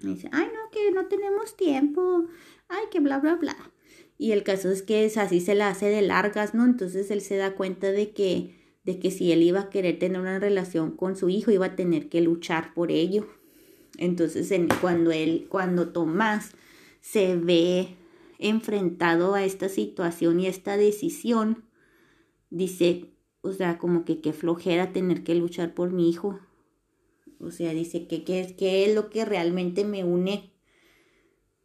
Dice, 0.00 0.28
ay, 0.32 0.46
no, 0.46 0.70
que 0.72 0.90
no 0.90 1.06
tenemos 1.06 1.56
tiempo, 1.56 2.26
ay, 2.68 2.82
que 2.90 2.98
bla, 2.98 3.20
bla, 3.20 3.36
bla. 3.36 3.54
Y 4.18 4.32
el 4.32 4.42
caso 4.42 4.72
es 4.72 4.82
que 4.82 5.04
es 5.04 5.16
así 5.16 5.40
se 5.40 5.54
la 5.54 5.68
hace 5.68 5.86
de 5.86 6.02
largas, 6.02 6.52
¿no? 6.52 6.64
Entonces 6.64 7.12
él 7.12 7.20
se 7.20 7.36
da 7.36 7.54
cuenta 7.54 7.92
de 7.92 8.10
que, 8.10 8.56
de 8.82 8.98
que 8.98 9.12
si 9.12 9.30
él 9.30 9.44
iba 9.44 9.60
a 9.60 9.70
querer 9.70 10.00
tener 10.00 10.20
una 10.20 10.40
relación 10.40 10.96
con 10.96 11.14
su 11.14 11.28
hijo, 11.28 11.52
iba 11.52 11.66
a 11.66 11.76
tener 11.76 12.08
que 12.08 12.22
luchar 12.22 12.74
por 12.74 12.90
ello. 12.90 13.28
Entonces, 13.98 14.52
cuando 14.80 15.12
él, 15.12 15.46
cuando 15.48 15.92
Tomás 15.92 16.50
se 17.00 17.36
ve 17.36 17.98
enfrentado 18.42 19.34
a 19.34 19.44
esta 19.44 19.68
situación 19.68 20.40
y 20.40 20.46
a 20.46 20.50
esta 20.50 20.76
decisión, 20.76 21.64
dice, 22.50 23.14
o 23.40 23.52
sea, 23.52 23.78
como 23.78 24.04
que 24.04 24.20
qué 24.20 24.32
flojera 24.32 24.92
tener 24.92 25.24
que 25.24 25.34
luchar 25.34 25.74
por 25.74 25.90
mi 25.90 26.08
hijo. 26.08 26.40
O 27.40 27.50
sea, 27.50 27.72
dice 27.72 28.06
que 28.06 28.24
qué 28.24 28.84
es 28.84 28.94
lo 28.94 29.10
que 29.10 29.24
realmente 29.24 29.84
me 29.84 30.04
une 30.04 30.52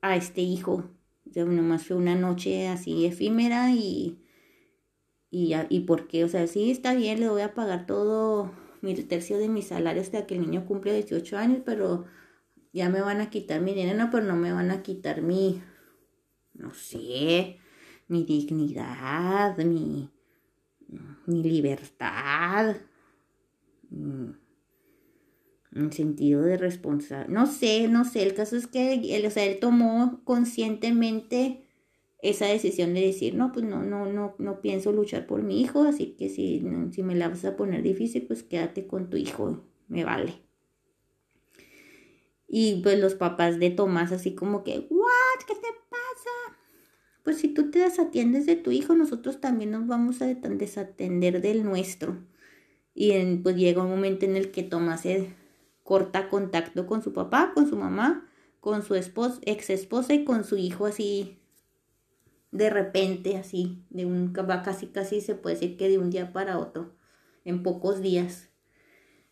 a 0.02 0.16
este 0.16 0.42
hijo. 0.42 0.90
O 1.30 1.34
sea, 1.34 1.46
nomás 1.46 1.86
fue 1.86 1.98
una 1.98 2.16
noche 2.16 2.68
así 2.68 3.06
efímera 3.06 3.72
y, 3.72 4.20
y, 5.30 5.54
y 5.70 5.80
por 5.82 6.08
qué, 6.08 6.24
o 6.24 6.30
sea, 6.30 6.48
sí 6.48 6.72
está 6.72 6.96
bien, 6.96 7.20
le 7.20 7.30
voy 7.30 7.42
a 7.42 7.54
pagar 7.54 7.86
todo 7.86 8.52
mi 8.82 8.96
tercio 8.96 9.38
de 9.38 9.50
mi 9.50 9.62
salario 9.62 10.02
hasta 10.02 10.26
que 10.26 10.36
el 10.36 10.42
niño 10.42 10.66
cumple 10.66 10.94
18 10.94 11.38
años, 11.38 11.62
pero 11.66 12.06
ya 12.72 12.90
me 12.90 13.02
van 13.02 13.22
a 13.22 13.30
quitar 13.30 13.62
mi 13.62 13.74
dinero, 13.74 14.10
pero 14.12 14.26
no 14.26 14.36
me 14.36 14.54
van 14.54 14.72
a 14.72 14.84
quitar 14.84 15.22
mi, 15.22 15.62
no 16.58 16.74
sé, 16.74 17.58
mi 18.08 18.24
dignidad, 18.24 19.58
mi, 19.58 20.10
mi 21.26 21.44
libertad, 21.44 22.76
mi, 23.90 24.34
sentido 25.92 26.42
de 26.42 26.58
responsabilidad. 26.58 27.30
No 27.30 27.46
sé, 27.46 27.88
no 27.88 28.04
sé, 28.04 28.24
el 28.24 28.34
caso 28.34 28.56
es 28.56 28.68
que 28.68 28.94
él, 29.16 29.26
o 29.26 29.30
sea, 29.30 29.46
él 29.46 29.60
tomó 29.60 30.22
conscientemente 30.24 31.64
esa 32.20 32.48
decisión 32.48 32.94
de 32.96 33.02
decir, 33.02 33.36
no, 33.36 33.52
pues 33.52 33.64
no, 33.66 33.84
no, 33.84 34.12
no, 34.12 34.36
no 34.40 34.62
pienso 34.62 34.92
luchar 34.92 35.28
por 35.28 35.44
mi 35.44 35.62
hijo, 35.62 35.84
así 35.84 36.16
que 36.18 36.30
si, 36.30 36.66
si 36.92 37.04
me 37.04 37.16
la 37.16 37.30
vas 37.30 37.46
a 37.46 37.56
poner 37.56 37.84
difícil, 37.84 38.26
pues 38.26 38.42
quédate 38.42 38.88
con 38.88 39.10
tu 39.10 39.18
hijo, 39.18 39.64
me 39.88 40.04
vale. 40.04 40.48
Y 42.48 42.82
pues 42.82 43.00
los 43.00 43.16
papás 43.16 43.60
de 43.60 43.70
Tomás 43.70 44.12
así 44.12 44.34
como 44.34 44.64
que, 44.64 44.88
¿what? 44.90 45.46
¿Qué 45.46 45.54
te 45.56 45.68
Pues 47.24 47.38
si 47.38 47.50
tú 47.50 47.72
te 47.72 47.80
desatiendes 47.80 48.46
de 48.46 48.56
tu 48.56 48.72
hijo, 48.72 48.96
nosotros 48.96 49.42
también 49.42 49.72
nos 49.72 49.88
vamos 49.88 50.22
a 50.22 50.28
desatender 50.28 51.42
del 51.42 51.64
nuestro. 51.64 52.18
Y 52.94 53.14
pues 53.38 53.56
llega 53.56 53.84
un 53.84 53.90
momento 53.90 54.26
en 54.26 54.36
el 54.36 54.52
que 54.52 54.64
Tomás 54.64 55.02
se 55.02 55.34
corta 55.84 56.30
contacto 56.30 56.88
con 56.88 57.04
su 57.04 57.14
papá, 57.14 57.52
con 57.54 57.70
su 57.70 57.76
mamá, 57.76 58.28
con 58.60 58.84
su 58.84 58.96
esposa, 58.96 59.40
ex 59.44 59.70
esposa 59.70 60.14
y 60.14 60.26
con 60.26 60.44
su 60.44 60.58
hijo 60.58 60.86
así 60.86 61.38
de 62.52 62.70
repente, 62.70 63.38
así, 63.38 63.84
de 63.90 64.06
un 64.06 64.34
casi 64.34 64.88
casi 64.88 65.22
se 65.22 65.36
puede 65.36 65.56
decir 65.56 65.78
que 65.78 65.90
de 65.90 65.98
un 65.98 66.10
día 66.10 66.34
para 66.34 66.58
otro, 66.58 66.96
en 67.46 67.64
pocos 67.64 68.02
días. 68.02 68.50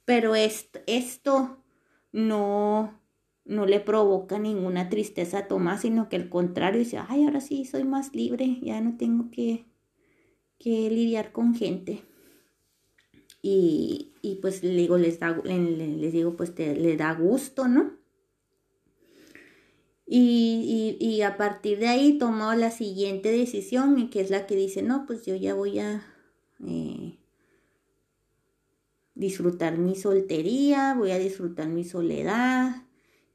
Pero 0.06 0.36
esto 0.36 1.64
no 2.12 3.00
no 3.46 3.66
le 3.68 3.80
provoca 3.80 4.40
ninguna 4.40 4.90
tristeza 4.90 5.40
a 5.40 5.48
Tomás, 5.48 5.82
sino 5.82 6.10
que 6.10 6.16
al 6.16 6.30
contrario 6.30 6.80
dice, 6.80 7.00
ay, 7.08 7.24
ahora 7.24 7.42
sí 7.42 7.64
soy 7.66 7.84
más 7.84 8.14
libre, 8.14 8.60
ya 8.62 8.82
no 8.82 8.98
tengo 8.98 9.30
que, 9.30 9.66
que 10.58 10.90
lidiar 10.90 11.32
con 11.32 11.54
gente. 11.56 12.04
Y, 13.42 14.14
y 14.24 14.36
pues 14.36 14.64
le 14.64 14.76
digo, 14.76 14.98
les, 14.98 15.20
les 15.22 16.12
digo, 16.12 16.36
pues 16.36 16.56
te, 16.56 16.76
le 16.76 16.98
da 16.98 17.14
gusto, 17.14 17.68
¿no? 17.68 17.94
Y, 20.08 20.98
y, 21.00 21.06
y, 21.06 21.22
a 21.22 21.36
partir 21.36 21.80
de 21.80 21.88
ahí 21.88 22.18
tomó 22.20 22.54
la 22.54 22.70
siguiente 22.70 23.32
decisión, 23.32 24.10
que 24.10 24.22
es 24.22 24.30
la 24.30 24.46
que 24.46 24.56
dice, 24.56 24.84
no, 24.84 25.06
pues 25.08 25.26
yo 25.26 25.36
ya 25.36 25.56
voy 25.56 25.80
a 25.80 26.04
eh, 26.64 27.18
disfrutar 29.16 29.80
mi 29.80 29.96
soltería, 29.96 30.94
voy 30.96 31.10
a 31.10 31.18
disfrutar 31.18 31.68
mi 31.70 31.84
soledad, 31.84 32.85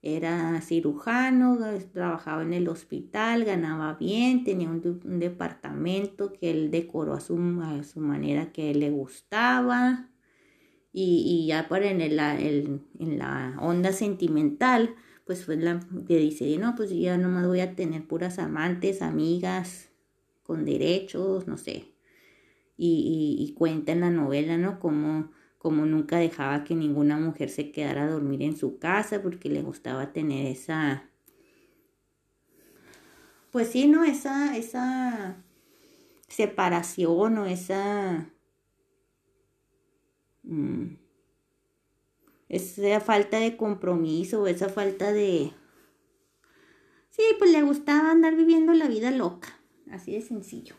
era 0.03 0.61
cirujano, 0.63 1.59
trabajaba 1.93 2.43
en 2.43 2.55
el 2.55 2.69
hospital, 2.69 3.45
ganaba 3.45 3.95
bien, 3.95 4.45
tenía 4.45 4.71
un, 4.71 4.81
departamento 5.19 6.33
que 6.33 6.51
él 6.51 6.71
decoró 6.71 7.13
a 7.13 7.21
su, 7.21 7.37
a 7.63 7.83
su, 7.85 8.01
manera 8.01 8.51
que 8.53 8.75
le 8.75 8.91
gustaba. 8.91 10.09
Y, 10.93 11.25
y 11.27 11.47
ya 11.47 11.69
para 11.69 11.91
en, 11.91 12.01
en 12.99 13.19
la 13.19 13.57
onda 13.61 13.93
sentimental, 13.93 14.95
pues 15.27 15.45
fue 15.45 15.57
la 15.57 15.81
que 16.09 16.17
dice, 16.17 16.57
no, 16.59 16.75
pues 16.75 16.91
ya 16.91 17.17
nomás 17.17 17.47
voy 17.47 17.61
a 17.61 17.77
tener 17.77 18.07
puras 18.07 18.39
amantes, 18.39 19.03
amigas, 19.03 19.91
con 20.43 20.65
derechos, 20.65 21.47
no 21.47 21.57
sé. 21.59 21.95
Y, 22.77 23.37
y, 23.39 23.45
y 23.45 23.55
cuenta 23.55 23.93
en 23.93 24.01
la 24.01 24.11
novela, 24.11 24.57
¿no? 24.57 24.81
Como 24.81 25.31
como 25.61 25.85
nunca 25.85 26.17
dejaba 26.17 26.65
que 26.65 26.75
ninguna 26.75 27.19
mujer 27.19 27.51
se 27.51 27.71
quedara 27.71 28.05
a 28.05 28.11
dormir 28.11 28.41
en 28.41 28.57
su 28.57 28.79
casa 28.79 29.21
porque 29.21 29.51
le 29.51 29.61
gustaba 29.61 30.11
tener 30.11 30.47
esa, 30.47 31.11
pues 33.51 33.69
sí, 33.69 33.87
¿no? 33.87 34.03
Esa, 34.03 34.57
esa 34.57 35.37
separación 36.29 37.37
o 37.37 37.45
esa, 37.45 38.31
mm, 40.45 40.95
esa 42.49 43.01
falta 43.01 43.39
de 43.39 43.59
compromiso 43.59 44.47
esa 44.47 44.71
falta 44.71 45.13
de, 45.13 45.53
sí, 47.11 47.23
pues 47.39 47.53
le 47.53 47.61
gustaba 47.61 48.13
andar 48.13 48.35
viviendo 48.35 48.73
la 48.73 48.89
vida 48.89 49.11
loca, 49.11 49.61
así 49.91 50.13
de 50.13 50.23
sencillo. 50.23 50.77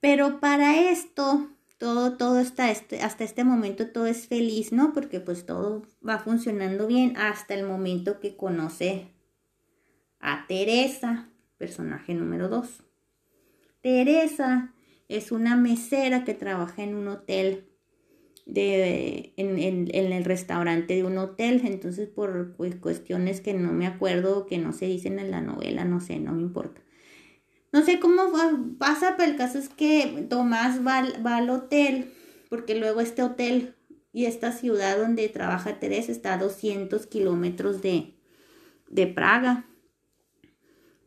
Pero 0.00 0.40
para 0.40 0.90
esto 0.90 1.50
todo, 1.78 2.16
todo 2.16 2.38
hasta 2.38 2.70
este, 2.70 3.00
hasta 3.00 3.24
este 3.24 3.44
momento 3.44 3.88
todo 3.88 4.06
es 4.06 4.26
feliz, 4.26 4.72
¿no? 4.72 4.92
Porque 4.92 5.20
pues 5.20 5.46
todo 5.46 5.86
va 6.06 6.18
funcionando 6.18 6.86
bien 6.86 7.16
hasta 7.16 7.54
el 7.54 7.64
momento 7.64 8.20
que 8.20 8.36
conoce 8.36 9.14
a 10.20 10.46
Teresa, 10.48 11.28
personaje 11.56 12.14
número 12.14 12.48
dos. 12.48 12.82
Teresa 13.80 14.74
es 15.08 15.30
una 15.30 15.56
mesera 15.56 16.24
que 16.24 16.34
trabaja 16.34 16.82
en 16.82 16.96
un 16.96 17.08
hotel 17.08 17.68
de, 18.44 19.34
en, 19.36 19.58
en, 19.58 20.12
el 20.12 20.24
restaurante 20.24 20.96
de 20.96 21.04
un 21.04 21.18
hotel, 21.18 21.62
entonces 21.64 22.08
por 22.08 22.56
cuestiones 22.80 23.40
que 23.40 23.54
no 23.54 23.72
me 23.72 23.86
acuerdo, 23.86 24.46
que 24.46 24.58
no 24.58 24.72
se 24.72 24.86
dicen 24.86 25.18
en 25.18 25.30
la 25.30 25.40
novela, 25.40 25.84
no 25.84 26.00
sé, 26.00 26.18
no 26.18 26.32
me 26.32 26.42
importa. 26.42 26.80
No 27.72 27.84
sé 27.84 28.00
cómo 28.00 28.22
pasa, 28.78 29.14
pero 29.16 29.30
el 29.30 29.36
caso 29.36 29.58
es 29.58 29.68
que 29.68 30.26
Tomás 30.30 30.86
va, 30.86 30.98
al 31.36 31.50
hotel, 31.50 32.12
porque 32.48 32.74
luego 32.74 33.00
este 33.00 33.22
hotel 33.22 33.74
y 34.12 34.24
esta 34.24 34.52
ciudad 34.52 34.98
donde 34.98 35.28
trabaja 35.28 35.78
Teresa 35.78 36.12
está 36.12 36.34
a 36.34 36.38
200 36.38 37.06
kilómetros 37.06 37.82
de, 37.82 38.14
de 38.88 39.06
Praga 39.06 39.68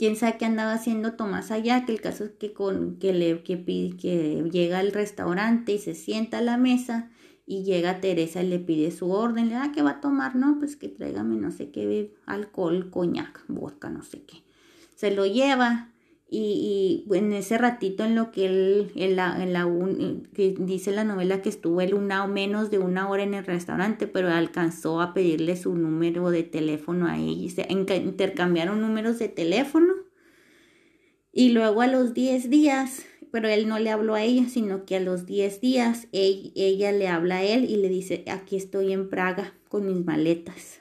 quién 0.02 0.16
sabe 0.16 0.40
qué 0.40 0.46
andaba 0.46 0.74
haciendo 0.74 1.14
Tomás 1.14 1.52
allá, 1.52 1.86
que 1.86 1.92
el 1.92 2.02
caso 2.02 2.24
es 2.24 2.32
que, 2.32 2.54
con, 2.54 2.98
que, 2.98 3.14
le, 3.14 3.44
que, 3.44 3.64
que 3.64 4.44
llega 4.52 4.80
al 4.80 4.94
restaurante 4.94 5.74
y 5.74 5.78
se 5.78 5.94
sienta 5.94 6.40
a 6.40 6.42
la 6.42 6.58
mesa 6.58 7.12
y 7.46 7.62
llega 7.66 8.02
Teresa 8.02 8.42
y 8.42 8.48
le 8.48 8.58
pide 8.58 8.90
su 8.90 9.12
orden, 9.12 9.50
le 9.50 9.54
da 9.54 9.66
ah, 9.66 9.72
¿qué 9.72 9.84
va 9.84 9.92
a 9.92 10.02
tomar? 10.02 10.36
No, 10.36 10.58
pues 10.58 10.76
que 10.76 10.90
tráigame 10.90 11.36
no 11.36 11.52
sé 11.52 11.70
qué, 11.70 12.16
alcohol, 12.26 12.90
coñac, 12.90 13.44
vodka, 13.48 13.92
no 13.92 14.02
sé 14.02 14.24
qué. 14.24 14.38
Se 14.96 15.12
lo 15.12 15.28
lleva 15.28 15.91
y, 16.34 17.04
en 17.12 17.34
ese 17.34 17.58
ratito 17.58 18.06
en 18.06 18.16
lo 18.16 18.32
que 18.32 18.46
él, 18.46 18.92
en 18.96 19.18
la, 19.18 19.44
en 19.44 19.52
la 19.52 19.70
que 20.34 20.56
dice 20.58 20.92
la 20.92 21.04
novela 21.04 21.42
que 21.42 21.50
estuvo 21.50 21.82
él 21.82 21.94
una 21.94 22.24
o 22.24 22.30
menos 22.30 22.72
de 22.72 22.80
una 22.80 23.10
hora 23.10 23.24
en 23.24 23.34
el 23.34 23.46
restaurante, 23.46 24.08
pero 24.08 24.30
alcanzó 24.30 25.02
a 25.02 25.14
pedirle 25.14 25.58
su 25.58 25.76
número 25.76 26.32
de 26.32 26.44
teléfono 26.44 27.08
a 27.08 27.20
ella, 27.20 27.50
se 27.50 27.68
intercambiaron 27.70 28.80
números 28.80 29.20
de 29.20 29.28
teléfono 29.28 29.94
y 31.34 31.50
luego 31.50 31.82
a 31.82 31.88
los 31.88 32.14
10 32.14 32.50
días, 32.50 33.06
pero 33.30 33.50
él 33.50 33.68
no 33.68 33.78
le 33.78 33.90
habló 33.90 34.16
a 34.16 34.24
ella, 34.24 34.48
sino 34.48 34.86
que 34.86 34.96
a 34.96 35.02
los 35.02 35.26
10 35.26 35.60
días 35.60 36.08
ella, 36.14 36.50
ella 36.56 36.92
le 36.94 37.10
habla 37.10 37.38
a 37.40 37.44
él 37.44 37.70
y 37.70 37.76
le 37.76 37.90
dice, 37.90 38.24
aquí 38.28 38.56
estoy 38.56 38.94
en 38.94 39.10
Praga 39.10 39.54
con 39.68 39.86
mis 39.86 40.06
maletas. 40.06 40.80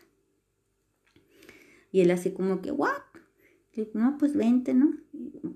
Y 1.91 2.03
él 2.03 2.13
así 2.13 2.31
como 2.31 2.63
que, 2.63 2.71
¿what? 2.71 3.10
No, 3.95 4.17
pues 4.19 4.35
vente, 4.35 4.75
¿no? 4.75 4.93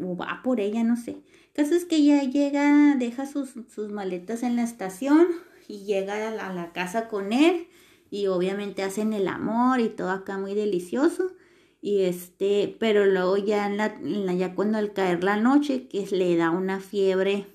O 0.00 0.16
va 0.16 0.40
por 0.42 0.60
ella, 0.60 0.84
no 0.84 0.96
sé. 0.96 1.12
El 1.12 1.64
caso 1.64 1.74
es 1.74 1.84
que 1.84 1.96
ella 1.96 2.22
llega, 2.22 2.96
deja 2.96 3.26
sus, 3.26 3.54
sus 3.68 3.90
maletas 3.90 4.42
en 4.42 4.56
la 4.56 4.62
estación 4.62 5.26
y 5.68 5.84
llega 5.84 6.28
a 6.28 6.52
la, 6.52 6.72
casa 6.72 7.08
con 7.08 7.32
él 7.32 7.66
y 8.10 8.26
obviamente 8.26 8.82
hacen 8.82 9.12
el 9.12 9.28
amor 9.28 9.80
y 9.80 9.88
todo 9.88 10.10
acá 10.10 10.38
muy 10.38 10.54
delicioso. 10.54 11.32
Y 11.80 12.02
este, 12.02 12.76
pero 12.80 13.04
luego 13.04 13.36
ya 13.36 13.66
en 13.66 13.76
la, 13.76 13.98
ya 14.34 14.54
cuando 14.54 14.78
al 14.78 14.92
caer 14.92 15.22
la 15.22 15.36
noche, 15.36 15.86
que 15.88 16.06
le 16.12 16.36
da 16.36 16.50
una 16.50 16.80
fiebre 16.80 17.46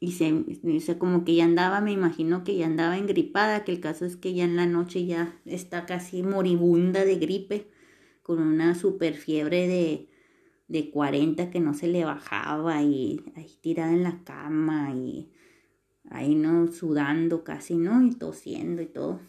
y 0.00 0.12
se, 0.12 0.44
se 0.80 0.98
como 0.98 1.24
que 1.24 1.34
ya 1.34 1.44
andaba, 1.44 1.80
me 1.80 1.92
imagino 1.92 2.42
que 2.42 2.56
ya 2.56 2.66
andaba 2.66 2.96
engripada, 2.96 3.64
que 3.64 3.72
el 3.72 3.80
caso 3.80 4.06
es 4.06 4.16
que 4.16 4.34
ya 4.34 4.44
en 4.44 4.56
la 4.56 4.66
noche 4.66 5.04
ya 5.04 5.38
está 5.44 5.84
casi 5.84 6.22
moribunda 6.22 7.04
de 7.04 7.16
gripe 7.16 7.71
con 8.22 8.40
una 8.40 8.74
super 8.74 9.14
fiebre 9.14 9.66
de, 9.66 10.08
de 10.68 10.90
40 10.90 11.50
que 11.50 11.60
no 11.60 11.74
se 11.74 11.88
le 11.88 12.04
bajaba 12.04 12.82
y 12.82 13.22
ahí 13.36 13.50
tirada 13.60 13.92
en 13.92 14.02
la 14.02 14.22
cama 14.24 14.94
y 14.94 15.30
ahí 16.10 16.34
no 16.34 16.70
sudando 16.72 17.44
casi, 17.44 17.76
¿no? 17.76 18.04
Y 18.04 18.14
tosiendo 18.14 18.82
y 18.82 18.86
todo. 18.86 19.20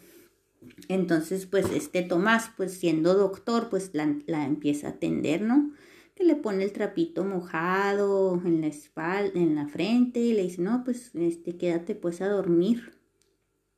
Entonces, 0.88 1.46
pues 1.46 1.70
este 1.72 2.02
Tomás, 2.02 2.50
pues 2.56 2.72
siendo 2.72 3.14
doctor, 3.14 3.68
pues 3.68 3.90
la, 3.92 4.16
la 4.26 4.46
empieza 4.46 4.88
a 4.88 4.90
atender, 4.90 5.42
¿no? 5.42 5.72
Que 6.14 6.24
le 6.24 6.36
pone 6.36 6.64
el 6.64 6.72
trapito 6.72 7.24
mojado 7.24 8.40
en 8.44 8.60
la 8.60 8.68
espalda, 8.68 9.38
en 9.38 9.54
la 9.54 9.68
frente 9.68 10.20
y 10.20 10.32
le 10.32 10.44
dice, 10.44 10.62
no, 10.62 10.84
pues 10.84 11.14
este, 11.14 11.56
quédate 11.56 11.94
pues 11.94 12.20
a 12.20 12.28
dormir. 12.28 12.98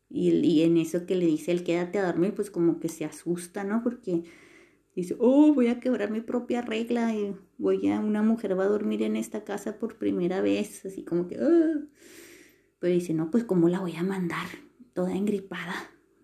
Y, 0.09 0.31
y 0.31 0.63
en 0.63 0.77
eso 0.77 1.07
que 1.07 1.17
le 1.17 1.27
dice 1.27 1.51
el 1.51 1.65
quédate 1.65 1.99
a 1.99 2.07
dormir, 2.07 2.35
pues 2.35 2.51
como 2.51 2.79
que 2.79 2.89
se 2.89 3.05
asusta, 3.05 3.65
¿no? 3.65 3.83
Porque 3.83 4.25
dice, 4.97 5.15
oh, 5.21 5.53
voy 5.53 5.69
a 5.69 5.79
quebrar 5.79 6.11
mi 6.11 6.23
propia 6.23 6.63
regla 6.63 7.15
y 7.15 7.37
voy 7.59 7.89
a, 7.89 8.01
una 8.01 8.23
mujer 8.23 8.59
va 8.59 8.65
a 8.65 8.69
dormir 8.69 9.03
en 9.03 9.15
esta 9.15 9.45
casa 9.45 9.79
por 9.79 9.99
primera 9.99 10.41
vez, 10.41 10.85
así 10.87 11.05
como 11.05 11.29
que, 11.29 11.37
ah". 11.37 11.87
pero 12.79 12.95
dice, 12.95 13.13
no, 13.15 13.31
pues 13.31 13.45
¿cómo 13.45 13.69
la 13.69 13.81
voy 13.81 13.95
a 13.95 14.03
mandar? 14.03 14.47
Toda 14.95 15.15
engripada. 15.15 15.75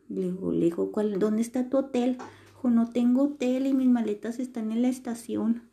Le 0.08 0.22
digo, 0.22 0.52
le 0.52 0.64
digo, 0.64 0.90
¿cuál, 0.90 1.18
¿dónde 1.18 1.42
está 1.42 1.68
tu 1.68 1.78
hotel? 1.78 2.16
Dijo, 2.46 2.70
no 2.70 2.90
tengo 2.90 3.24
hotel 3.24 3.66
y 3.66 3.74
mis 3.74 3.88
maletas 3.88 4.38
están 4.38 4.72
en 4.72 4.82
la 4.82 4.88
estación. 4.88 5.68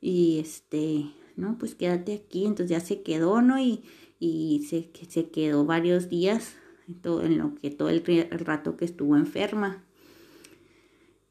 Y 0.00 0.38
este, 0.38 1.06
no, 1.36 1.56
pues 1.58 1.74
quédate 1.74 2.14
aquí. 2.14 2.44
Entonces 2.44 2.68
ya 2.68 2.80
se 2.80 3.02
quedó, 3.02 3.40
¿no? 3.40 3.58
Y, 3.58 3.84
y 4.18 4.66
se, 4.68 4.90
se 5.08 5.30
quedó 5.30 5.64
varios 5.64 6.10
días, 6.10 6.56
todo, 7.00 7.24
en 7.24 7.38
lo 7.38 7.54
que 7.54 7.70
todo 7.70 7.88
el 7.88 8.02
rato 8.30 8.76
que 8.76 8.84
estuvo 8.84 9.16
enferma. 9.16 9.84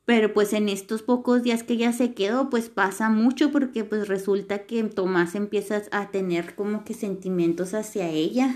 Pero 0.05 0.33
pues 0.33 0.51
en 0.51 0.67
estos 0.67 1.01
pocos 1.01 1.43
días 1.43 1.63
que 1.63 1.77
ya 1.77 1.93
se 1.93 2.13
quedó, 2.13 2.49
pues 2.49 2.69
pasa 2.69 3.09
mucho 3.09 3.51
porque 3.51 3.85
pues 3.85 4.07
resulta 4.07 4.65
que 4.65 4.83
Tomás 4.83 5.33
empieza 5.35 5.81
a 5.91 6.11
tener 6.11 6.55
como 6.55 6.83
que 6.83 6.93
sentimientos 6.93 7.73
hacia 7.73 8.09
ella, 8.09 8.55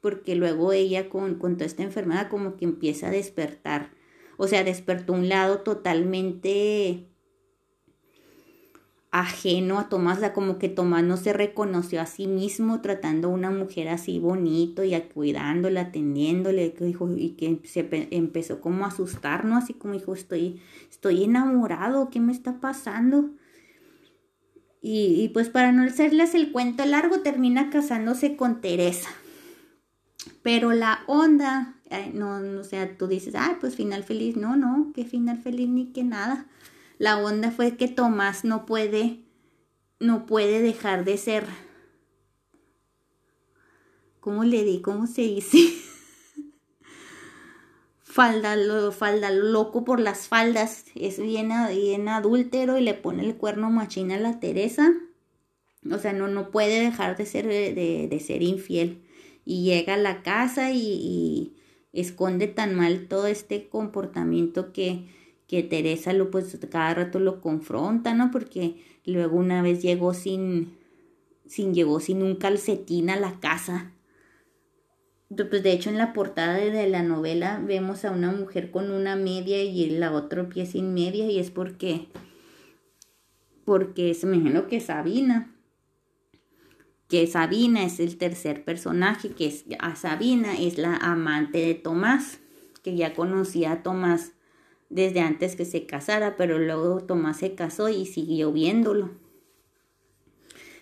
porque 0.00 0.34
luego 0.34 0.72
ella 0.72 1.08
con, 1.08 1.36
con 1.36 1.54
toda 1.54 1.66
esta 1.66 1.84
enfermedad 1.84 2.28
como 2.28 2.56
que 2.56 2.64
empieza 2.64 3.06
a 3.08 3.12
despertar, 3.12 3.90
o 4.36 4.48
sea, 4.48 4.64
despertó 4.64 5.12
un 5.12 5.28
lado 5.28 5.58
totalmente 5.60 7.09
ajeno 9.12 9.80
a 9.80 9.88
Tomás, 9.88 10.20
como 10.32 10.58
que 10.58 10.68
Tomás 10.68 11.02
no 11.02 11.16
se 11.16 11.32
reconoció 11.32 12.00
a 12.00 12.06
sí 12.06 12.28
mismo 12.28 12.80
tratando 12.80 13.28
a 13.28 13.32
una 13.32 13.50
mujer 13.50 13.88
así 13.88 14.20
bonito 14.20 14.84
y 14.84 14.98
cuidándola, 15.00 15.82
atendiéndole, 15.82 16.74
que 16.74 16.84
dijo, 16.84 17.10
y 17.16 17.30
que 17.30 17.60
se 17.66 17.88
empezó 18.10 18.60
como 18.60 18.84
a 18.84 18.88
asustar, 18.88 19.44
¿no? 19.44 19.56
Así 19.56 19.74
como 19.74 19.94
dijo, 19.94 20.14
estoy, 20.14 20.60
estoy 20.88 21.24
enamorado, 21.24 22.08
¿qué 22.10 22.20
me 22.20 22.32
está 22.32 22.60
pasando? 22.60 23.30
Y, 24.80 25.20
y 25.22 25.28
pues 25.30 25.48
para 25.48 25.72
no 25.72 25.82
hacerles 25.82 26.34
el 26.34 26.52
cuento 26.52 26.84
largo, 26.86 27.20
termina 27.20 27.68
casándose 27.70 28.36
con 28.36 28.60
Teresa. 28.60 29.10
Pero 30.42 30.72
la 30.72 31.00
onda, 31.08 31.74
no, 32.14 32.38
no, 32.38 32.60
o 32.60 32.64
sea, 32.64 32.96
tú 32.96 33.08
dices, 33.08 33.34
ay, 33.34 33.56
pues 33.60 33.74
final 33.74 34.04
feliz, 34.04 34.36
no, 34.36 34.56
no, 34.56 34.92
qué 34.94 35.04
final 35.04 35.38
feliz 35.38 35.68
ni 35.68 35.86
que 35.92 36.04
nada 36.04 36.46
la 37.00 37.16
onda 37.16 37.50
fue 37.50 37.78
que 37.78 37.88
Tomás 37.88 38.44
no 38.44 38.66
puede, 38.66 39.20
no 40.00 40.26
puede 40.26 40.60
dejar 40.60 41.06
de 41.06 41.16
ser. 41.16 41.46
¿Cómo 44.20 44.44
le 44.44 44.64
di? 44.64 44.82
¿Cómo 44.82 45.06
se 45.06 45.22
dice? 45.22 45.60
falda, 48.02 48.54
falda 48.92 49.30
loco 49.30 49.82
por 49.82 49.98
las 49.98 50.28
faldas. 50.28 50.84
Es 50.94 51.18
bien, 51.18 51.48
bien 51.70 52.06
adúltero 52.06 52.76
y 52.76 52.82
le 52.82 52.92
pone 52.92 53.24
el 53.24 53.34
cuerno 53.34 53.70
machina 53.70 54.16
a 54.16 54.20
la 54.20 54.38
Teresa. 54.38 54.92
O 55.90 55.96
sea, 55.96 56.12
no, 56.12 56.28
no 56.28 56.50
puede 56.50 56.80
dejar 56.80 57.16
de 57.16 57.24
ser, 57.24 57.46
de, 57.46 58.22
ser 58.22 58.42
infiel. 58.42 59.00
Y 59.46 59.64
llega 59.64 59.94
a 59.94 59.96
la 59.96 60.22
casa 60.22 60.70
y 60.70 61.56
esconde 61.94 62.46
tan 62.46 62.74
mal 62.74 63.08
todo 63.08 63.26
este 63.26 63.70
comportamiento 63.70 64.74
que, 64.74 65.06
que 65.50 65.64
Teresa 65.64 66.12
lo 66.12 66.30
pues 66.30 66.56
cada 66.70 66.94
rato 66.94 67.18
lo 67.18 67.40
confronta, 67.40 68.14
¿no? 68.14 68.30
Porque 68.30 68.76
luego 69.04 69.36
una 69.36 69.62
vez 69.62 69.82
llegó 69.82 70.14
sin, 70.14 70.78
sin 71.44 71.74
llegó 71.74 71.98
sin 71.98 72.22
un 72.22 72.36
calcetín 72.36 73.10
a 73.10 73.18
la 73.18 73.40
casa. 73.40 73.90
Pues 75.28 75.64
de 75.64 75.72
hecho 75.72 75.90
en 75.90 75.98
la 75.98 76.12
portada 76.12 76.54
de 76.54 76.88
la 76.88 77.02
novela 77.02 77.60
vemos 77.66 78.04
a 78.04 78.12
una 78.12 78.30
mujer 78.30 78.70
con 78.70 78.92
una 78.92 79.16
media 79.16 79.60
y 79.60 79.90
la 79.90 80.12
otro 80.12 80.48
pie 80.48 80.66
sin 80.66 80.94
media 80.94 81.28
y 81.28 81.40
es 81.40 81.50
porque 81.50 82.06
porque 83.64 84.14
se 84.14 84.28
me 84.28 84.36
imagino 84.36 84.68
que 84.68 84.78
Sabina 84.78 85.52
que 87.08 87.26
Sabina 87.26 87.84
es 87.84 87.98
el 87.98 88.18
tercer 88.18 88.64
personaje 88.64 89.30
que 89.30 89.46
es 89.46 89.64
a 89.80 89.96
Sabina 89.96 90.56
es 90.56 90.78
la 90.78 90.96
amante 90.96 91.58
de 91.58 91.74
Tomás 91.74 92.38
que 92.84 92.94
ya 92.94 93.14
conocía 93.14 93.72
a 93.72 93.82
Tomás 93.82 94.32
desde 94.90 95.20
antes 95.20 95.56
que 95.56 95.64
se 95.64 95.86
casara, 95.86 96.36
pero 96.36 96.58
luego 96.58 97.00
Tomás 97.00 97.38
se 97.38 97.54
casó 97.54 97.88
y 97.88 98.04
siguió 98.06 98.52
viéndolo. 98.52 99.10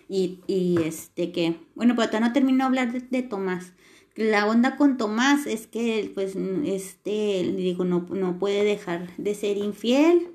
Y, 0.09 0.41
y 0.47 0.81
este 0.83 1.31
que, 1.31 1.55
bueno, 1.75 1.95
pero 1.95 2.07
todavía 2.07 2.27
no 2.27 2.33
terminó 2.33 2.57
de 2.57 2.79
hablar 2.79 3.09
de, 3.09 3.21
Tomás. 3.21 3.73
La 4.15 4.47
onda 4.47 4.75
con 4.75 4.97
Tomás 4.97 5.45
es 5.45 5.67
que, 5.67 6.11
pues, 6.13 6.35
este, 6.65 7.53
digo, 7.55 7.85
no, 7.85 8.07
no 8.09 8.39
puede 8.39 8.63
dejar 8.63 9.15
de 9.17 9.35
ser 9.35 9.57
infiel 9.57 10.33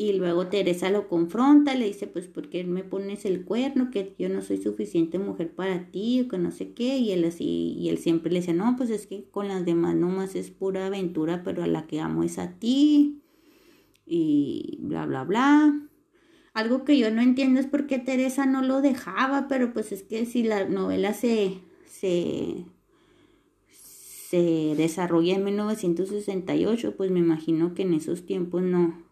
Y 0.00 0.14
luego 0.14 0.46
Teresa 0.46 0.88
lo 0.88 1.08
confronta, 1.08 1.74
le 1.74 1.84
dice, 1.84 2.06
pues, 2.06 2.26
¿por 2.26 2.48
qué 2.48 2.64
me 2.64 2.82
pones 2.82 3.26
el 3.26 3.44
cuerno? 3.44 3.90
Que 3.90 4.14
yo 4.18 4.30
no 4.30 4.40
soy 4.40 4.56
suficiente 4.56 5.18
mujer 5.18 5.54
para 5.54 5.90
ti, 5.90 6.22
o 6.22 6.28
que 6.28 6.38
no 6.38 6.52
sé 6.52 6.72
qué. 6.72 6.96
Y 6.96 7.12
él 7.12 7.22
así, 7.22 7.74
y 7.78 7.90
él 7.90 7.98
siempre 7.98 8.32
le 8.32 8.40
dice, 8.40 8.54
no, 8.54 8.76
pues 8.78 8.88
es 8.88 9.06
que 9.06 9.28
con 9.28 9.48
las 9.48 9.66
demás 9.66 9.94
nomás 9.96 10.36
es 10.36 10.50
pura 10.50 10.86
aventura, 10.86 11.42
pero 11.44 11.62
a 11.62 11.66
la 11.66 11.86
que 11.86 12.00
amo 12.00 12.22
es 12.22 12.38
a 12.38 12.58
ti. 12.58 13.20
Y 14.06 14.78
bla, 14.80 15.04
bla, 15.04 15.24
bla. 15.24 15.86
Algo 16.54 16.84
que 16.84 16.96
yo 16.96 17.10
no 17.10 17.20
entiendo 17.20 17.60
es 17.60 17.66
por 17.66 17.86
qué 17.86 17.98
Teresa 17.98 18.46
no 18.46 18.62
lo 18.62 18.80
dejaba, 18.80 19.48
pero 19.48 19.74
pues 19.74 19.92
es 19.92 20.02
que 20.02 20.24
si 20.24 20.44
la 20.44 20.66
novela 20.66 21.12
se, 21.12 21.58
se, 21.84 22.64
se 23.68 24.74
desarrolla 24.78 25.34
en 25.34 25.44
1968, 25.44 26.96
pues 26.96 27.10
me 27.10 27.18
imagino 27.18 27.74
que 27.74 27.82
en 27.82 27.92
esos 27.92 28.24
tiempos 28.24 28.62
no, 28.62 29.09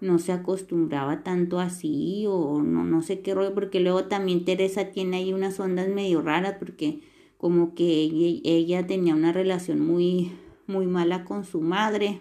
no 0.00 0.18
se 0.18 0.32
acostumbraba 0.32 1.22
tanto 1.22 1.58
así 1.60 2.24
o 2.28 2.62
no, 2.62 2.84
no 2.84 3.02
sé 3.02 3.20
qué 3.20 3.34
rollo, 3.34 3.54
porque 3.54 3.80
luego 3.80 4.04
también 4.04 4.44
Teresa 4.44 4.90
tiene 4.90 5.18
ahí 5.18 5.32
unas 5.32 5.58
ondas 5.60 5.88
medio 5.88 6.22
raras 6.22 6.56
porque 6.58 7.00
como 7.38 7.74
que 7.74 8.40
ella, 8.44 8.86
tenía 8.86 9.14
una 9.14 9.32
relación 9.32 9.80
muy, 9.80 10.32
muy 10.66 10.86
mala 10.86 11.24
con 11.24 11.44
su 11.44 11.60
madre. 11.60 12.20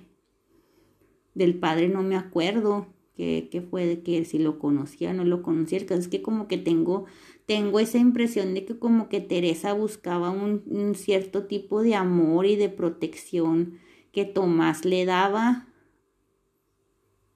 Del 1.33 1.55
padre 1.55 1.89
no 1.89 2.03
me 2.03 2.15
acuerdo 2.15 2.87
que, 3.15 3.65
fue 3.69 3.87
de 3.87 4.03
que 4.03 4.23
si 4.25 4.37
lo 4.37 4.59
conocía 4.59 5.09
o 5.09 5.13
no 5.13 5.25
lo 5.25 5.41
conocía. 5.41 5.79
El 5.79 5.87
caso 5.87 6.01
es 6.01 6.07
que 6.07 6.21
como 6.21 6.47
que 6.47 6.59
tengo, 6.59 7.05
tengo 7.47 7.79
esa 7.79 7.97
impresión 7.97 8.53
de 8.53 8.63
que 8.63 8.77
como 8.77 9.09
que 9.09 9.19
Teresa 9.19 9.73
buscaba 9.73 10.29
un, 10.29 10.61
un 10.67 10.93
cierto 10.93 11.45
tipo 11.45 11.81
de 11.81 11.95
amor 11.95 12.45
y 12.45 12.55
de 12.55 12.69
protección 12.69 13.79
que 14.11 14.23
Tomás 14.23 14.85
le 14.85 15.05
daba 15.05 15.66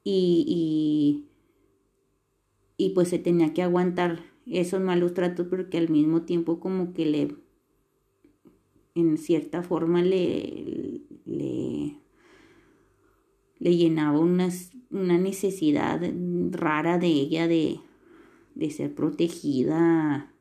y, 0.04 1.26
y, 2.78 2.90
pues 2.90 3.10
se 3.10 3.20
tenía 3.20 3.54
que 3.54 3.62
aguantar 3.62 4.24
esos 4.48 4.82
malos 4.82 5.14
tratos 5.14 5.48
porque 5.48 5.78
al 5.78 5.90
mismo 5.90 6.24
tiempo 6.24 6.60
como 6.60 6.94
que 6.94 7.06
le, 7.06 7.36
en 8.96 9.18
cierta 9.18 9.62
forma 9.62 10.02
le, 10.02 11.02
le, 11.26 11.98
le 13.60 13.78
llenaba 13.78 14.20
una, 14.20 14.50
una 14.90 15.18
necesidad 15.18 16.02
rara 16.52 16.98
de 16.98 17.08
ella 17.08 17.48
de, 17.48 17.80
de 18.56 18.70
ser 18.72 18.96
protegida. 18.96 20.34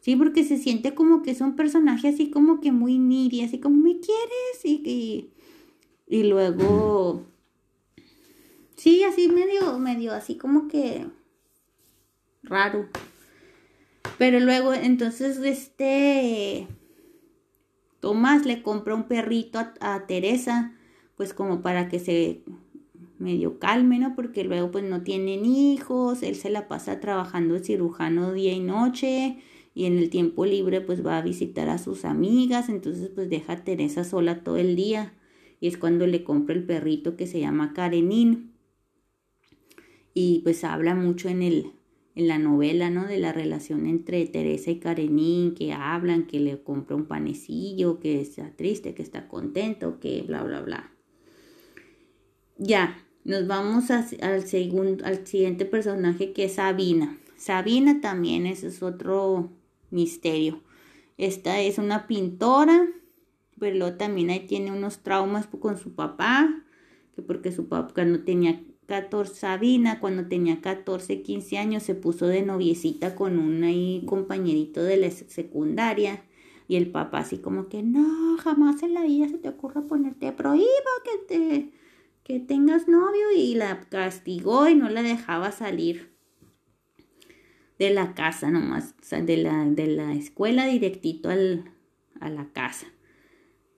Sí, 0.00 0.14
porque 0.14 0.44
se 0.44 0.56
siente 0.56 0.94
como 0.94 1.22
que 1.22 1.32
es 1.32 1.40
un 1.40 1.56
personaje 1.56 2.06
así 2.06 2.30
como 2.30 2.60
que 2.60 2.70
muy 2.70 2.96
niri, 2.96 3.40
así 3.40 3.58
como 3.58 3.80
me 3.80 3.98
quieres 3.98 4.64
y, 4.64 4.80
y, 4.88 5.32
y 6.06 6.22
luego 6.22 7.26
Sí, 8.76 9.02
así 9.04 9.28
medio, 9.28 9.78
medio, 9.78 10.12
así 10.12 10.36
como 10.36 10.68
que 10.68 11.06
raro. 12.42 12.88
Pero 14.18 14.40
luego, 14.40 14.72
entonces, 14.72 15.38
este 15.38 16.68
Tomás 18.00 18.46
le 18.46 18.62
compra 18.62 18.94
un 18.94 19.08
perrito 19.08 19.58
a, 19.80 20.06
Teresa, 20.06 20.72
pues 21.16 21.34
como 21.34 21.62
para 21.62 21.88
que 21.88 21.98
se 21.98 22.42
medio 23.18 23.58
calme, 23.58 23.98
¿no? 23.98 24.14
Porque 24.14 24.44
luego 24.44 24.70
pues 24.70 24.84
no 24.84 25.02
tienen 25.02 25.46
hijos, 25.46 26.22
él 26.22 26.36
se 26.36 26.50
la 26.50 26.68
pasa 26.68 27.00
trabajando 27.00 27.54
de 27.54 27.64
cirujano 27.64 28.32
día 28.32 28.52
y 28.52 28.60
noche 28.60 29.38
y 29.74 29.86
en 29.86 29.98
el 29.98 30.10
tiempo 30.10 30.44
libre 30.44 30.82
pues 30.82 31.04
va 31.04 31.18
a 31.18 31.22
visitar 31.22 31.68
a 31.70 31.78
sus 31.78 32.04
amigas, 32.04 32.68
entonces 32.68 33.10
pues 33.14 33.30
deja 33.30 33.54
a 33.54 33.64
Teresa 33.64 34.04
sola 34.04 34.44
todo 34.44 34.58
el 34.58 34.76
día 34.76 35.14
y 35.58 35.68
es 35.68 35.78
cuando 35.78 36.06
le 36.06 36.22
compra 36.24 36.54
el 36.54 36.64
perrito 36.64 37.16
que 37.16 37.26
se 37.26 37.40
llama 37.40 37.72
Karenin 37.72 38.52
y 40.18 40.40
pues 40.44 40.64
habla 40.64 40.94
mucho 40.94 41.28
en 41.28 41.42
el 41.42 41.72
en 42.14 42.28
la 42.28 42.38
novela, 42.38 42.88
¿no? 42.88 43.06
De 43.06 43.18
la 43.18 43.34
relación 43.34 43.84
entre 43.84 44.24
Teresa 44.24 44.70
y 44.70 44.78
Karenin, 44.78 45.54
que 45.54 45.74
hablan, 45.74 46.26
que 46.26 46.40
le 46.40 46.62
compra 46.62 46.96
un 46.96 47.04
panecillo, 47.04 48.00
que 48.00 48.22
está 48.22 48.50
triste, 48.56 48.94
que 48.94 49.02
está 49.02 49.28
contento, 49.28 50.00
que 50.00 50.22
bla, 50.22 50.42
bla, 50.42 50.62
bla. 50.62 50.90
Ya, 52.56 52.96
nos 53.24 53.46
vamos 53.46 53.90
al, 53.90 54.46
segundo, 54.48 55.04
al 55.04 55.26
siguiente 55.26 55.66
personaje 55.66 56.32
que 56.32 56.46
es 56.46 56.54
Sabina. 56.54 57.18
Sabina 57.36 58.00
también, 58.00 58.46
ese 58.46 58.68
es 58.68 58.82
otro 58.82 59.52
misterio. 59.90 60.62
Esta 61.18 61.60
es 61.60 61.76
una 61.76 62.06
pintora, 62.06 62.88
pero 63.58 63.96
también 63.96 64.30
ahí 64.30 64.46
tiene 64.46 64.72
unos 64.72 65.00
traumas 65.00 65.48
con 65.48 65.76
su 65.76 65.94
papá, 65.94 66.64
que 67.14 67.20
porque 67.20 67.52
su 67.52 67.68
papá 67.68 68.06
no 68.06 68.24
tenía 68.24 68.62
14, 68.86 69.34
Sabina 69.34 70.00
cuando 70.00 70.26
tenía 70.26 70.60
14, 70.60 71.22
15 71.22 71.58
años 71.58 71.82
se 71.82 71.94
puso 71.94 72.26
de 72.26 72.42
noviecita 72.42 73.14
con 73.14 73.38
un 73.38 73.64
ahí 73.64 74.02
compañerito 74.06 74.82
de 74.82 74.96
la 74.96 75.10
secundaria 75.10 76.22
y 76.68 76.76
el 76.76 76.90
papá 76.90 77.18
así 77.18 77.38
como 77.38 77.68
que 77.68 77.82
no, 77.82 78.36
jamás 78.38 78.82
en 78.82 78.94
la 78.94 79.02
vida 79.02 79.28
se 79.28 79.38
te 79.38 79.48
ocurra 79.48 79.82
ponerte 79.82 80.32
prohíbo 80.32 80.66
que 81.04 81.18
te 81.26 81.70
que 82.26 82.40
tengas 82.40 82.88
novio 82.88 83.30
y 83.36 83.54
la 83.54 83.82
castigó 83.88 84.68
y 84.68 84.74
no 84.74 84.88
la 84.88 85.02
dejaba 85.02 85.52
salir 85.52 86.16
de 87.78 87.90
la 87.90 88.14
casa 88.14 88.50
nomás, 88.50 88.94
o 89.12 89.22
de 89.22 89.36
la, 89.36 89.64
de 89.64 89.86
la 89.86 90.12
escuela 90.12 90.66
directito 90.66 91.28
al, 91.30 91.70
a 92.18 92.28
la 92.28 92.46
casa. 92.52 92.88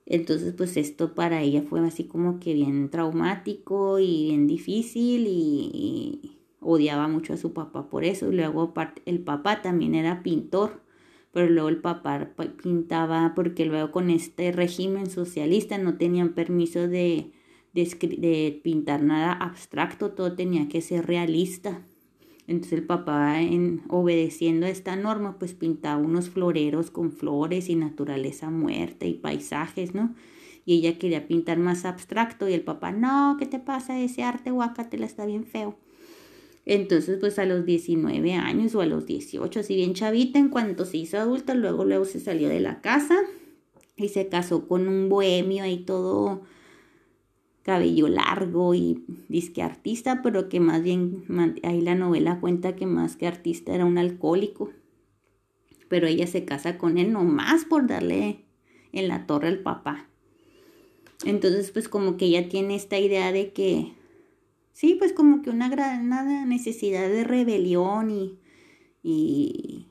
Entonces, 0.09 0.53
pues 0.57 0.75
esto 0.75 1.13
para 1.13 1.43
ella 1.43 1.61
fue 1.61 1.79
así 1.87 2.05
como 2.05 2.39
que 2.39 2.55
bien 2.55 2.89
traumático 2.89 3.99
y 3.99 4.25
bien 4.25 4.47
difícil 4.47 5.27
y, 5.27 6.35
odiaba 6.61 7.07
mucho 7.07 7.33
a 7.33 7.37
su 7.37 7.53
papá 7.53 7.89
por 7.89 8.03
eso. 8.03 8.31
Y 8.31 8.35
luego 8.35 8.73
el 9.05 9.19
papá 9.19 9.61
también 9.61 9.95
era 9.95 10.23
pintor, 10.23 10.81
pero 11.31 11.47
luego 11.49 11.69
el 11.69 11.77
papá 11.77 12.31
pintaba 12.61 13.33
porque 13.35 13.65
luego 13.65 13.91
con 13.91 14.09
este 14.09 14.51
régimen 14.51 15.09
socialista 15.09 15.77
no 15.77 15.97
tenían 15.97 16.33
permiso 16.33 16.87
de, 16.87 17.31
de 17.73 18.59
pintar 18.63 19.03
nada 19.03 19.31
abstracto, 19.33 20.11
todo 20.11 20.35
tenía 20.35 20.67
que 20.69 20.81
ser 20.81 21.05
realista. 21.05 21.85
Entonces 22.49 22.79
el 22.79 22.83
papá, 22.83 23.39
en, 23.43 23.83
obedeciendo 23.89 24.65
a 24.65 24.69
esta 24.69 24.95
norma, 24.95 25.37
pues 25.37 25.53
pintaba 25.53 26.01
unos 26.01 26.31
floreros 26.31 26.89
con 26.89 27.11
flores 27.11 27.69
y 27.69 27.75
naturaleza 27.75 28.49
muerta 28.49 29.05
y 29.05 29.13
paisajes, 29.13 29.93
¿no? 29.93 30.15
Y 30.65 30.79
ella 30.79 30.97
quería 30.97 31.27
pintar 31.27 31.59
más 31.59 31.85
abstracto 31.85 32.49
y 32.49 32.53
el 32.53 32.61
papá, 32.61 32.91
no, 32.91 33.35
¿qué 33.37 33.45
te 33.45 33.59
pasa? 33.59 33.99
Ese 33.99 34.23
arte 34.23 34.49
la 34.49 35.05
está 35.05 35.27
bien 35.27 35.45
feo. 35.45 35.77
Entonces, 36.65 37.19
pues 37.19 37.37
a 37.37 37.45
los 37.45 37.67
19 37.67 38.33
años 38.33 38.73
o 38.73 38.81
a 38.81 38.87
los 38.87 39.05
18, 39.05 39.59
así 39.59 39.75
bien 39.75 39.93
chavita, 39.93 40.39
en 40.39 40.49
cuanto 40.49 40.85
se 40.85 40.97
hizo 40.97 41.19
adulta, 41.19 41.53
luego, 41.53 41.85
luego 41.85 42.05
se 42.05 42.19
salió 42.19 42.49
de 42.49 42.61
la 42.61 42.81
casa 42.81 43.15
y 43.95 44.07
se 44.07 44.27
casó 44.27 44.67
con 44.67 44.87
un 44.87 45.07
bohemio 45.07 45.63
ahí 45.63 45.77
todo 45.77 46.41
cabello 47.63 48.07
largo 48.07 48.73
y 48.73 49.03
disque 49.27 49.61
artista, 49.61 50.21
pero 50.21 50.49
que 50.49 50.59
más 50.59 50.81
bien 50.81 51.25
ahí 51.63 51.81
la 51.81 51.95
novela 51.95 52.39
cuenta 52.39 52.75
que 52.75 52.85
más 52.85 53.15
que 53.15 53.27
artista 53.27 53.73
era 53.73 53.85
un 53.85 53.97
alcohólico. 53.97 54.71
Pero 55.87 56.07
ella 56.07 56.27
se 56.27 56.45
casa 56.45 56.77
con 56.77 56.97
él 56.97 57.11
nomás 57.11 57.65
por 57.65 57.87
darle 57.87 58.45
en 58.91 59.07
la 59.07 59.25
torre 59.25 59.47
al 59.47 59.59
papá. 59.59 60.07
Entonces, 61.25 61.71
pues 61.71 61.89
como 61.89 62.15
que 62.15 62.25
ella 62.25 62.47
tiene 62.47 62.75
esta 62.75 62.97
idea 62.97 63.31
de 63.31 63.51
que, 63.51 63.93
sí, 64.71 64.95
pues 64.97 65.13
como 65.13 65.41
que 65.41 65.49
una 65.49 65.69
gran 65.69 66.09
necesidad 66.47 67.09
de 67.09 67.23
rebelión 67.23 68.09
y, 68.09 68.39
y 69.03 69.87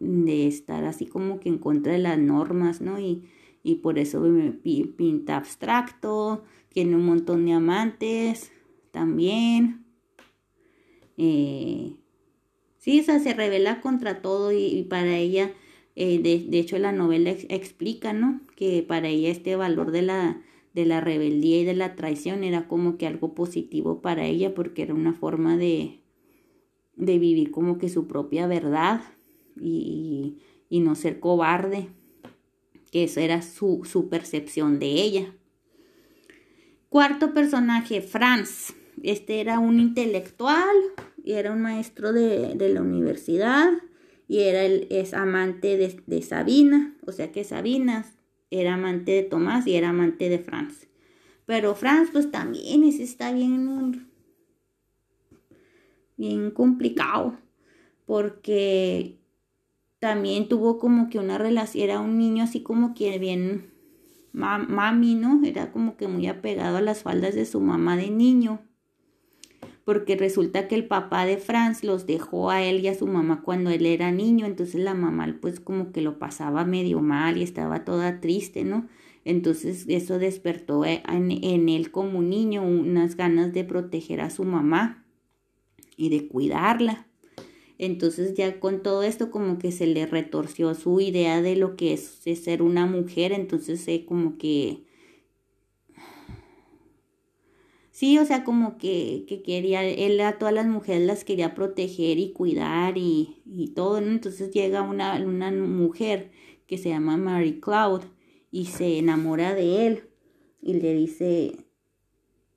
de 0.00 0.46
estar 0.46 0.84
así 0.84 1.06
como 1.06 1.40
que 1.40 1.48
en 1.48 1.58
contra 1.58 1.92
de 1.92 1.98
las 1.98 2.18
normas, 2.18 2.80
¿no? 2.80 2.98
Y, 2.98 3.28
y 3.62 3.76
por 3.76 3.98
eso 3.98 4.24
pinta 4.96 5.36
abstracto, 5.36 6.44
tiene 6.76 6.94
un 6.94 7.06
montón 7.06 7.46
de 7.46 7.54
amantes 7.54 8.52
también. 8.90 9.86
Eh, 11.16 11.96
sí, 12.76 13.00
o 13.00 13.02
se 13.18 13.32
revela 13.32 13.80
contra 13.80 14.20
todo 14.20 14.52
y, 14.52 14.82
para 14.82 15.16
ella, 15.16 15.54
eh, 15.94 16.18
de, 16.18 16.58
hecho 16.58 16.78
la 16.78 16.92
novela 16.92 17.30
explica, 17.30 18.12
¿no? 18.12 18.42
Que 18.56 18.82
para 18.82 19.08
ella 19.08 19.30
este 19.30 19.56
valor 19.56 19.90
de 19.90 20.02
la, 20.02 20.42
de 20.74 20.84
la 20.84 21.00
rebeldía 21.00 21.62
y 21.62 21.64
de 21.64 21.72
la 21.72 21.96
traición 21.96 22.44
era 22.44 22.68
como 22.68 22.98
que 22.98 23.06
algo 23.06 23.34
positivo 23.34 24.02
para 24.02 24.26
ella 24.26 24.54
porque 24.54 24.82
era 24.82 24.92
una 24.92 25.14
forma 25.14 25.56
de, 25.56 26.00
de 26.94 27.18
vivir 27.18 27.52
como 27.52 27.78
que 27.78 27.88
su 27.88 28.06
propia 28.06 28.46
verdad 28.46 29.00
y, 29.58 30.42
y 30.68 30.80
no 30.80 30.94
ser 30.94 31.20
cobarde, 31.20 31.88
que 32.92 33.04
eso 33.04 33.20
era 33.20 33.40
su, 33.40 33.80
su 33.90 34.10
percepción 34.10 34.78
de 34.78 34.88
ella. 34.88 35.34
Cuarto 36.88 37.34
personaje, 37.34 38.00
Franz. 38.00 38.74
Este 39.02 39.40
era 39.40 39.58
un 39.58 39.80
intelectual 39.80 40.76
y 41.24 41.32
era 41.32 41.52
un 41.52 41.60
maestro 41.60 42.12
de, 42.12 42.54
la 42.72 42.80
universidad 42.80 43.72
y 44.28 44.40
era 44.40 44.64
el, 44.64 44.86
es 44.90 45.12
amante 45.12 45.76
de, 45.76 46.22
Sabina, 46.22 46.94
o 47.06 47.12
sea 47.12 47.32
que 47.32 47.44
Sabina 47.44 48.06
era 48.50 48.74
amante 48.74 49.12
de 49.12 49.22
Tomás 49.24 49.66
y 49.66 49.74
era 49.74 49.90
amante 49.90 50.28
de 50.28 50.38
Franz. 50.38 50.86
Pero 51.44 51.74
Franz, 51.74 52.10
pues 52.12 52.30
también, 52.30 52.84
ese 52.84 53.02
está 53.02 53.32
bien, 53.32 54.08
bien 56.16 56.50
complicado, 56.52 57.36
porque 58.06 59.18
también 59.98 60.48
tuvo 60.48 60.78
como 60.78 61.08
que 61.10 61.18
una 61.18 61.36
relación, 61.36 61.84
era 61.84 62.00
un 62.00 62.16
niño 62.18 62.44
así 62.44 62.62
como 62.62 62.94
que 62.94 63.18
bien 63.18 63.75
mami, 64.36 65.14
¿no? 65.14 65.40
Era 65.44 65.72
como 65.72 65.96
que 65.96 66.08
muy 66.08 66.26
apegado 66.26 66.76
a 66.76 66.82
las 66.82 67.02
faldas 67.02 67.34
de 67.34 67.46
su 67.46 67.60
mamá 67.60 67.96
de 67.96 68.10
niño. 68.10 68.60
Porque 69.84 70.16
resulta 70.16 70.68
que 70.68 70.74
el 70.74 70.86
papá 70.86 71.24
de 71.24 71.38
Franz 71.38 71.84
los 71.84 72.06
dejó 72.06 72.50
a 72.50 72.62
él 72.62 72.80
y 72.80 72.88
a 72.88 72.94
su 72.94 73.06
mamá 73.06 73.42
cuando 73.42 73.70
él 73.70 73.86
era 73.86 74.10
niño, 74.10 74.44
entonces 74.44 74.80
la 74.80 74.94
mamá 74.94 75.38
pues 75.40 75.60
como 75.60 75.92
que 75.92 76.02
lo 76.02 76.18
pasaba 76.18 76.64
medio 76.64 77.00
mal 77.00 77.36
y 77.36 77.42
estaba 77.42 77.84
toda 77.84 78.20
triste, 78.20 78.64
¿no? 78.64 78.88
Entonces 79.24 79.86
eso 79.88 80.18
despertó 80.18 80.84
eh, 80.84 81.02
en, 81.08 81.30
en 81.30 81.68
él 81.68 81.90
como 81.90 82.20
niño 82.20 82.62
unas 82.62 83.16
ganas 83.16 83.52
de 83.52 83.64
proteger 83.64 84.20
a 84.20 84.30
su 84.30 84.44
mamá 84.44 85.04
y 85.96 86.10
de 86.10 86.28
cuidarla. 86.28 87.05
Entonces 87.78 88.34
ya 88.34 88.58
con 88.60 88.82
todo 88.82 89.02
esto 89.02 89.30
como 89.30 89.58
que 89.58 89.70
se 89.72 89.86
le 89.86 90.06
retorció 90.06 90.74
su 90.74 91.00
idea 91.00 91.42
de 91.42 91.56
lo 91.56 91.76
que 91.76 91.92
es, 91.92 92.20
ser 92.42 92.62
una 92.62 92.86
mujer, 92.86 93.32
entonces 93.32 93.80
se 93.80 94.04
como 94.04 94.38
que... 94.38 94.84
Sí, 97.90 98.18
o 98.18 98.26
sea, 98.26 98.44
como 98.44 98.76
que, 98.76 99.24
que, 99.26 99.42
quería, 99.42 99.82
él 99.82 100.20
a 100.20 100.38
todas 100.38 100.52
las 100.52 100.66
mujeres 100.66 101.06
las 101.06 101.24
quería 101.24 101.54
proteger 101.54 102.18
y 102.18 102.32
cuidar 102.32 102.98
y, 102.98 103.42
y 103.46 103.68
todo. 103.68 103.98
Entonces 103.98 104.50
llega 104.50 104.82
una, 104.82 105.14
una 105.24 105.50
mujer 105.50 106.30
que 106.66 106.76
se 106.76 106.90
llama 106.90 107.16
Mary 107.16 107.58
Cloud 107.58 108.02
y 108.50 108.66
se 108.66 108.98
enamora 108.98 109.54
de 109.54 109.86
él 109.86 110.10
y 110.60 110.74
le 110.74 110.94
dice, 110.94 111.65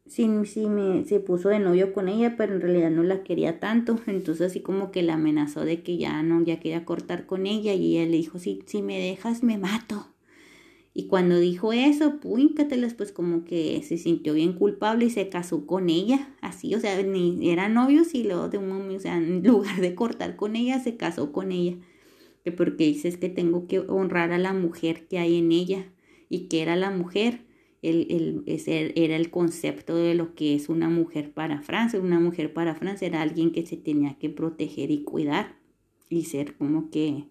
sí, 0.10 0.28
me, 0.28 1.06
se 1.06 1.20
puso 1.20 1.50
de 1.50 1.60
novio 1.60 1.94
con 1.94 2.10
ella, 2.10 2.36
pero 2.38 2.54
en 2.56 2.62
realidad 2.62 2.92
no 2.92 3.04
la 3.04 3.24
quería 3.24 3.60
tanto. 3.60 4.00
Entonces 4.08 4.48
así 4.48 4.60
como 4.62 4.92
que 4.92 5.04
la 5.04 5.14
amenazó 5.14 5.66
de 5.66 5.82
que 5.84 5.98
ya 5.98 6.22
no, 6.24 6.42
ya 6.44 6.60
quería 6.60 6.86
cortar 6.86 7.26
con 7.26 7.46
ella 7.48 7.74
y 7.74 7.98
ella 7.98 8.10
le 8.10 8.18
dijo, 8.18 8.40
sí, 8.40 8.62
si 8.66 8.82
me 8.82 9.00
dejas 9.00 9.44
me 9.44 9.58
mato. 9.58 10.08
Y 10.94 11.08
cuando 11.08 11.40
dijo 11.40 11.72
eso, 11.72 12.20
púincatelas, 12.20 12.94
pues 12.94 13.12
como 13.12 13.46
que 13.46 13.82
se 13.84 13.98
sintió 13.98 14.34
bien 14.34 14.54
culpable 14.54 15.06
y 15.06 15.10
se 15.10 15.30
casó 15.30 15.66
con 15.66 15.90
ella, 15.90 16.36
así, 16.42 16.74
o 16.76 16.80
sea, 16.80 17.02
ni 17.04 17.52
eran 17.52 17.76
novios 17.76 18.14
y 18.16 18.24
luego 18.24 18.50
de 18.50 18.58
un 18.58 18.72
o 18.72 19.00
sea, 19.00 19.16
en 19.18 19.44
lugar 19.48 19.80
de 19.80 19.96
cortar 19.96 20.36
con 20.36 20.56
ella, 20.56 20.80
se 20.80 20.98
casó 20.98 21.32
con 21.32 21.52
ella. 21.52 21.78
Que 22.44 22.52
porque 22.52 22.86
dices 22.86 23.18
que 23.18 23.30
tengo 23.30 23.68
que 23.68 23.80
honrar 23.80 24.32
a 24.32 24.38
la 24.38 24.54
mujer 24.54 25.08
que 25.08 25.20
hay 25.20 25.38
en 25.38 25.52
ella 25.52 25.86
y 26.30 26.48
que 26.48 26.62
era 26.62 26.76
la 26.76 26.90
mujer 26.90 27.42
el, 27.82 28.44
el, 28.48 28.94
era 28.96 29.16
el 29.16 29.30
concepto 29.30 29.96
de 29.96 30.16
lo 30.16 30.36
que 30.36 30.56
es 30.56 30.70
una 30.70 30.90
mujer 30.90 31.32
para 31.32 31.62
Francia. 31.62 32.00
Una 32.00 32.20
mujer 32.20 32.54
para 32.54 32.76
Francia 32.76 33.08
era 33.08 33.22
alguien 33.22 33.52
que 33.52 33.66
se 33.66 33.78
tenía 33.78 34.18
que 34.18 34.30
proteger 34.30 34.92
y 34.92 35.04
cuidar 35.04 35.56
y 36.10 36.26
ser 36.26 36.56
como 36.58 36.90
que 36.90 37.26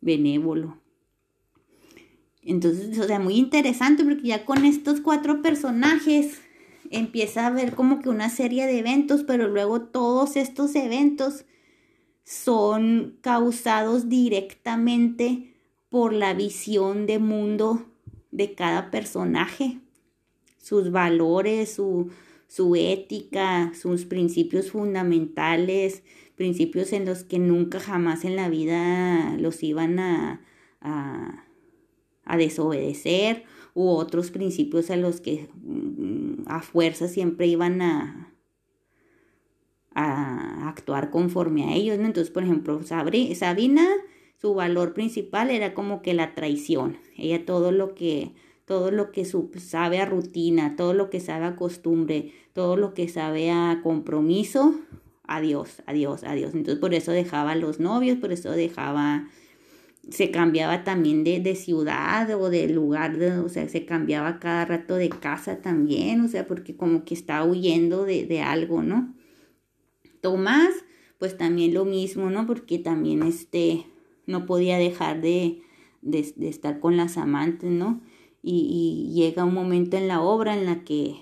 benévolo. 0.00 0.78
Entonces, 2.42 2.98
o 2.98 3.04
sea, 3.04 3.18
muy 3.18 3.36
interesante 3.36 4.04
porque 4.04 4.28
ya 4.28 4.44
con 4.44 4.64
estos 4.64 5.00
cuatro 5.00 5.40
personajes 5.40 6.40
empieza 6.90 7.44
a 7.44 7.46
haber 7.46 7.74
como 7.74 8.00
que 8.00 8.10
una 8.10 8.28
serie 8.28 8.66
de 8.66 8.78
eventos, 8.78 9.24
pero 9.24 9.48
luego 9.48 9.82
todos 9.82 10.36
estos 10.36 10.74
eventos 10.74 11.46
son 12.24 13.18
causados 13.22 14.08
directamente 14.08 15.54
por 15.88 16.12
la 16.12 16.34
visión 16.34 17.06
de 17.06 17.18
mundo 17.18 17.86
de 18.34 18.54
cada 18.54 18.90
personaje, 18.90 19.78
sus 20.58 20.90
valores, 20.90 21.72
su, 21.72 22.10
su 22.48 22.74
ética, 22.74 23.72
sus 23.80 24.04
principios 24.04 24.72
fundamentales, 24.72 26.02
principios 26.34 26.92
en 26.92 27.06
los 27.06 27.22
que 27.22 27.38
nunca 27.38 27.78
jamás 27.78 28.24
en 28.24 28.34
la 28.34 28.48
vida 28.48 29.36
los 29.38 29.62
iban 29.62 30.00
a, 30.00 30.40
a, 30.80 31.44
a 32.24 32.36
desobedecer, 32.36 33.44
u 33.72 33.88
otros 33.88 34.30
principios 34.30 34.90
a 34.90 34.96
los 34.96 35.20
que 35.20 35.48
mm, 35.62 36.44
a 36.46 36.60
fuerza 36.60 37.06
siempre 37.06 37.46
iban 37.46 37.82
a, 37.82 38.32
a 39.94 40.68
actuar 40.68 41.10
conforme 41.10 41.64
a 41.64 41.74
ellos. 41.74 41.98
Entonces, 41.98 42.30
por 42.30 42.42
ejemplo, 42.42 42.82
Sabina 42.82 43.88
su 44.44 44.52
valor 44.52 44.92
principal 44.92 45.50
era 45.50 45.72
como 45.72 46.02
que 46.02 46.12
la 46.12 46.34
traición. 46.34 46.98
Ella 47.16 47.46
todo 47.46 47.72
lo 47.72 47.94
que 47.94 48.32
todo 48.66 48.90
lo 48.90 49.10
que 49.10 49.24
sabe 49.24 50.00
a 50.00 50.04
rutina, 50.04 50.76
todo 50.76 50.92
lo 50.92 51.08
que 51.08 51.18
sabe 51.18 51.46
a 51.46 51.56
costumbre, 51.56 52.30
todo 52.52 52.76
lo 52.76 52.92
que 52.92 53.08
sabe 53.08 53.50
a 53.50 53.80
compromiso, 53.82 54.74
adiós, 55.26 55.82
adiós, 55.86 56.24
adiós. 56.24 56.52
Entonces 56.52 56.78
por 56.78 56.92
eso 56.92 57.10
dejaba 57.10 57.52
a 57.52 57.56
los 57.56 57.80
novios, 57.80 58.18
por 58.18 58.32
eso 58.32 58.50
dejaba, 58.50 59.30
se 60.10 60.30
cambiaba 60.30 60.84
también 60.84 61.24
de, 61.24 61.40
de 61.40 61.56
ciudad 61.56 62.28
o 62.38 62.50
de 62.50 62.68
lugar, 62.68 63.16
o 63.42 63.48
sea, 63.48 63.66
se 63.70 63.86
cambiaba 63.86 64.40
cada 64.40 64.66
rato 64.66 64.96
de 64.96 65.08
casa 65.08 65.62
también, 65.62 66.20
o 66.20 66.28
sea, 66.28 66.46
porque 66.46 66.76
como 66.76 67.06
que 67.06 67.14
está 67.14 67.42
huyendo 67.44 68.04
de, 68.04 68.26
de 68.26 68.42
algo, 68.42 68.82
¿no? 68.82 69.14
Tomás, 70.20 70.74
pues 71.18 71.38
también 71.38 71.72
lo 71.72 71.86
mismo, 71.86 72.28
¿no? 72.28 72.46
Porque 72.46 72.78
también 72.78 73.22
este, 73.22 73.86
no 74.26 74.46
podía 74.46 74.78
dejar 74.78 75.20
de, 75.20 75.62
de, 76.04 76.48
estar 76.48 76.80
con 76.80 76.96
las 76.96 77.16
amantes, 77.16 77.70
¿no? 77.70 78.00
Y, 78.42 79.10
llega 79.14 79.44
un 79.44 79.54
momento 79.54 79.96
en 79.96 80.08
la 80.08 80.20
obra 80.20 80.54
en 80.54 80.66
la 80.66 80.84
que, 80.84 81.16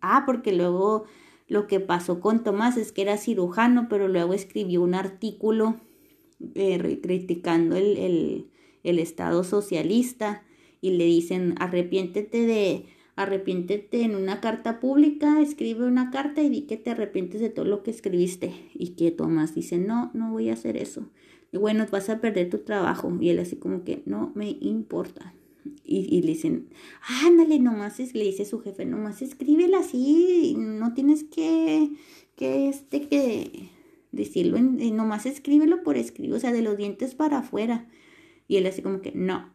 ah, 0.00 0.22
porque 0.26 0.52
luego 0.52 1.04
lo 1.48 1.66
que 1.66 1.80
pasó 1.80 2.20
con 2.20 2.44
Tomás 2.44 2.76
es 2.76 2.92
que 2.92 3.02
era 3.02 3.16
cirujano, 3.16 3.88
pero 3.88 4.06
luego 4.06 4.34
escribió 4.34 4.82
un 4.82 4.94
artículo 4.94 5.76
eh, 6.54 7.00
criticando 7.02 7.76
el, 7.76 7.96
el, 7.96 8.50
el 8.84 8.98
Estado 8.98 9.42
socialista 9.42 10.44
y 10.80 10.92
le 10.92 11.04
dicen, 11.04 11.54
arrepiéntete 11.58 12.46
de, 12.46 12.86
arrepiéntete 13.16 14.02
en 14.02 14.14
una 14.14 14.40
carta 14.40 14.78
pública, 14.78 15.40
escribe 15.40 15.84
una 15.86 16.10
carta 16.10 16.42
y 16.42 16.48
di 16.48 16.62
que 16.62 16.76
te 16.76 16.90
arrepientes 16.90 17.40
de 17.40 17.48
todo 17.48 17.64
lo 17.64 17.82
que 17.82 17.90
escribiste. 17.90 18.52
Y 18.74 18.90
que 18.90 19.10
Tomás 19.10 19.54
dice, 19.54 19.78
no, 19.78 20.12
no 20.14 20.30
voy 20.30 20.50
a 20.50 20.52
hacer 20.52 20.76
eso 20.76 21.08
y 21.52 21.56
bueno, 21.56 21.86
vas 21.90 22.10
a 22.10 22.20
perder 22.20 22.50
tu 22.50 22.58
trabajo. 22.58 23.16
Y 23.20 23.30
él 23.30 23.38
así 23.38 23.56
como 23.56 23.84
que, 23.84 24.02
no 24.06 24.32
me 24.34 24.56
importa. 24.60 25.34
Y, 25.84 26.22
le 26.22 26.28
dicen, 26.28 26.68
ándale, 27.24 27.58
nomás 27.58 28.00
es, 28.00 28.14
le 28.14 28.24
dice 28.24 28.44
su 28.44 28.60
jefe, 28.60 28.84
nomás 28.84 29.22
escríbela 29.22 29.78
así, 29.78 30.54
no 30.56 30.94
tienes 30.94 31.24
que, 31.24 31.90
que 32.36 32.68
este, 32.68 33.08
que 33.08 33.68
decirlo, 34.12 34.56
en, 34.56 34.96
nomás 34.96 35.26
escríbelo 35.26 35.82
por 35.82 35.96
escribir, 35.96 36.34
o 36.34 36.40
sea, 36.40 36.52
de 36.52 36.62
los 36.62 36.76
dientes 36.76 37.14
para 37.14 37.38
afuera. 37.38 37.86
Y 38.46 38.56
él 38.56 38.66
así 38.66 38.82
como 38.82 39.02
que, 39.02 39.12
no. 39.12 39.54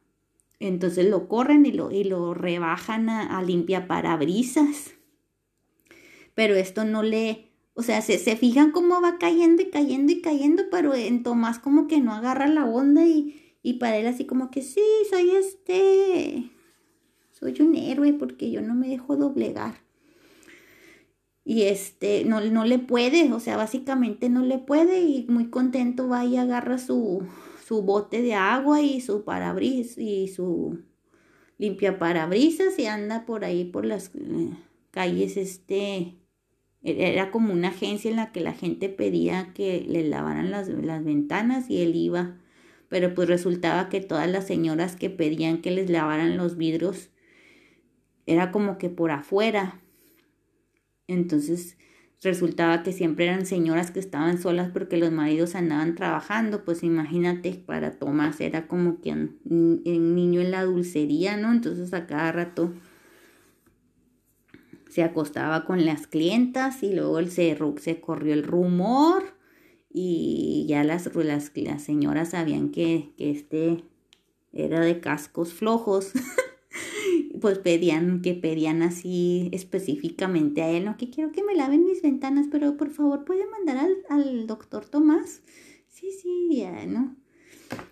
Entonces 0.60 1.08
lo 1.10 1.28
corren 1.28 1.66
y 1.66 1.72
lo, 1.72 1.92
y 1.92 2.04
lo 2.04 2.34
rebajan 2.34 3.10
a, 3.10 3.38
a 3.38 3.44
limpia 3.44 3.88
parabrisas. 3.88 4.94
Pero 6.36 6.56
esto 6.56 6.86
no 6.86 7.04
le, 7.04 7.53
o 7.76 7.82
sea, 7.82 8.02
se, 8.02 8.20
se 8.20 8.36
fijan 8.36 8.72
cómo 8.72 9.02
va 9.02 9.18
cayendo 9.18 9.62
y 9.64 9.70
cayendo 9.70 10.12
y 10.12 10.22
cayendo, 10.22 10.64
pero 10.70 10.94
en 10.94 11.24
Tomás 11.24 11.60
como 11.60 11.88
que 11.88 12.00
no 12.00 12.14
agarra 12.14 12.48
la 12.48 12.66
onda 12.66 13.06
y, 13.06 13.58
y 13.64 13.74
para 13.74 13.98
él 13.98 14.06
así 14.06 14.26
como 14.26 14.52
que 14.52 14.62
sí, 14.62 14.82
soy 15.10 15.32
este, 15.32 16.52
soy 17.32 17.60
un 17.62 17.76
héroe 17.76 18.14
porque 18.14 18.52
yo 18.52 18.62
no 18.62 18.76
me 18.76 18.90
dejo 18.90 19.16
doblegar. 19.16 19.82
Y 21.46 21.64
este, 21.64 22.24
no, 22.24 22.40
no 22.40 22.64
le 22.64 22.80
puede, 22.80 23.34
o 23.34 23.40
sea, 23.40 23.58
básicamente 23.58 24.30
no 24.30 24.44
le 24.46 24.60
puede 24.60 25.02
y 25.02 25.26
muy 25.28 25.50
contento 25.50 26.08
va 26.08 26.24
y 26.24 26.38
agarra 26.38 26.78
su, 26.78 27.28
su 27.66 27.82
bote 27.82 28.22
de 28.22 28.34
agua 28.34 28.82
y 28.82 29.02
su 29.02 29.26
parabrisas 29.26 29.98
y 29.98 30.30
su 30.30 30.80
limpia 31.58 32.00
parabrisas 32.00 32.80
y 32.80 32.86
anda 32.86 33.26
por 33.26 33.44
ahí 33.44 33.66
por 33.66 33.86
las 33.86 34.12
eh, 34.16 34.52
calles 34.92 35.36
este 35.36 36.23
era 36.84 37.32
como 37.32 37.54
una 37.54 37.70
agencia 37.70 38.12
en 38.12 38.18
la 38.18 38.32
que 38.32 38.42
la 38.42 38.54
gente 38.54 38.90
pedía 38.90 39.54
que 39.54 39.86
le 39.88 40.04
lavaran 40.04 40.52
las, 40.52 40.68
las 40.68 41.04
ventanas 41.04 41.70
y 41.70 41.82
él 41.82 41.96
iba. 41.96 42.36
Pero 42.90 43.14
pues 43.16 43.28
resultaba 43.30 43.90
que 43.90 44.02
todas 44.02 44.30
las 44.30 44.46
señoras 44.46 44.96
que 44.96 45.10
pedían 45.10 45.62
que 45.62 45.72
les 45.72 45.90
lavaran 45.90 46.38
los 46.38 46.58
vidrios 46.58 47.10
era 48.26 48.52
como 48.52 48.78
que 48.78 48.90
por 48.90 49.12
afuera. 49.12 49.80
Entonces 51.08 51.78
resultaba 52.22 52.84
que 52.84 52.92
siempre 52.92 53.26
eran 53.26 53.46
señoras 53.46 53.92
que 53.92 54.00
estaban 54.00 54.38
solas 54.38 54.70
porque 54.72 54.98
los 54.98 55.12
maridos 55.12 55.56
andaban 55.56 55.96
trabajando, 55.96 56.64
pues 56.64 56.84
imagínate, 56.84 57.54
para 57.66 57.92
Tomás 57.92 58.40
era 58.42 58.68
como 58.68 59.02
que 59.02 59.12
un 59.12 59.82
niño 59.84 60.42
en 60.42 60.52
la 60.52 60.64
dulcería, 60.64 61.38
¿no? 61.38 61.52
Entonces 61.52 61.94
a 61.94 62.08
cada 62.08 62.32
rato 62.32 62.74
se 64.94 65.04
acostaba 65.04 65.66
con 65.66 65.86
las 65.86 66.06
clientas 66.06 66.84
y 66.84 66.94
luego 66.94 67.20
se, 67.26 67.58
se 67.78 68.00
corrió 68.00 68.34
el 68.34 68.44
rumor 68.44 69.24
y 69.92 70.66
ya 70.68 70.84
las, 70.84 71.14
las, 71.16 71.52
las 71.56 71.82
señoras 71.82 72.30
sabían 72.30 72.70
que, 72.70 73.14
que 73.18 73.32
este 73.32 73.84
era 74.52 74.82
de 74.82 75.00
cascos 75.00 75.54
flojos. 75.54 76.12
pues 77.42 77.58
pedían, 77.58 78.22
que 78.22 78.36
pedían 78.36 78.84
así 78.84 79.50
específicamente 79.52 80.62
a 80.62 80.70
él, 80.70 80.86
¿no? 80.86 80.96
Que 80.98 81.10
quiero 81.10 81.32
que 81.32 81.44
me 81.44 81.56
laven 81.56 81.86
mis 81.86 82.02
ventanas, 82.02 82.48
pero 82.52 82.78
por 82.78 82.92
favor 82.92 83.26
puede 83.26 83.48
mandar 83.48 83.78
al, 83.78 83.98
al 84.10 84.48
doctor 84.48 84.86
Tomás. 84.86 85.42
Sí, 85.90 86.12
sí, 86.12 86.50
ya, 86.52 86.86
¿no? 86.86 87.16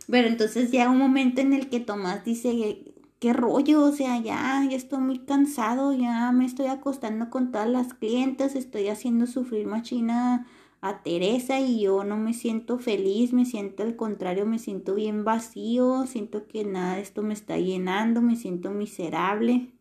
Pero 0.08 0.28
entonces 0.28 0.72
ya 0.72 0.89
un 0.89 0.99
momento 0.99 1.41
en 1.41 1.54
el 1.54 1.70
que 1.70 1.80
Tomás 1.80 2.24
dice, 2.24 2.91
qué 3.22 3.34
rollo, 3.34 3.84
o 3.86 3.91
sea, 3.91 4.19
ya, 4.19 4.65
estoy 4.72 4.99
muy 4.99 5.19
cansado, 5.19 5.93
ya 5.93 6.32
me 6.32 6.43
estoy 6.43 6.65
acostando 6.65 7.30
con 7.30 7.51
todas 7.51 7.69
las 7.69 7.93
clientes, 7.93 8.55
estoy 8.55 8.88
haciendo 8.88 9.28
sufrir 9.28 9.67
machina 9.67 10.47
a 10.82 11.03
Teresa 11.03 11.59
y 11.59 11.82
yo 11.82 12.03
no 12.03 12.17
me 12.17 12.34
siento 12.34 12.80
feliz, 12.80 13.32
me 13.32 13.45
siento 13.45 13.84
al 13.84 13.95
contrario, 13.95 14.47
me 14.47 14.57
siento 14.57 14.95
bien 14.95 15.24
vacío, 15.24 16.07
siento 16.07 16.47
que 16.47 16.65
nada 16.65 16.95
de 16.95 17.03
esto 17.03 17.22
me 17.22 17.36
está 17.36 17.59
llenando, 17.59 18.24
me 18.24 18.36
siento 18.36 18.72
miserable. 18.72 19.72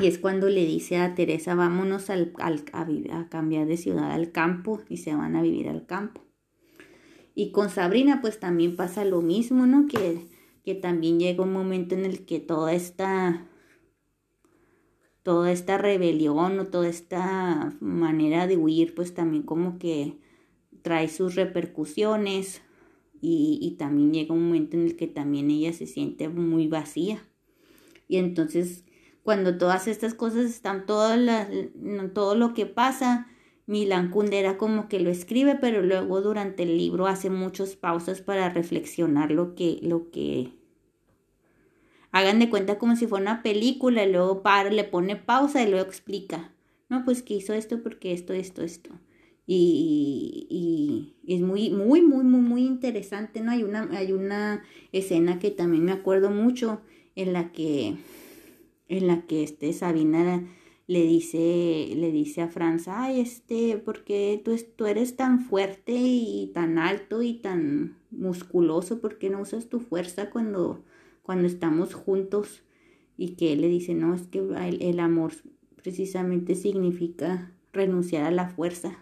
Y 0.00 0.06
es 0.06 0.18
cuando 0.18 0.48
le 0.48 0.64
dice 0.64 0.96
a 0.96 1.14
Teresa, 1.14 1.54
vámonos 1.54 2.08
al, 2.08 2.32
al, 2.38 2.64
a, 2.72 3.18
a 3.20 3.28
cambiar 3.28 3.66
de 3.66 3.76
ciudad 3.76 4.12
al 4.12 4.32
campo 4.32 4.80
y 4.88 4.96
se 4.96 5.14
van 5.14 5.36
a 5.36 5.42
vivir 5.42 5.68
al 5.68 5.84
campo. 5.84 6.22
Y 7.34 7.52
con 7.52 7.68
Sabrina 7.68 8.22
pues 8.22 8.40
también 8.40 8.76
pasa 8.76 9.04
lo 9.04 9.20
mismo, 9.20 9.66
¿no? 9.66 9.86
Que, 9.86 10.26
que 10.64 10.74
también 10.74 11.18
llega 11.18 11.42
un 11.42 11.52
momento 11.52 11.94
en 11.94 12.04
el 12.04 12.24
que 12.24 12.40
toda 12.40 12.72
esta 12.72 13.46
toda 15.22 15.52
esta 15.52 15.78
rebelión 15.78 16.58
o 16.58 16.66
toda 16.66 16.88
esta 16.88 17.76
manera 17.80 18.46
de 18.46 18.56
huir, 18.56 18.94
pues 18.94 19.14
también 19.14 19.42
como 19.42 19.78
que 19.78 20.18
trae 20.82 21.08
sus 21.08 21.34
repercusiones 21.34 22.62
y, 23.22 23.76
también 23.78 24.14
llega 24.14 24.34
un 24.34 24.46
momento 24.46 24.78
en 24.78 24.84
el 24.84 24.96
que 24.96 25.06
también 25.06 25.50
ella 25.50 25.74
se 25.74 25.86
siente 25.86 26.30
muy 26.30 26.68
vacía. 26.68 27.22
Y 28.08 28.16
entonces 28.16 28.84
cuando 29.22 29.58
todas 29.58 29.86
estas 29.88 30.14
cosas 30.14 30.46
están, 30.46 30.86
todas 30.86 31.18
las, 31.18 31.48
todo 32.14 32.34
lo 32.34 32.54
que 32.54 32.64
pasa, 32.64 33.28
Milan 33.70 34.10
Kundera 34.10 34.58
como 34.58 34.88
que 34.88 34.98
lo 34.98 35.10
escribe, 35.10 35.54
pero 35.54 35.80
luego 35.80 36.20
durante 36.22 36.64
el 36.64 36.76
libro 36.76 37.06
hace 37.06 37.30
muchas 37.30 37.76
pausas 37.76 38.20
para 38.20 38.48
reflexionar 38.48 39.30
lo 39.30 39.54
que, 39.54 39.78
lo 39.80 40.10
que 40.10 40.50
hagan 42.10 42.40
de 42.40 42.50
cuenta 42.50 42.78
como 42.78 42.96
si 42.96 43.06
fuera 43.06 43.22
una 43.22 43.42
película 43.44 44.02
y 44.02 44.10
luego 44.10 44.42
para, 44.42 44.70
le 44.70 44.82
pone 44.82 45.14
pausa 45.14 45.62
y 45.62 45.70
luego 45.70 45.86
explica. 45.86 46.52
No, 46.88 47.04
pues 47.04 47.22
que 47.22 47.34
hizo 47.34 47.54
esto 47.54 47.80
porque 47.80 48.12
esto, 48.12 48.32
esto, 48.32 48.62
esto. 48.62 48.90
Y, 49.46 50.48
y, 50.50 51.32
es 51.32 51.40
muy, 51.40 51.70
muy, 51.70 52.02
muy, 52.02 52.24
muy, 52.24 52.40
muy 52.40 52.66
interesante, 52.66 53.40
¿no? 53.40 53.52
Hay 53.52 53.62
una, 53.62 53.88
hay 53.92 54.10
una 54.10 54.64
escena 54.90 55.38
que 55.38 55.52
también 55.52 55.84
me 55.84 55.92
acuerdo 55.92 56.30
mucho 56.30 56.80
en 57.14 57.32
la 57.32 57.52
que, 57.52 57.94
en 58.88 59.06
la 59.06 59.22
que 59.26 59.44
este 59.44 59.72
Sabina 59.72 60.44
le 60.90 61.02
dice, 61.02 61.92
le 61.96 62.10
dice 62.10 62.42
a 62.42 62.48
Franz, 62.48 62.88
ay, 62.88 63.20
este, 63.20 63.78
porque 63.78 64.40
tú, 64.44 64.56
tú 64.76 64.86
eres 64.86 65.16
tan 65.16 65.40
fuerte 65.40 65.92
y 65.94 66.50
tan 66.52 66.78
alto 66.78 67.22
y 67.22 67.34
tan 67.34 67.98
musculoso, 68.10 69.00
¿por 69.00 69.18
qué 69.18 69.30
no 69.30 69.40
usas 69.40 69.68
tu 69.68 69.80
fuerza 69.80 70.30
cuando 70.30 70.82
cuando 71.30 71.46
estamos 71.46 71.94
juntos 71.94 72.64
y 73.16 73.36
que 73.36 73.52
él 73.52 73.60
le 73.60 73.68
dice, 73.68 73.94
no, 73.94 74.14
es 74.14 74.22
que 74.26 74.40
el, 74.80 74.98
amor 74.98 75.32
precisamente 75.76 76.56
significa 76.56 77.52
renunciar 77.72 78.24
a 78.24 78.30
la 78.30 78.48
fuerza. 78.48 78.98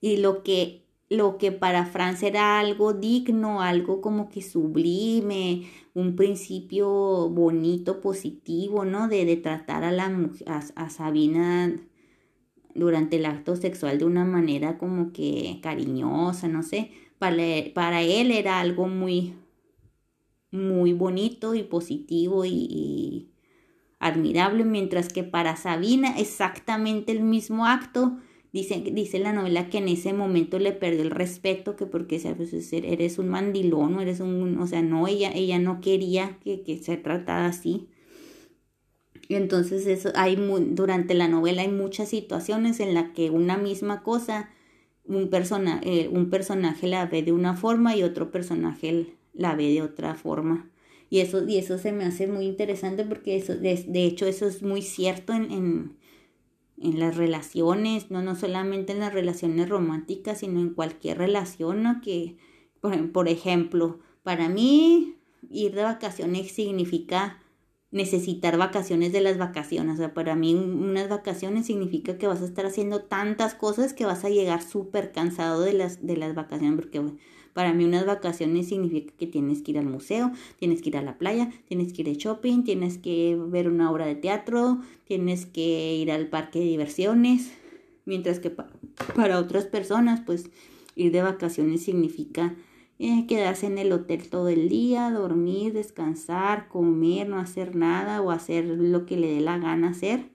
Y 0.00 0.16
lo 0.16 0.42
que, 0.42 0.83
lo 1.16 1.38
que 1.38 1.52
para 1.52 1.86
Franz 1.86 2.22
era 2.22 2.58
algo 2.58 2.92
digno, 2.92 3.60
algo 3.62 4.00
como 4.00 4.28
que 4.28 4.42
sublime, 4.42 5.64
un 5.94 6.16
principio 6.16 7.28
bonito, 7.30 8.00
positivo, 8.00 8.84
¿no? 8.84 9.08
De, 9.08 9.36
tratar 9.36 9.84
a, 9.84 9.92
la, 9.92 10.06
a, 10.46 10.62
a 10.76 10.90
Sabina 10.90 11.74
durante 12.74 13.16
el 13.16 13.26
acto 13.26 13.56
sexual 13.56 13.98
de 13.98 14.04
una 14.04 14.24
manera 14.24 14.78
como 14.78 15.12
que 15.12 15.60
cariñosa, 15.62 16.48
no 16.48 16.62
sé, 16.62 16.90
para, 17.18 17.36
para 17.74 18.02
él 18.02 18.30
era 18.30 18.60
algo 18.60 18.88
muy, 18.88 19.34
muy 20.50 20.92
bonito 20.92 21.54
y 21.54 21.62
positivo 21.62 22.44
y, 22.44 23.30
admirable, 24.04 24.64
mientras 24.64 25.08
que 25.10 25.24
para 25.24 25.56
Sabina 25.56 26.18
exactamente 26.18 27.12
el 27.12 27.22
mismo 27.22 27.66
acto. 27.66 28.18
Dice, 28.54 28.84
dice 28.92 29.18
la 29.18 29.32
novela 29.32 29.68
que 29.68 29.78
en 29.78 29.88
ese 29.88 30.12
momento 30.12 30.60
le 30.60 30.70
perdió 30.70 31.02
el 31.02 31.10
respeto, 31.10 31.74
que 31.74 31.86
porque 31.86 32.20
pues, 32.36 32.72
eres 32.72 33.18
un 33.18 33.28
mandilón, 33.28 33.96
o 33.96 34.00
eres 34.00 34.20
un, 34.20 34.60
o 34.60 34.66
sea, 34.68 34.80
no, 34.80 35.08
ella, 35.08 35.32
ella 35.34 35.58
no 35.58 35.80
quería 35.80 36.38
que, 36.44 36.62
que 36.62 36.78
se 36.78 36.96
tratara 36.96 37.46
así. 37.46 37.88
Entonces 39.28 39.88
eso, 39.88 40.10
hay 40.14 40.36
durante 40.36 41.14
la 41.14 41.26
novela 41.26 41.62
hay 41.62 41.68
muchas 41.68 42.10
situaciones 42.10 42.78
en 42.78 42.94
las 42.94 43.10
que 43.10 43.28
una 43.30 43.56
misma 43.56 44.04
cosa, 44.04 44.50
un, 45.04 45.30
persona, 45.30 45.80
eh, 45.82 46.08
un 46.12 46.30
personaje 46.30 46.86
la 46.86 47.06
ve 47.06 47.24
de 47.24 47.32
una 47.32 47.56
forma 47.56 47.96
y 47.96 48.04
otro 48.04 48.30
personaje 48.30 49.16
la 49.32 49.56
ve 49.56 49.72
de 49.72 49.82
otra 49.82 50.14
forma. 50.14 50.70
Y 51.10 51.18
eso, 51.18 51.44
y 51.44 51.58
eso 51.58 51.76
se 51.76 51.90
me 51.90 52.04
hace 52.04 52.28
muy 52.28 52.46
interesante 52.46 53.04
porque 53.04 53.34
eso, 53.36 53.56
de, 53.56 54.04
hecho 54.04 54.26
eso 54.26 54.46
es 54.46 54.62
muy 54.62 54.80
cierto 54.80 55.32
en, 55.32 55.50
en, 55.50 56.03
en, 56.78 56.98
las 56.98 57.16
relaciones, 57.16 58.10
no, 58.10 58.22
no 58.22 58.34
solamente 58.34 58.92
en 58.92 59.00
las 59.00 59.12
relaciones 59.12 59.68
románticas, 59.68 60.38
sino 60.38 60.60
en 60.60 60.74
cualquier 60.74 61.18
relación, 61.18 61.82
¿no? 61.82 62.00
Que, 62.00 62.36
por, 62.80 63.12
por 63.12 63.28
ejemplo, 63.28 64.00
para 64.22 64.48
mí 64.48 65.16
ir 65.50 65.74
de 65.74 65.82
vacaciones 65.82 66.52
significa 66.52 67.40
necesitar 67.94 68.58
vacaciones 68.58 69.12
de 69.12 69.20
las 69.20 69.38
vacaciones. 69.38 69.94
O 69.94 69.98
sea, 69.98 70.14
para 70.14 70.34
mí 70.34 70.54
unas 70.54 71.08
vacaciones 71.08 71.66
significa 71.66 72.18
que 72.18 72.26
vas 72.26 72.42
a 72.42 72.44
estar 72.44 72.66
haciendo 72.66 73.02
tantas 73.02 73.54
cosas 73.54 73.94
que 73.94 74.04
vas 74.04 74.24
a 74.24 74.30
llegar 74.30 74.62
súper 74.62 75.12
cansado 75.12 75.60
de 75.60 75.74
las, 75.74 76.04
de 76.04 76.16
las 76.16 76.34
vacaciones 76.34 76.74
porque 76.74 77.00
para 77.54 77.72
mí 77.72 77.84
unas 77.84 78.04
vacaciones 78.04 78.68
significa 78.68 79.14
que 79.16 79.26
tienes 79.26 79.62
que 79.62 79.70
ir 79.70 79.78
al 79.78 79.86
museo, 79.86 80.32
tienes 80.58 80.82
que 80.82 80.90
ir 80.90 80.96
a 80.98 81.02
la 81.02 81.16
playa, 81.16 81.50
tienes 81.66 81.92
que 81.92 82.02
ir 82.02 82.08
de 82.08 82.16
shopping, 82.16 82.64
tienes 82.64 82.98
que 82.98 83.38
ver 83.48 83.68
una 83.68 83.90
obra 83.90 84.04
de 84.06 84.16
teatro, 84.16 84.80
tienes 85.04 85.46
que 85.46 85.94
ir 85.94 86.10
al 86.10 86.26
parque 86.26 86.58
de 86.58 86.66
diversiones, 86.66 87.52
mientras 88.04 88.40
que 88.40 88.50
para 88.50 89.38
otras 89.38 89.64
personas 89.64 90.20
pues 90.20 90.50
ir 90.96 91.12
de 91.12 91.22
vacaciones 91.22 91.82
significa 91.82 92.54
eh, 92.98 93.26
quedarse 93.26 93.66
en 93.66 93.78
el 93.78 93.92
hotel 93.92 94.28
todo 94.28 94.48
el 94.48 94.68
día, 94.68 95.10
dormir, 95.10 95.72
descansar, 95.72 96.68
comer, 96.68 97.28
no 97.28 97.38
hacer 97.38 97.74
nada 97.74 98.20
o 98.20 98.30
hacer 98.30 98.64
lo 98.64 99.06
que 99.06 99.16
le 99.16 99.28
dé 99.28 99.40
la 99.40 99.58
gana 99.58 99.90
hacer. 99.90 100.33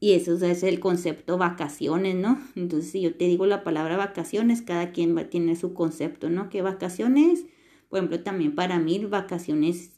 Y 0.00 0.12
eso 0.12 0.34
es 0.44 0.62
el 0.62 0.80
concepto 0.80 1.38
vacaciones, 1.38 2.14
¿no? 2.14 2.38
Entonces, 2.56 2.90
si 2.90 3.00
yo 3.00 3.14
te 3.14 3.26
digo 3.26 3.46
la 3.46 3.64
palabra 3.64 3.96
vacaciones, 3.96 4.60
cada 4.62 4.92
quien 4.92 5.16
va, 5.16 5.22
a 5.22 5.30
tener 5.30 5.56
su 5.56 5.72
concepto, 5.72 6.28
¿no? 6.28 6.50
¿Qué 6.50 6.62
vacaciones? 6.62 7.46
Por 7.88 7.98
ejemplo, 7.98 8.20
también 8.20 8.54
para 8.54 8.78
mí 8.78 8.98
vacaciones 9.04 9.94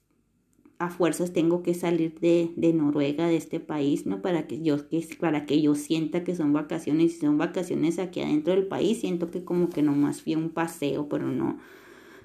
a 0.78 0.90
fuerzas 0.90 1.32
tengo 1.32 1.62
que 1.62 1.74
salir 1.74 2.18
de, 2.20 2.52
de, 2.56 2.73
Noruega, 2.73 3.27
de 3.27 3.36
este 3.36 3.60
país, 3.60 4.06
¿no? 4.06 4.20
Para 4.20 4.47
que, 4.47 4.62
yo, 4.62 4.89
que, 4.89 5.06
para 5.18 5.47
que 5.47 5.60
yo 5.62 5.74
sienta 5.74 6.23
que 6.23 6.35
son 6.35 6.52
vacaciones. 6.52 7.14
Si 7.14 7.20
son 7.20 7.39
vacaciones 7.39 7.98
aquí 7.98 8.20
adentro 8.20 8.55
del 8.55 8.66
país, 8.66 9.01
siento 9.01 9.31
que 9.31 9.44
como 9.44 9.70
que 9.70 9.82
nomás 9.82 10.23
fui 10.23 10.35
un 10.35 10.51
paseo, 10.51 11.09
pero 11.09 11.27
no, 11.28 11.59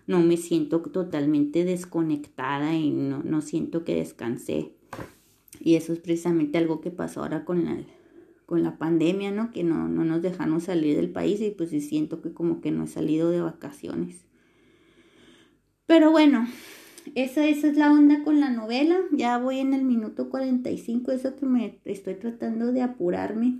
no 0.07 0.19
me 0.19 0.37
siento 0.37 0.81
totalmente 0.81 1.63
desconectada 1.63 2.75
y 2.75 2.91
no, 2.91 3.23
no 3.23 3.41
siento 3.41 3.85
que 3.85 3.95
descansé. 3.95 4.73
Y 5.59 5.75
eso 5.75 5.93
es 5.93 5.99
precisamente 5.99 6.57
algo 6.57 6.81
que 6.81 6.91
pasó 6.91 7.21
ahora 7.21 7.45
con 7.45 7.65
la, 7.65 7.77
con 8.45 8.63
la 8.63 8.77
pandemia, 8.77 9.31
¿no? 9.31 9.51
Que 9.51 9.63
no, 9.63 9.87
no 9.87 10.05
nos 10.05 10.21
dejaron 10.21 10.61
salir 10.61 10.95
del 10.95 11.09
país 11.09 11.41
y 11.41 11.51
pues 11.51 11.69
siento 11.69 12.21
que 12.21 12.33
como 12.33 12.61
que 12.61 12.71
no 12.71 12.85
he 12.85 12.87
salido 12.87 13.29
de 13.29 13.41
vacaciones. 13.41 14.25
Pero 15.85 16.11
bueno, 16.11 16.47
esa, 17.15 17.45
esa 17.47 17.67
es 17.67 17.77
la 17.77 17.91
onda 17.91 18.23
con 18.23 18.39
la 18.39 18.49
novela. 18.49 18.97
Ya 19.11 19.37
voy 19.37 19.59
en 19.59 19.73
el 19.73 19.83
minuto 19.83 20.29
45, 20.29 21.11
eso 21.11 21.35
que 21.35 21.45
me 21.45 21.79
estoy 21.85 22.15
tratando 22.15 22.71
de 22.71 22.81
apurarme. 22.81 23.59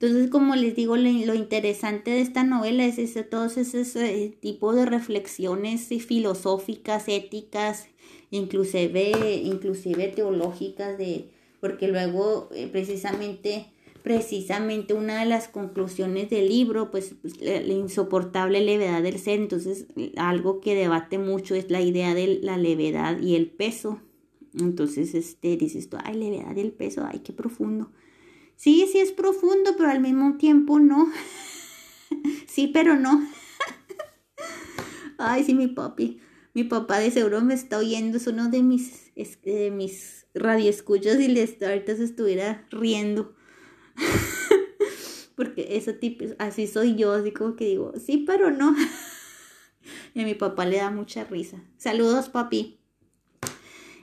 Entonces, 0.00 0.30
como 0.30 0.56
les 0.56 0.74
digo, 0.74 0.96
lo, 0.96 1.34
interesante 1.34 2.12
de 2.12 2.22
esta 2.22 2.42
novela 2.42 2.86
es 2.86 2.98
ese, 2.98 3.22
todos 3.22 3.58
esos 3.58 3.94
eh, 3.96 4.34
tipos 4.40 4.74
de 4.74 4.86
reflexiones 4.86 5.88
filosóficas, 5.88 7.06
éticas, 7.06 7.89
inclusive, 8.30 9.36
inclusive 9.44 10.08
teológicas 10.08 10.96
de, 10.98 11.30
porque 11.60 11.88
luego 11.88 12.48
eh, 12.54 12.68
precisamente, 12.70 13.66
precisamente 14.02 14.94
una 14.94 15.20
de 15.20 15.26
las 15.26 15.48
conclusiones 15.48 16.30
del 16.30 16.48
libro, 16.48 16.90
pues, 16.90 17.14
pues 17.20 17.40
la, 17.40 17.60
insoportable 17.60 18.60
levedad 18.60 19.02
del 19.02 19.18
ser, 19.18 19.40
entonces 19.40 19.86
algo 20.16 20.60
que 20.60 20.74
debate 20.74 21.18
mucho 21.18 21.54
es 21.54 21.70
la 21.70 21.80
idea 21.80 22.14
de 22.14 22.38
la 22.42 22.56
levedad 22.56 23.20
y 23.20 23.36
el 23.36 23.50
peso. 23.50 24.00
Entonces, 24.58 25.14
este, 25.14 25.56
dices 25.56 25.88
tú, 25.88 25.96
ay, 26.02 26.16
levedad 26.16 26.56
y 26.56 26.60
el 26.60 26.72
peso, 26.72 27.06
ay, 27.08 27.20
qué 27.20 27.32
profundo. 27.32 27.92
Sí, 28.56 28.86
sí 28.90 28.98
es 28.98 29.12
profundo, 29.12 29.74
pero 29.76 29.90
al 29.90 30.00
mismo 30.00 30.36
tiempo 30.36 30.80
no. 30.80 31.08
sí, 32.46 32.68
pero 32.68 32.96
no. 32.96 33.26
ay, 35.18 35.44
sí, 35.44 35.54
mi 35.54 35.68
papi. 35.68 36.20
Mi 36.60 36.64
papá 36.64 36.98
de 36.98 37.10
seguro 37.10 37.40
me 37.40 37.54
está 37.54 37.78
oyendo, 37.78 38.18
es 38.18 38.26
uno 38.26 38.50
de 38.50 38.62
mis, 38.62 39.14
de 39.14 39.70
mis 39.70 40.26
radioescuchas 40.34 41.18
y 41.18 41.28
le 41.28 41.40
ahorita 41.40 41.96
se 41.96 42.04
estuviera 42.04 42.66
riendo. 42.70 43.34
Porque 45.36 45.68
ese 45.70 45.94
tipo, 45.94 46.26
así 46.38 46.66
soy 46.66 46.96
yo, 46.96 47.14
así 47.14 47.32
como 47.32 47.56
que 47.56 47.64
digo, 47.64 47.94
sí, 47.98 48.24
pero 48.26 48.50
no. 48.50 48.76
y 50.14 50.20
a 50.20 50.24
mi 50.26 50.34
papá 50.34 50.66
le 50.66 50.76
da 50.76 50.90
mucha 50.90 51.24
risa. 51.24 51.64
Saludos, 51.78 52.28
papi. 52.28 52.78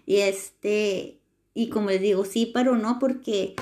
Y 0.08 0.16
este, 0.16 1.22
y 1.54 1.70
como 1.70 1.92
les 1.92 2.02
digo, 2.02 2.26
sí, 2.26 2.50
pero 2.52 2.76
no, 2.76 2.98
porque, 2.98 3.54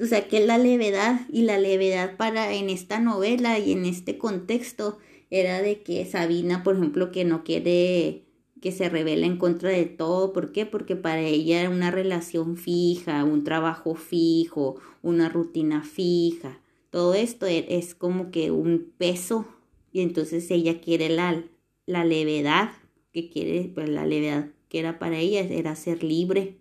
o 0.00 0.06
sea, 0.06 0.26
que 0.26 0.44
la 0.44 0.58
levedad 0.58 1.20
y 1.30 1.42
la 1.42 1.56
levedad 1.56 2.16
para 2.16 2.52
en 2.52 2.68
esta 2.68 2.98
novela 2.98 3.60
y 3.60 3.70
en 3.70 3.84
este 3.84 4.18
contexto 4.18 4.98
era 5.30 5.62
de 5.62 5.84
que 5.84 6.04
Sabina, 6.04 6.64
por 6.64 6.74
ejemplo, 6.74 7.12
que 7.12 7.24
no 7.24 7.44
quiere 7.44 8.23
que 8.64 8.72
se 8.72 8.88
revela 8.88 9.26
en 9.26 9.36
contra 9.36 9.68
de 9.68 9.84
todo. 9.84 10.32
¿Por 10.32 10.50
qué? 10.50 10.64
Porque 10.64 10.96
para 10.96 11.20
ella 11.20 11.60
era 11.60 11.68
una 11.68 11.90
relación 11.90 12.56
fija, 12.56 13.22
un 13.22 13.44
trabajo 13.44 13.94
fijo, 13.94 14.80
una 15.02 15.28
rutina 15.28 15.82
fija. 15.82 16.62
Todo 16.88 17.12
esto 17.12 17.44
e, 17.44 17.66
es 17.68 17.94
como 17.94 18.30
que 18.30 18.50
un 18.50 18.90
peso 18.96 19.46
y 19.92 20.00
entonces 20.00 20.50
ella 20.50 20.80
quiere 20.80 21.10
la, 21.10 21.44
la 21.84 22.06
levedad, 22.06 22.70
que 23.12 23.28
quiere, 23.28 23.70
pues 23.74 23.90
la 23.90 24.06
levedad 24.06 24.48
que 24.70 24.78
era 24.78 24.98
para 24.98 25.18
ella 25.18 25.40
era 25.40 25.76
ser 25.76 26.02
libre, 26.02 26.56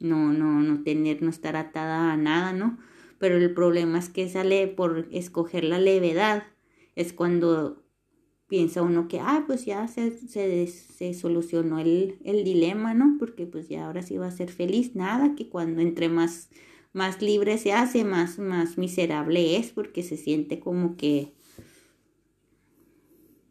no, 0.00 0.32
no, 0.32 0.62
no 0.62 0.82
tener, 0.82 1.20
no 1.20 1.28
estar 1.28 1.56
atada 1.56 2.14
a 2.14 2.16
nada, 2.16 2.54
¿no? 2.54 2.78
Pero 3.18 3.36
el 3.36 3.52
problema 3.52 3.98
es 3.98 4.08
que 4.08 4.26
sale 4.26 4.68
por 4.68 5.06
escoger 5.12 5.64
la 5.64 5.78
levedad, 5.78 6.44
es 6.96 7.12
cuando 7.12 7.81
piensa 8.52 8.82
uno 8.82 9.08
que, 9.08 9.18
ah, 9.18 9.44
pues 9.46 9.64
ya 9.64 9.88
se, 9.88 10.10
se, 10.28 10.66
se 10.66 11.14
solucionó 11.14 11.78
el, 11.78 12.18
el, 12.22 12.44
dilema, 12.44 12.92
¿no? 12.92 13.16
Porque 13.18 13.46
pues 13.46 13.70
ya 13.70 13.86
ahora 13.86 14.02
sí 14.02 14.18
va 14.18 14.26
a 14.26 14.30
ser 14.30 14.50
feliz. 14.50 14.94
Nada, 14.94 15.34
que 15.34 15.48
cuando 15.48 15.80
entre 15.80 16.10
más, 16.10 16.50
más 16.92 17.22
libre 17.22 17.56
se 17.56 17.72
hace, 17.72 18.04
más, 18.04 18.38
más 18.38 18.76
miserable 18.76 19.56
es, 19.56 19.70
porque 19.70 20.02
se 20.02 20.18
siente 20.18 20.60
como 20.60 20.98
que, 20.98 21.32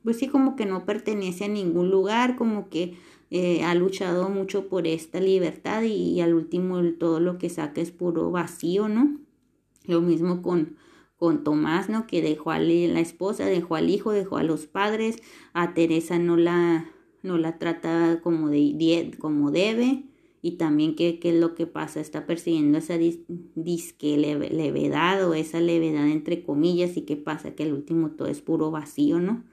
pues 0.03 0.19
sí, 0.19 0.28
como 0.28 0.56
que 0.56 0.68
no 0.68 0.86
pertenece 0.86 1.45
a 1.45 1.48
ningún 1.48 1.90
lugar, 1.90 2.36
como 2.36 2.69
que 2.69 2.94
eh, 3.32 3.64
ha 3.64 3.73
luchado 3.73 4.30
mucho 4.30 4.68
por 4.68 4.86
esta 4.86 5.19
libertad 5.19 5.82
y, 5.82 6.11
y 6.11 6.22
al 6.22 6.36
último 6.36 6.80
todo 6.99 7.19
lo 7.19 7.40
que 7.40 7.49
saca 7.49 7.82
es 7.82 7.90
puro 7.90 8.30
vacío, 8.30 8.88
¿no? 8.88 9.19
Lo 9.88 9.99
mismo 9.99 10.44
con, 10.44 10.78
con 11.22 11.43
Tomás, 11.43 11.88
¿no? 11.88 12.07
Que 12.07 12.23
dejó 12.23 12.49
a 12.49 12.57
la 12.57 12.99
esposa, 12.99 13.45
dejó 13.45 13.76
al 13.76 13.91
hijo, 13.91 14.11
dejó 14.11 14.38
a 14.38 14.43
los 14.43 14.65
padres, 14.65 15.18
a 15.53 15.76
Teresa 15.76 16.18
no 16.18 16.35
la, 16.35 16.89
no 17.22 17.38
la 17.38 17.60
trata 17.60 18.22
como, 18.23 18.49
de, 18.49 19.11
como 19.19 19.52
debe 19.52 20.06
y 20.41 20.53
también 20.53 20.95
qué, 20.95 21.19
es 21.22 21.35
lo 21.35 21.53
que 21.53 21.68
pasa, 21.68 21.99
está 21.99 22.26
persiguiendo 22.26 22.80
esa 22.80 22.98
disque 22.98 24.18
levedad 24.18 25.30
o 25.30 25.35
esa 25.35 25.61
levedad 25.61 26.07
entre 26.07 26.41
comillas 26.41 26.98
y 26.98 27.03
qué 27.03 27.18
pasa, 27.18 27.53
que 27.53 27.65
al 27.65 27.73
último 27.73 28.10
todo 28.10 28.27
es 28.27 28.41
puro 28.41 28.72
vacío, 28.72 29.19
¿no? 29.19 29.43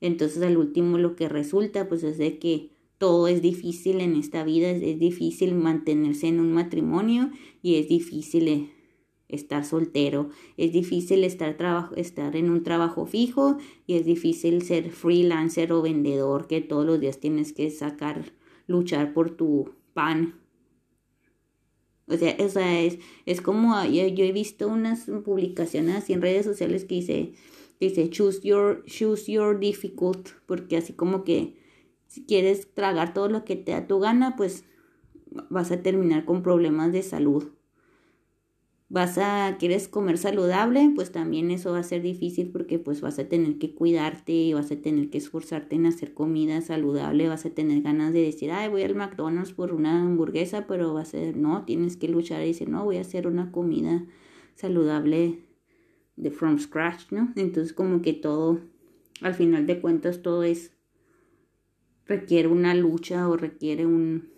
Entonces 0.00 0.40
al 0.44 0.56
último 0.56 0.98
lo 0.98 1.16
que 1.16 1.28
resulta 1.28 1.88
pues 1.88 2.04
es 2.04 2.18
de 2.18 2.38
que 2.38 2.70
todo 2.98 3.26
es 3.26 3.42
difícil 3.42 4.00
en 4.00 4.14
esta 4.14 4.44
vida, 4.44 4.70
es, 4.70 4.84
es 4.84 5.00
difícil 5.00 5.56
mantenerse 5.56 6.28
en 6.28 6.38
un 6.38 6.52
matrimonio 6.52 7.32
y 7.60 7.74
es 7.74 7.88
difícil 7.88 8.46
eh, 8.46 8.70
estar 9.28 9.64
soltero, 9.64 10.30
es 10.56 10.72
difícil 10.72 11.24
estar, 11.24 11.56
estar 11.96 12.36
en 12.36 12.50
un 12.50 12.62
trabajo 12.62 13.06
fijo 13.06 13.58
y 13.86 13.94
es 13.94 14.04
difícil 14.04 14.62
ser 14.62 14.90
freelancer 14.90 15.72
o 15.72 15.82
vendedor 15.82 16.46
que 16.46 16.60
todos 16.60 16.86
los 16.86 17.00
días 17.00 17.20
tienes 17.20 17.52
que 17.52 17.70
sacar, 17.70 18.32
luchar 18.66 19.12
por 19.12 19.30
tu 19.30 19.74
pan. 19.92 20.40
O 22.06 22.16
sea, 22.16 22.36
o 22.38 22.58
es, 22.58 22.98
es 23.26 23.40
como 23.42 23.84
yo, 23.84 24.02
he 24.02 24.32
visto 24.32 24.66
unas 24.66 25.04
publicaciones 25.24 25.96
así 25.96 26.14
en 26.14 26.22
redes 26.22 26.46
sociales 26.46 26.86
que 26.86 26.94
dice, 26.94 27.32
dice 27.80 28.08
choose 28.08 28.40
your, 28.42 28.82
choose 28.86 29.30
your 29.30 29.60
difficult, 29.60 30.30
porque 30.46 30.78
así 30.78 30.94
como 30.94 31.22
que 31.22 31.58
si 32.06 32.24
quieres 32.24 32.72
tragar 32.72 33.12
todo 33.12 33.28
lo 33.28 33.44
que 33.44 33.56
te 33.56 33.72
da 33.72 33.86
tu 33.86 33.98
gana, 33.98 34.36
pues 34.36 34.64
vas 35.50 35.70
a 35.70 35.82
terminar 35.82 36.24
con 36.24 36.42
problemas 36.42 36.92
de 36.92 37.02
salud 37.02 37.57
vas 38.88 39.18
a, 39.18 39.56
quieres 39.58 39.86
comer 39.86 40.16
saludable, 40.16 40.90
pues 40.94 41.12
también 41.12 41.50
eso 41.50 41.72
va 41.72 41.80
a 41.80 41.82
ser 41.82 42.02
difícil 42.02 42.50
porque 42.50 42.78
pues 42.78 43.00
vas 43.00 43.18
a 43.18 43.28
tener 43.28 43.58
que 43.58 43.74
cuidarte, 43.74 44.54
vas 44.54 44.70
a 44.72 44.76
tener 44.76 45.10
que 45.10 45.18
esforzarte 45.18 45.76
en 45.76 45.86
hacer 45.86 46.14
comida 46.14 46.60
saludable, 46.62 47.28
vas 47.28 47.44
a 47.44 47.50
tener 47.50 47.82
ganas 47.82 48.12
de 48.12 48.22
decir, 48.22 48.50
ay, 48.50 48.68
voy 48.70 48.82
al 48.82 48.94
McDonald's 48.94 49.52
por 49.52 49.74
una 49.74 50.02
hamburguesa, 50.02 50.66
pero 50.66 50.94
va 50.94 51.02
a 51.02 51.04
ser, 51.04 51.36
no, 51.36 51.64
tienes 51.64 51.96
que 51.96 52.08
luchar 52.08 52.42
y 52.42 52.48
decir, 52.48 52.68
no, 52.68 52.84
voy 52.84 52.96
a 52.96 53.02
hacer 53.02 53.26
una 53.26 53.52
comida 53.52 54.06
saludable 54.54 55.40
de 56.16 56.30
from 56.30 56.58
scratch, 56.58 57.12
¿no? 57.12 57.32
Entonces 57.36 57.74
como 57.74 58.00
que 58.00 58.14
todo, 58.14 58.60
al 59.20 59.34
final 59.34 59.66
de 59.66 59.80
cuentas 59.80 60.22
todo 60.22 60.44
es, 60.44 60.72
requiere 62.06 62.48
una 62.48 62.74
lucha 62.74 63.28
o 63.28 63.36
requiere 63.36 63.84
un, 63.84 64.30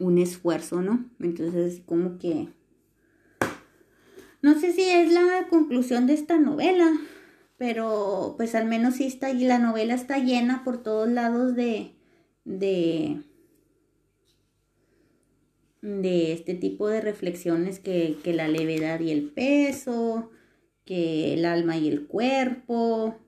un 0.00 0.18
esfuerzo, 0.18 0.82
¿no? 0.82 1.08
Entonces 1.20 1.80
como 1.86 2.18
que 2.18 2.48
no 4.42 4.58
sé 4.58 4.72
si 4.72 4.82
es 4.82 5.12
la 5.12 5.46
conclusión 5.48 6.06
de 6.06 6.14
esta 6.14 6.38
novela, 6.38 6.92
pero 7.58 8.34
pues 8.36 8.54
al 8.54 8.66
menos 8.66 8.96
sí 8.96 9.04
está, 9.06 9.30
y 9.30 9.44
la 9.44 9.58
novela 9.58 9.94
está 9.94 10.18
llena 10.18 10.62
por 10.64 10.82
todos 10.82 11.08
lados 11.08 11.54
de, 11.54 11.92
de, 12.44 13.22
de 15.82 16.32
este 16.32 16.54
tipo 16.54 16.88
de 16.88 17.00
reflexiones 17.00 17.80
que, 17.80 18.16
que 18.22 18.34
la 18.34 18.48
levedad 18.48 19.00
y 19.00 19.10
el 19.10 19.30
peso, 19.30 20.30
que 20.84 21.34
el 21.34 21.44
alma 21.44 21.76
y 21.76 21.88
el 21.88 22.06
cuerpo, 22.06 23.18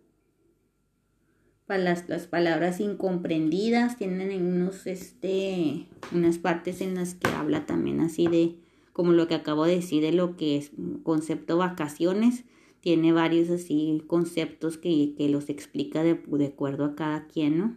las, 1.77 2.09
las, 2.09 2.27
palabras 2.27 2.81
incomprendidas 2.81 3.99
tienen 3.99 4.43
unos 4.43 4.87
este 4.87 5.87
unas 6.13 6.39
partes 6.39 6.81
en 6.81 6.95
las 6.95 7.15
que 7.15 7.29
habla 7.29 7.67
también 7.67 8.01
así 8.01 8.27
de 8.27 8.57
como 8.99 9.13
lo 9.13 9.29
que 9.29 9.37
acabo 9.37 9.65
de 9.65 9.77
decir 9.77 10.03
de 10.03 10.11
lo 10.11 10.37
que 10.37 10.57
es 10.57 10.73
concepto 11.05 11.57
vacaciones, 11.57 12.43
tiene 12.81 13.13
varios 13.13 13.49
así 13.49 14.03
conceptos 14.09 14.77
que, 14.77 15.15
que 15.17 15.29
los 15.29 15.51
explica 15.51 16.03
de, 16.03 16.21
acuerdo 16.45 16.85
a 16.85 16.97
cada 16.97 17.29
quien, 17.29 17.59
¿no? 17.59 17.77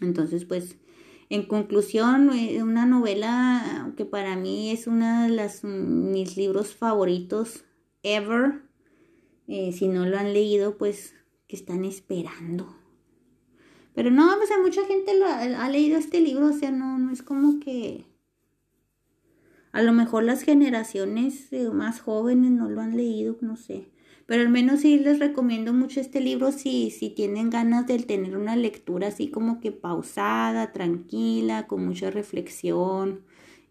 Entonces, 0.00 0.44
pues, 0.44 0.76
en 1.30 1.46
conclusión, 1.46 2.30
eh, 2.30 2.62
una 2.62 2.86
novela 2.86 3.92
que 3.96 4.04
para 4.04 4.36
mí 4.36 4.70
es 4.70 4.86
uno 4.86 5.24
de 5.24 5.30
las, 5.30 5.64
mis 5.64 6.36
libros 6.36 6.76
favoritos 6.76 7.64
ever. 8.04 8.62
Eh, 9.48 9.72
si 9.72 9.88
no 9.88 10.06
lo 10.06 10.16
han 10.16 10.32
leído, 10.32 10.78
pues, 10.78 11.16
que 11.48 11.56
están 11.56 11.84
esperando. 11.84 12.72
Pero 13.96 14.12
no, 14.12 14.32
pues 14.36 14.52
a 14.52 14.62
mucha 14.62 14.86
gente 14.86 15.18
lo 15.18 15.26
ha, 15.26 15.40
ha 15.40 15.68
leído 15.70 15.98
este 15.98 16.20
libro, 16.20 16.46
o 16.46 16.52
sea, 16.52 16.70
no, 16.70 17.00
no 17.00 17.10
es 17.10 17.20
como 17.20 17.58
que 17.58 18.04
a 19.72 19.82
lo 19.82 19.92
mejor 19.92 20.24
las 20.24 20.42
generaciones 20.42 21.52
eh, 21.52 21.70
más 21.70 22.00
jóvenes 22.00 22.50
no 22.50 22.68
lo 22.68 22.80
han 22.80 22.96
leído, 22.96 23.36
no 23.40 23.56
sé. 23.56 23.88
Pero 24.26 24.42
al 24.42 24.48
menos 24.48 24.80
sí 24.80 24.98
les 24.98 25.18
recomiendo 25.18 25.72
mucho 25.72 26.00
este 26.00 26.20
libro 26.20 26.52
si, 26.52 26.90
si 26.90 27.10
tienen 27.10 27.50
ganas 27.50 27.86
de 27.86 27.98
tener 27.98 28.36
una 28.36 28.54
lectura 28.56 29.08
así 29.08 29.28
como 29.28 29.60
que 29.60 29.72
pausada, 29.72 30.72
tranquila, 30.72 31.66
con 31.66 31.84
mucha 31.84 32.10
reflexión. 32.10 33.22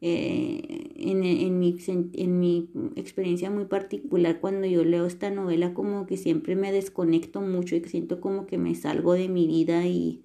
Eh, 0.02 0.92
en, 0.96 1.24
en, 1.24 1.60
mi, 1.60 1.78
en 1.88 2.40
mi 2.40 2.70
experiencia 2.96 3.50
muy 3.50 3.66
particular, 3.66 4.40
cuando 4.40 4.68
yo 4.68 4.84
leo 4.86 5.06
esta 5.06 5.30
novela, 5.30 5.74
como 5.74 6.06
que 6.06 6.18
siempre 6.18 6.56
me 6.56 6.72
desconecto 6.72 7.42
mucho 7.42 7.76
y 7.76 7.84
siento 7.86 8.22
como 8.22 8.46
que 8.46 8.58
me 8.58 8.76
salgo 8.76 9.14
de 9.14 9.28
mi 9.30 9.48
vida 9.48 9.86
y, 9.88 10.24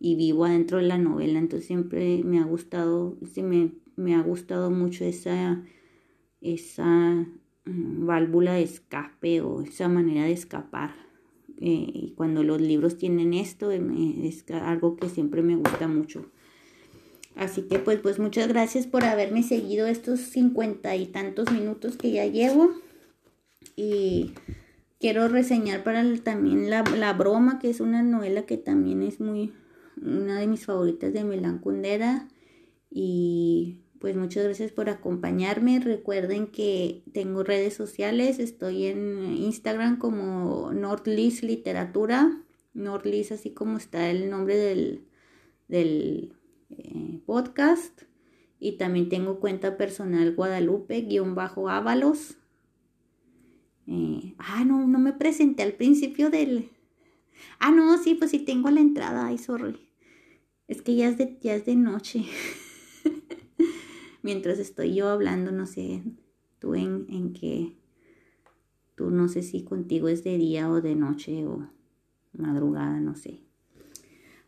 y 0.00 0.16
vivo 0.16 0.44
adentro 0.44 0.78
de 0.78 0.84
la 0.84 0.98
novela. 0.98 1.38
Entonces 1.38 1.66
siempre 1.66 2.22
me 2.24 2.38
ha 2.38 2.44
gustado, 2.44 3.16
si 3.32 3.42
me 3.42 3.81
me 3.96 4.14
ha 4.14 4.22
gustado 4.22 4.70
mucho 4.70 5.04
esa, 5.04 5.62
esa 6.40 7.26
mm, 7.64 8.06
válvula 8.06 8.54
de 8.54 8.62
escape 8.62 9.40
o 9.40 9.62
esa 9.62 9.88
manera 9.88 10.24
de 10.24 10.32
escapar. 10.32 10.94
Eh, 11.60 11.90
y 11.94 12.12
cuando 12.16 12.42
los 12.42 12.60
libros 12.60 12.98
tienen 12.98 13.34
esto, 13.34 13.70
eh, 13.70 13.80
es 14.24 14.44
algo 14.50 14.96
que 14.96 15.08
siempre 15.08 15.42
me 15.42 15.56
gusta 15.56 15.86
mucho. 15.86 16.30
Así 17.36 17.62
que 17.62 17.78
pues, 17.78 18.00
pues 18.00 18.18
muchas 18.18 18.48
gracias 18.48 18.86
por 18.86 19.04
haberme 19.04 19.42
seguido 19.42 19.86
estos 19.86 20.20
cincuenta 20.20 20.96
y 20.96 21.06
tantos 21.06 21.50
minutos 21.50 21.96
que 21.96 22.10
ya 22.10 22.26
llevo. 22.26 22.72
Y 23.76 24.32
quiero 25.00 25.28
reseñar 25.28 25.82
para 25.82 26.04
también 26.18 26.68
la, 26.68 26.82
la, 26.82 27.12
Broma, 27.14 27.58
que 27.58 27.70
es 27.70 27.80
una 27.80 28.02
novela 28.02 28.42
que 28.42 28.58
también 28.58 29.02
es 29.02 29.20
muy, 29.20 29.52
una 30.00 30.38
de 30.40 30.46
mis 30.46 30.66
favoritas 30.66 31.12
de 31.12 31.22
Kundera. 31.62 32.28
Y 32.90 33.81
pues 34.02 34.16
muchas 34.16 34.42
gracias 34.42 34.72
por 34.72 34.90
acompañarme. 34.90 35.78
Recuerden 35.78 36.48
que 36.48 37.04
tengo 37.12 37.44
redes 37.44 37.74
sociales. 37.74 38.40
Estoy 38.40 38.86
en 38.86 39.36
Instagram 39.36 39.96
como 39.96 40.72
Northlis 40.72 41.44
Literatura. 41.44 42.42
Northlis 42.74 43.30
así 43.30 43.50
como 43.50 43.76
está 43.76 44.10
el 44.10 44.28
nombre 44.28 44.56
del, 44.56 45.06
del 45.68 46.34
eh, 46.70 47.20
podcast. 47.26 48.02
Y 48.58 48.72
también 48.72 49.08
tengo 49.08 49.38
cuenta 49.38 49.76
personal 49.76 50.34
Guadalupe-Ábalos. 50.34 52.38
Eh, 53.86 54.34
ah, 54.38 54.64
no, 54.64 54.84
no 54.88 54.98
me 54.98 55.12
presenté 55.12 55.62
al 55.62 55.74
principio 55.74 56.28
del... 56.28 56.70
Ah, 57.60 57.70
no, 57.70 58.02
sí, 58.02 58.16
pues 58.16 58.32
sí 58.32 58.40
tengo 58.40 58.68
la 58.68 58.80
entrada. 58.80 59.28
Ay, 59.28 59.38
sorry. 59.38 59.78
Es 60.66 60.82
que 60.82 60.96
ya 60.96 61.06
es 61.06 61.18
de, 61.18 61.38
ya 61.40 61.54
es 61.54 61.66
de 61.66 61.76
noche. 61.76 62.24
Mientras 64.22 64.58
estoy 64.58 64.94
yo 64.94 65.08
hablando, 65.08 65.52
no 65.52 65.66
sé, 65.66 66.02
tú 66.58 66.74
en, 66.74 67.06
en 67.08 67.32
qué... 67.32 67.76
Tú 68.94 69.10
no 69.10 69.28
sé 69.28 69.42
si 69.42 69.64
contigo 69.64 70.08
es 70.08 70.22
de 70.22 70.36
día 70.36 70.70
o 70.70 70.80
de 70.80 70.94
noche 70.94 71.46
o 71.46 71.68
madrugada, 72.32 73.00
no 73.00 73.16
sé. 73.16 73.40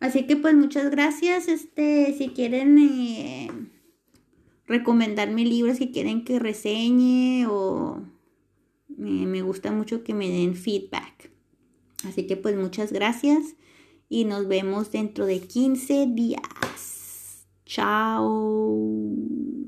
Así 0.01 0.27
que 0.27 0.37
pues 0.37 0.55
muchas 0.55 0.91
gracias. 0.91 1.49
Este, 1.49 2.15
si 2.17 2.29
quieren... 2.29 2.79
Eh, 2.79 3.51
recomendar 4.67 5.31
mi 5.31 5.75
si 5.75 5.93
quieren 5.93 6.25
que 6.25 6.39
reseñe 6.39 7.47
o 7.47 8.03
me, 8.89 9.43
gusta 9.43 9.73
mucho 9.73 10.03
que 10.05 10.15
me 10.15 10.29
den 10.29 10.55
feedback. 10.55 11.31
Así 12.05 12.27
que 12.27 12.37
pues 12.37 12.57
muchas 12.57 12.93
gracias 12.93 13.57
y 14.09 14.25
nos 14.25 14.47
vemos 14.49 14.93
dentro 14.93 15.27
de 15.27 15.41
15 15.41 16.07
días. 16.15 17.47
Chao. 17.65 19.54